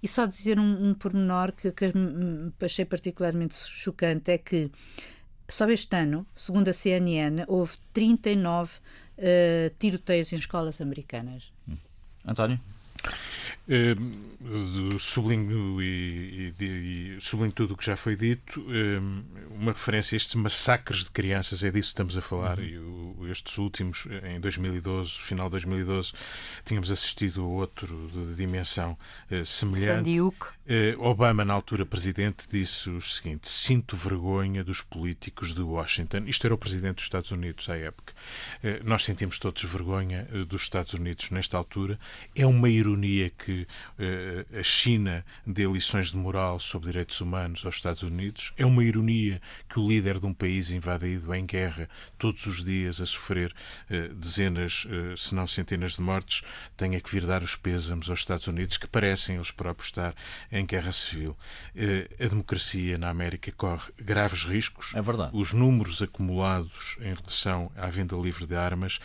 E 0.00 0.06
só 0.06 0.26
dizer 0.26 0.60
um, 0.60 0.90
um 0.90 0.94
pormenor 0.94 1.50
que, 1.50 1.72
que 1.72 1.92
achei 2.60 2.84
particularmente 2.84 3.56
chocante 3.56 4.30
é 4.30 4.38
que 4.38 4.70
só 5.52 5.68
este 5.68 5.94
ano, 5.96 6.26
segundo 6.34 6.68
a 6.68 6.72
CNN, 6.72 7.44
houve 7.46 7.76
39 7.92 8.70
uh, 8.72 8.80
eh, 9.18 9.72
tiroteios 9.78 10.32
em 10.32 10.36
escolas 10.36 10.80
americanas. 10.80 11.52
António? 12.24 12.58
Uh, 13.68 14.98
sublinho 14.98 15.80
e, 15.80 16.52
e, 16.58 16.64
e, 16.64 17.20
sublinho 17.20 17.52
tudo 17.52 17.74
o 17.74 17.76
que 17.76 17.86
já 17.86 17.96
foi 17.96 18.16
dito. 18.16 18.60
Uh, 18.60 19.24
uma 19.54 19.70
referência 19.70 20.16
a 20.16 20.18
estes 20.18 20.34
massacres 20.34 21.04
de 21.04 21.10
crianças, 21.12 21.62
é 21.62 21.70
disso 21.70 21.90
que 21.90 21.92
estamos 21.92 22.16
a 22.18 22.20
falar. 22.20 22.58
Uhum. 22.58 22.64
E 22.64 22.78
o, 22.78 23.28
estes 23.30 23.56
últimos, 23.58 24.06
em 24.24 24.40
2012, 24.40 25.12
final 25.12 25.46
de 25.46 25.52
2012, 25.52 26.12
tínhamos 26.64 26.90
assistido 26.90 27.42
a 27.42 27.46
outro 27.46 28.10
de 28.12 28.34
dimensão 28.34 28.98
uh, 29.30 29.46
semelhante. 29.46 30.10
Obama, 30.98 31.44
na 31.44 31.52
altura 31.52 31.84
presidente, 31.84 32.46
disse 32.50 32.88
o 32.88 33.00
seguinte: 33.00 33.48
Sinto 33.48 33.96
vergonha 33.96 34.64
dos 34.64 34.80
políticos 34.80 35.54
de 35.54 35.60
Washington. 35.60 36.24
Isto 36.26 36.46
era 36.46 36.54
o 36.54 36.58
presidente 36.58 36.96
dos 36.96 37.04
Estados 37.04 37.30
Unidos 37.30 37.68
à 37.68 37.76
época. 37.76 38.12
nós 38.84 39.02
sentimos 39.04 39.38
todos 39.38 39.62
vergonha 39.64 40.26
dos 40.48 40.62
Estados 40.62 40.94
Unidos 40.94 41.30
nesta 41.30 41.56
altura. 41.56 41.98
É 42.34 42.46
uma 42.46 42.68
ironia 42.68 43.30
que 43.30 43.51
que 43.52 43.66
uh, 43.98 44.58
a 44.58 44.62
China 44.62 45.24
dê 45.46 45.66
lições 45.66 46.10
de 46.10 46.16
moral 46.16 46.58
sobre 46.58 46.88
direitos 46.88 47.20
humanos 47.20 47.64
aos 47.64 47.74
Estados 47.76 48.02
Unidos. 48.02 48.52
É 48.56 48.64
uma 48.64 48.82
ironia 48.82 49.40
que 49.68 49.78
o 49.78 49.86
líder 49.86 50.18
de 50.18 50.26
um 50.26 50.32
país 50.32 50.70
invadido 50.70 51.34
em 51.34 51.44
guerra, 51.44 51.88
todos 52.18 52.46
os 52.46 52.64
dias 52.64 53.00
a 53.00 53.06
sofrer 53.06 53.52
uh, 53.90 54.14
dezenas, 54.14 54.86
uh, 54.86 55.16
se 55.16 55.34
não 55.34 55.46
centenas 55.46 55.96
de 55.96 56.02
mortes, 56.02 56.42
tenha 56.76 57.00
que 57.00 57.10
vir 57.10 57.26
dar 57.26 57.42
os 57.42 57.56
pêsames 57.56 58.08
aos 58.08 58.20
Estados 58.20 58.46
Unidos, 58.46 58.78
que 58.78 58.86
parecem 58.86 59.36
eles 59.36 59.50
próprios 59.50 59.88
estar 59.88 60.14
em 60.50 60.64
guerra 60.64 60.92
civil. 60.92 61.36
a 62.18 62.28
democracia 62.28 62.96
na 62.96 63.10
América 63.10 63.52
corre 63.52 63.92
graves 63.98 64.44
riscos. 64.44 64.92
É 64.94 65.02
verdade. 65.02 65.30
Os 65.34 65.52
números 65.52 66.00
acumulados 66.02 66.96
em 67.00 67.14
relação 67.14 67.70
à 67.76 67.88
venda 67.88 68.16
livre 68.16 68.46
de 68.46 68.54
armas 68.54 69.00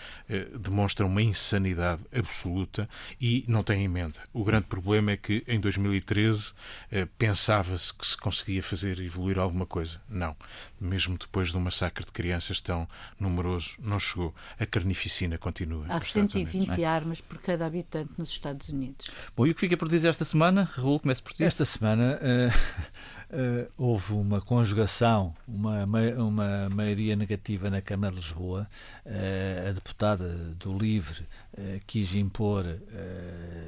demonstram 0.60 1.08
uma 1.08 1.22
insanidade 1.22 2.02
absoluta 2.14 2.88
e 3.20 3.44
não 3.48 3.64
tem 3.64 3.84
emenda. 3.84 4.20
O 4.38 4.44
grande 4.44 4.68
problema 4.68 5.14
é 5.14 5.18
que 5.18 5.44
em 5.48 5.60
2013 5.60 6.54
eh, 6.92 7.08
pensava-se 7.18 7.92
que 7.92 8.06
se 8.06 8.16
conseguia 8.16 8.62
fazer 8.62 9.00
evoluir 9.00 9.40
alguma 9.40 9.66
coisa. 9.66 10.00
Não. 10.08 10.38
Mesmo 10.80 11.18
depois 11.18 11.50
de 11.50 11.58
um 11.58 11.60
massacre 11.60 12.06
de 12.06 12.12
crianças 12.12 12.62
tão 12.62 12.88
numeroso, 13.20 13.72
não 13.80 14.00
chegou. 14.00 14.36
A 14.60 14.66
carnificina 14.68 15.40
continua. 15.40 15.88
Há 15.90 16.00
120 16.00 16.86
armas 16.86 17.20
por 17.20 17.40
cada 17.40 17.66
habitante 17.66 18.12
nos 18.16 18.30
Estados 18.30 18.70
Unidos. 18.70 19.08
Bom, 19.36 19.48
e 19.48 19.50
o 19.50 19.56
que 19.56 19.62
fica 19.62 19.76
por 19.76 19.90
dizer 19.90 20.10
esta 20.10 20.24
semana? 20.24 20.70
Raul, 20.76 21.00
comece 21.00 21.24
por 21.24 21.34
ti. 21.34 21.44
Esta 21.44 21.66
semana. 21.66 22.20
Uh... 22.22 23.17
Uh, 23.30 23.70
houve 23.78 24.14
uma 24.14 24.40
conjugação, 24.40 25.36
uma, 25.46 25.86
uma 26.18 26.70
maioria 26.70 27.14
negativa 27.14 27.70
na 27.70 27.82
Câmara 27.82 28.14
de 28.14 28.22
Lisboa. 28.22 28.70
Uh, 29.06 29.70
a 29.70 29.72
deputada 29.74 30.30
do 30.56 30.78
Livre 30.78 31.28
uh, 31.58 31.80
quis 31.86 32.16
impor 32.16 32.66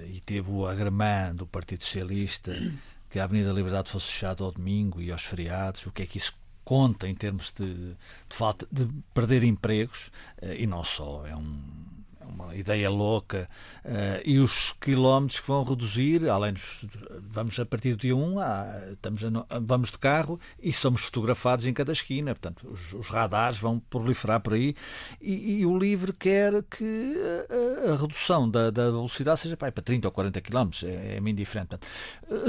e 0.08 0.22
teve 0.22 0.50
o 0.50 0.66
agramã 0.66 1.36
do 1.36 1.46
Partido 1.46 1.84
Socialista 1.84 2.56
que 3.10 3.20
a 3.20 3.26
Avenida 3.26 3.52
Liberdade 3.52 3.90
fosse 3.90 4.08
fechada 4.08 4.44
ao 4.44 4.52
domingo 4.52 5.02
e 5.02 5.12
aos 5.12 5.24
feriados. 5.24 5.86
O 5.86 5.92
que 5.92 6.04
é 6.04 6.06
que 6.06 6.18
isso 6.18 6.34
conta 6.64 7.08
em 7.08 7.16
termos 7.16 7.52
de, 7.52 7.74
de 7.74 7.96
falta 8.30 8.66
de 8.72 8.88
perder 9.14 9.44
empregos? 9.44 10.10
e 10.58 10.66
não 10.66 10.84
só, 10.86 11.26
é 11.28 11.36
um 11.36 11.89
uma 12.30 12.56
ideia 12.56 12.90
louca, 12.90 13.50
uh, 13.86 14.22
e 14.26 14.40
os 14.40 14.74
quilómetros 14.80 15.40
que 15.40 15.48
vão 15.48 15.64
reduzir, 15.64 16.28
além 16.30 16.54
dos. 16.54 16.86
Vamos 17.32 17.60
a 17.60 17.66
partir 17.66 17.96
do 17.96 17.98
dia 17.98 18.16
1, 18.16 18.40
ah, 18.40 18.82
estamos 18.92 19.24
a, 19.24 19.60
vamos 19.60 19.92
de 19.92 19.98
carro 19.98 20.40
e 20.62 20.72
somos 20.72 21.02
fotografados 21.02 21.66
em 21.66 21.74
cada 21.74 21.92
esquina, 21.92 22.34
portanto, 22.34 22.68
os, 22.70 22.94
os 22.94 23.08
radares 23.10 23.58
vão 23.58 23.80
proliferar 23.80 24.40
por 24.40 24.54
aí, 24.54 24.76
e, 25.22 25.60
e 25.60 25.66
o 25.66 25.78
LIVRE 25.78 26.14
quer 26.14 26.64
que 26.64 27.16
a, 27.88 27.94
a 27.94 27.96
redução 27.96 28.50
da, 28.50 28.70
da, 28.70 28.86
velocidade 28.86 29.40
seja 29.40 29.58
pá, 29.58 29.72
para 29.72 29.84
30 29.84 30.08
ou 30.08 30.12
40 30.12 30.42
km, 30.42 30.70
é, 30.84 31.18
é 31.18 31.30
indiferente. 31.30 31.70
Portanto, 31.70 31.88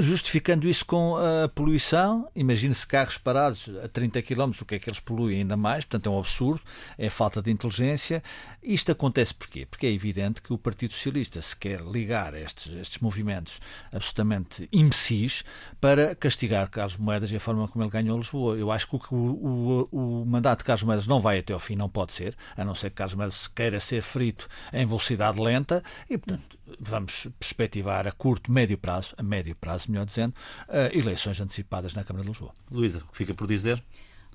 justificando 0.01 0.67
isso 0.67 0.85
com 0.85 1.15
a 1.17 1.47
poluição, 1.49 2.29
imagine-se 2.35 2.85
carros 2.85 3.17
parados 3.17 3.69
a 3.83 3.87
30 3.87 4.21
km, 4.21 4.51
o 4.61 4.65
que 4.65 4.75
é 4.75 4.79
que 4.79 4.89
eles 4.89 4.99
poluem 4.99 5.39
ainda 5.39 5.57
mais, 5.57 5.85
portanto, 5.85 6.07
é 6.07 6.09
um 6.09 6.19
absurdo, 6.19 6.61
é 6.97 7.09
falta 7.09 7.41
de 7.41 7.51
inteligência. 7.51 8.23
Isto 8.61 8.91
acontece 8.91 9.33
porquê? 9.33 9.65
Porque 9.65 9.80
é 9.85 9.91
evidente 9.91 10.41
que 10.41 10.53
o 10.53 10.57
Partido 10.57 10.93
Socialista 10.93 11.41
se 11.41 11.55
quer 11.55 11.81
ligar 11.81 12.33
estes, 12.33 12.71
estes 12.73 12.99
movimentos 12.99 13.59
absolutamente 13.91 14.67
imbecis 14.71 15.43
para 15.79 16.15
castigar 16.15 16.69
Carlos 16.69 16.97
Moedas 16.97 17.31
e 17.31 17.35
a 17.35 17.39
forma 17.39 17.67
como 17.67 17.83
ele 17.83 17.91
ganhou 17.91 18.17
Lisboa. 18.17 18.55
Eu 18.55 18.71
acho 18.71 18.87
que 18.87 18.95
o, 18.95 18.99
o, 19.11 19.87
o, 19.91 20.25
mandato 20.25 20.59
de 20.59 20.65
Carlos 20.65 20.83
Moedas 20.83 21.07
não 21.07 21.19
vai 21.19 21.39
até 21.39 21.53
ao 21.53 21.59
fim, 21.59 21.75
não 21.75 21.89
pode 21.89 22.13
ser, 22.13 22.35
a 22.55 22.63
não 22.63 22.75
ser 22.75 22.89
que 22.89 22.97
Carlos 22.97 23.15
Moedas 23.15 23.47
queira 23.47 23.79
ser 23.79 24.01
frito 24.01 24.47
em 24.71 24.85
velocidade 24.85 25.39
lenta 25.39 25.83
e, 26.09 26.17
portanto, 26.17 26.57
vamos 26.79 27.27
perspectivar 27.39 28.07
a 28.07 28.11
curto, 28.11 28.51
médio 28.51 28.77
prazo, 28.77 29.13
a 29.17 29.23
médio 29.23 29.55
prazo, 29.55 29.89
melhor 29.89 30.05
dizendo, 30.05 30.33
uh, 30.67 30.97
eleições 30.97 31.39
antecipadas 31.39 31.93
na 31.93 32.03
Câmara 32.03 32.23
de 32.23 32.29
Lisboa. 32.29 32.53
Luísa, 32.69 32.99
o 32.99 33.11
que 33.11 33.17
fica 33.17 33.33
por 33.33 33.47
dizer? 33.47 33.83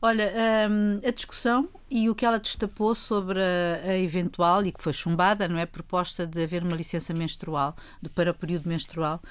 Olha, 0.03 0.31
um, 0.71 0.99
a 1.07 1.11
discussão 1.11 1.69
e 1.91 2.11
o 2.11 2.15
que 2.15 2.27
ela 2.27 2.39
destapou 2.39 2.95
sobre 2.95 3.41
a, 3.41 3.91
a, 3.91 3.99
eventual, 3.99 4.65
e 4.67 4.73
que 4.73 4.83
foi 4.83 4.93
chumbada, 4.93 5.49
não 5.49 5.59
é? 5.59 5.65
Proposta 5.65 6.27
de 6.27 6.43
haver 6.43 6.63
uma 6.63 6.77
licença 6.77 7.15
menstrual 7.15 7.75
de, 8.03 8.11
para 8.11 8.31
o 8.31 8.35
período 8.35 8.69
menstrual 8.69 9.23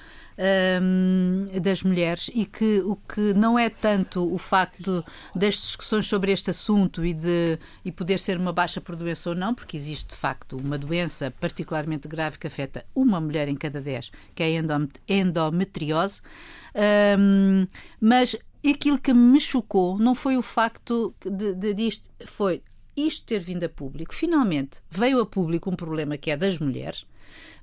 um, 0.82 1.46
das 1.60 1.82
mulheres 1.82 2.30
e 2.34 2.44
que 2.44 2.80
o 2.80 2.96
que 2.96 3.32
não 3.34 3.56
é 3.56 3.70
tanto 3.70 4.32
o 4.32 4.38
facto 4.38 5.04
das 5.34 5.54
discussões 5.54 6.06
sobre 6.06 6.32
este 6.32 6.50
assunto 6.50 7.04
e 7.04 7.14
de 7.14 7.58
e 7.84 7.92
poder 7.92 8.18
ser 8.18 8.36
uma 8.36 8.52
baixa 8.52 8.80
por 8.80 8.96
doença 8.96 9.28
ou 9.28 9.36
não, 9.36 9.54
porque 9.54 9.76
existe 9.76 10.08
de 10.08 10.16
facto 10.16 10.56
uma 10.56 10.76
doença 10.76 11.32
particularmente 11.40 12.08
grave 12.08 12.38
que 12.38 12.46
afeta 12.46 12.84
uma 12.94 13.20
mulher 13.20 13.48
em 13.48 13.54
cada 13.54 13.80
dez, 13.80 14.10
que 14.34 14.42
é 14.42 14.46
a 14.46 15.14
endometriose. 15.14 16.22
Um, 17.18 17.66
mas 18.00 18.36
aquilo 18.70 18.98
que 18.98 19.12
me 19.12 19.40
chocou 19.40 19.98
não 19.98 20.14
foi 20.14 20.36
o 20.36 20.42
facto 20.42 21.14
de, 21.24 21.54
de, 21.54 21.74
disto, 21.74 22.10
foi 22.26 22.62
isto 22.96 23.24
ter 23.26 23.38
vindo 23.38 23.64
a 23.64 23.68
público. 23.68 24.14
Finalmente 24.14 24.80
veio 24.90 25.20
a 25.20 25.26
público 25.26 25.70
um 25.70 25.76
problema 25.76 26.16
que 26.16 26.30
é 26.30 26.36
das 26.36 26.58
mulheres, 26.58 27.06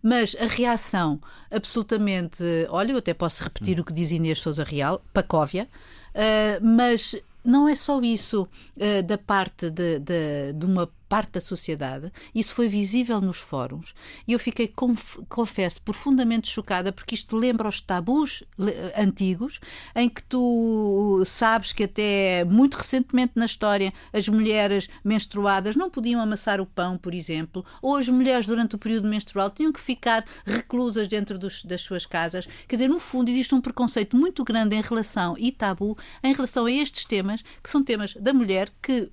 mas 0.01 0.35
a 0.39 0.45
reação 0.45 1.19
absolutamente. 1.49 2.43
Olha, 2.69 2.91
eu 2.91 2.97
até 2.97 3.13
posso 3.13 3.43
repetir 3.43 3.79
o 3.79 3.83
que 3.83 3.93
diz 3.93 4.11
Inês 4.11 4.39
Souza 4.39 4.63
Real, 4.63 5.03
Pacóvia, 5.13 5.67
uh, 6.13 6.65
mas 6.65 7.15
não 7.43 7.67
é 7.67 7.75
só 7.75 7.99
isso 8.01 8.43
uh, 8.77 9.03
da 9.03 9.17
parte 9.17 9.69
de, 9.69 9.99
de, 9.99 10.53
de 10.53 10.65
uma 10.65 10.89
parte 11.07 11.33
da 11.33 11.39
sociedade. 11.39 12.11
Isso 12.33 12.55
foi 12.55 12.67
visível 12.67 13.21
nos 13.21 13.37
fóruns 13.37 13.93
e 14.27 14.33
eu 14.33 14.39
fiquei, 14.39 14.71
confesso, 15.29 15.81
profundamente 15.81 16.49
chocada 16.49 16.91
porque 16.91 17.15
isto 17.15 17.35
lembra 17.35 17.67
os 17.67 17.81
tabus 17.81 18.43
antigos 18.97 19.59
em 19.95 20.09
que 20.09 20.23
tu 20.23 21.23
sabes 21.25 21.71
que 21.71 21.83
até 21.83 22.43
muito 22.45 22.75
recentemente 22.75 23.33
na 23.35 23.45
história 23.45 23.93
as 24.11 24.27
mulheres 24.27 24.89
menstruadas 25.03 25.75
não 25.75 25.89
podiam 25.89 26.21
amassar 26.21 26.59
o 26.59 26.65
pão, 26.65 26.97
por 26.97 27.13
exemplo, 27.13 27.65
ou 27.81 27.97
as 27.97 28.07
mulheres 28.07 28.45
durante 28.45 28.75
o 28.75 28.79
período 28.79 29.07
menstrual 29.07 29.49
tinham 29.49 29.71
que 29.71 29.81
ficar 29.81 30.25
reclusas 30.45 31.07
dentro 31.07 31.37
dos, 31.37 31.63
das 31.63 31.81
suas 31.81 32.05
casas. 32.05 32.47
Quer 32.67 32.75
dizer, 32.75 32.87
no 32.87 32.99
fundo 32.99 33.29
existe 33.29 33.53
um 33.53 33.61
preconceito 33.61 34.15
muito 34.17 34.43
grande 34.43 34.75
em 34.75 34.81
relação 34.81 35.35
e 35.37 35.51
tabu 35.51 35.97
em 36.23 36.33
relação 36.33 36.65
a 36.65 36.71
estes 36.71 37.05
temas 37.05 37.43
que 37.61 37.69
são 37.69 37.83
temas 37.83 38.13
da 38.15 38.33
mulher 38.33 38.71
que 38.81 39.11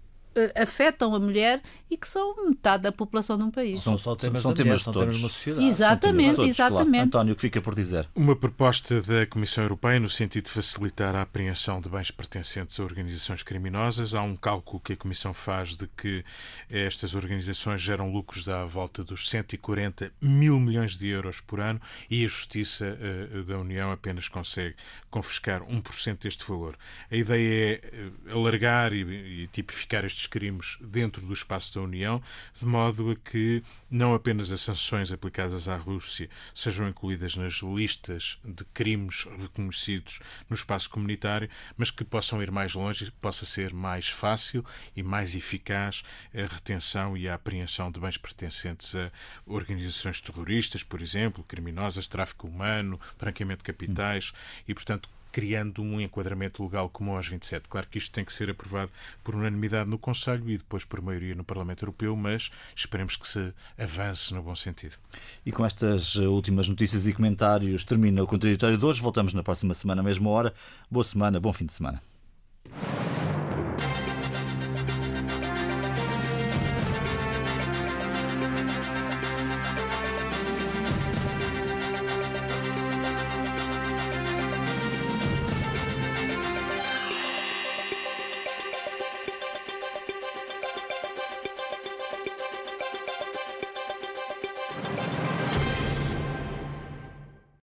afetam 0.55 1.15
a 1.15 1.21
mulher 1.21 1.63
e 1.91 1.97
que 1.97 2.07
são 2.07 2.49
metade 2.49 2.85
da 2.85 2.93
população 2.93 3.37
de 3.37 3.45
um 3.45 3.51
país. 3.51 3.81
São 3.81 3.99
só 3.99 4.15
temas, 4.15 4.43
são 4.43 4.55
temas, 4.55 4.69
mulher, 4.69 4.81
são 4.81 4.93
temas 4.93 5.17
de 5.17 5.23
uma 5.23 5.29
sociedade. 5.29 5.67
Exatamente, 5.67 6.37
todos, 6.37 6.51
exatamente. 6.51 6.91
Claro. 6.91 7.07
António, 7.07 7.33
o 7.33 7.37
que 7.37 7.43
fica 7.43 7.61
por 7.61 7.75
dizer? 7.75 8.09
Uma 8.15 8.37
proposta 8.37 9.01
da 9.03 9.27
Comissão 9.27 9.65
Europeia 9.65 9.99
no 9.99 10.09
sentido 10.09 10.45
de 10.45 10.51
facilitar 10.51 11.17
a 11.17 11.23
apreensão 11.23 11.81
de 11.81 11.89
bens 11.89 12.11
pertencentes 12.11 12.79
a 12.79 12.85
organizações 12.85 13.43
criminosas. 13.43 14.15
Há 14.15 14.23
um 14.23 14.37
cálculo 14.37 14.81
que 14.81 14.93
a 14.93 14.97
Comissão 14.97 15.35
faz 15.35 15.77
de 15.77 15.89
que 15.89 16.25
estas 16.71 17.15
organizações 17.15 17.81
geram 17.81 18.13
lucros 18.13 18.49
à 18.49 18.65
volta 18.65 19.03
dos 19.03 19.29
140 19.29 20.13
mil 20.21 20.61
milhões 20.61 20.97
de 20.97 21.09
euros 21.09 21.41
por 21.41 21.61
ano 21.61 21.81
e 22.09 22.25
a 22.25 22.29
Justiça 22.29 22.97
uh, 23.35 23.43
da 23.43 23.59
União 23.59 23.91
apenas 23.91 24.29
consegue 24.29 24.77
confiscar 25.11 25.63
1% 25.63 26.19
deste 26.23 26.45
valor. 26.45 26.77
A 27.11 27.17
ideia 27.17 27.51
é 27.51 27.81
eh, 27.83 28.33
alargar 28.33 28.93
e, 28.93 29.43
e 29.43 29.47
tipificar 29.49 30.05
crimes 30.27 30.79
dentro 30.81 31.25
do 31.25 31.33
espaço 31.33 31.75
da 31.75 31.81
União, 31.81 32.23
de 32.59 32.65
modo 32.65 33.11
a 33.11 33.17
que 33.17 33.63
não 33.91 34.15
apenas 34.15 34.53
as 34.53 34.61
sanções 34.61 35.13
aplicadas 35.13 35.69
à 35.69 35.77
Rússia 35.77 36.29
sejam 36.55 36.89
incluídas 36.89 37.37
nas 37.37 37.55
listas 37.55 38.39
de 38.45 38.65
crimes 38.65 39.27
reconhecidos 39.39 40.21
no 40.49 40.55
espaço 40.55 40.91
comunitário, 40.91 41.49
mas 41.77 41.91
que 41.91 42.05
possam 42.05 42.43
ir 42.43 42.51
mais 42.51 42.75
longe 42.75 43.05
e 43.05 43.11
possa 43.11 43.45
ser 43.45 43.73
mais 43.73 44.09
fácil 44.09 44.65
e 44.95 45.03
mais 45.03 45.35
eficaz 45.35 46.03
a 46.35 46.53
retenção 46.53 47.17
e 47.17 47.29
a 47.29 47.35
apreensão 47.35 47.91
de 47.91 48.01
bens 48.01 48.17
pertencentes 48.17 48.95
a 48.95 49.11
organizações 49.47 50.21
terroristas, 50.21 50.83
por 50.83 51.01
exemplo, 51.01 51.45
criminosas, 51.45 52.07
tráfico 52.07 52.47
humano, 52.47 53.01
branqueamento 53.19 53.59
de 53.59 53.65
capitais 53.65 54.33
e, 54.67 54.75
portanto, 54.75 55.09
criando 55.33 55.83
um 55.83 56.01
enquadramento 56.01 56.63
legal 56.63 56.89
comum 56.89 57.17
aos 57.17 57.29
27. 57.29 57.69
Claro 57.69 57.87
que 57.89 57.99
isto 57.99 58.13
tem 58.13 58.25
que 58.25 58.33
ser 58.33 58.51
aprovado 58.51 58.91
por 59.23 59.35
unanimidade 59.35 59.89
no 59.89 59.99
Conselho 59.99 60.49
e 60.51 60.57
depois 60.57 60.85
por 60.85 61.01
maioria 61.01 61.35
no 61.35 61.45
Parlamento 61.45 61.83
Europeu, 61.83 62.17
mas 62.17 62.51
esperemos 62.75 63.17
que 63.17 63.27
se 63.27 63.53
avance 63.79 64.35
no 64.35 64.43
bom 64.43 64.55
sentido. 64.55 64.95
E 65.45 65.53
com 65.53 65.65
estas 65.65 66.17
últimas 66.17 66.69
notícias 66.69 67.07
e 67.07 67.13
comentários 67.13 67.85
termina 67.85 68.23
o 68.23 68.27
contraditório 68.27 68.79
de 68.79 68.85
hoje. 68.85 69.01
Voltamos 69.01 69.33
na 69.33 69.43
próxima 69.43 69.75
semana, 69.75 70.01
à 70.01 70.05
mesma 70.05 70.31
hora. 70.31 70.55
Boa 70.91 71.05
semana, 71.05 71.41
bom 71.41 71.53
fim 71.53 71.67
de 71.67 71.73
semana. 71.73 72.03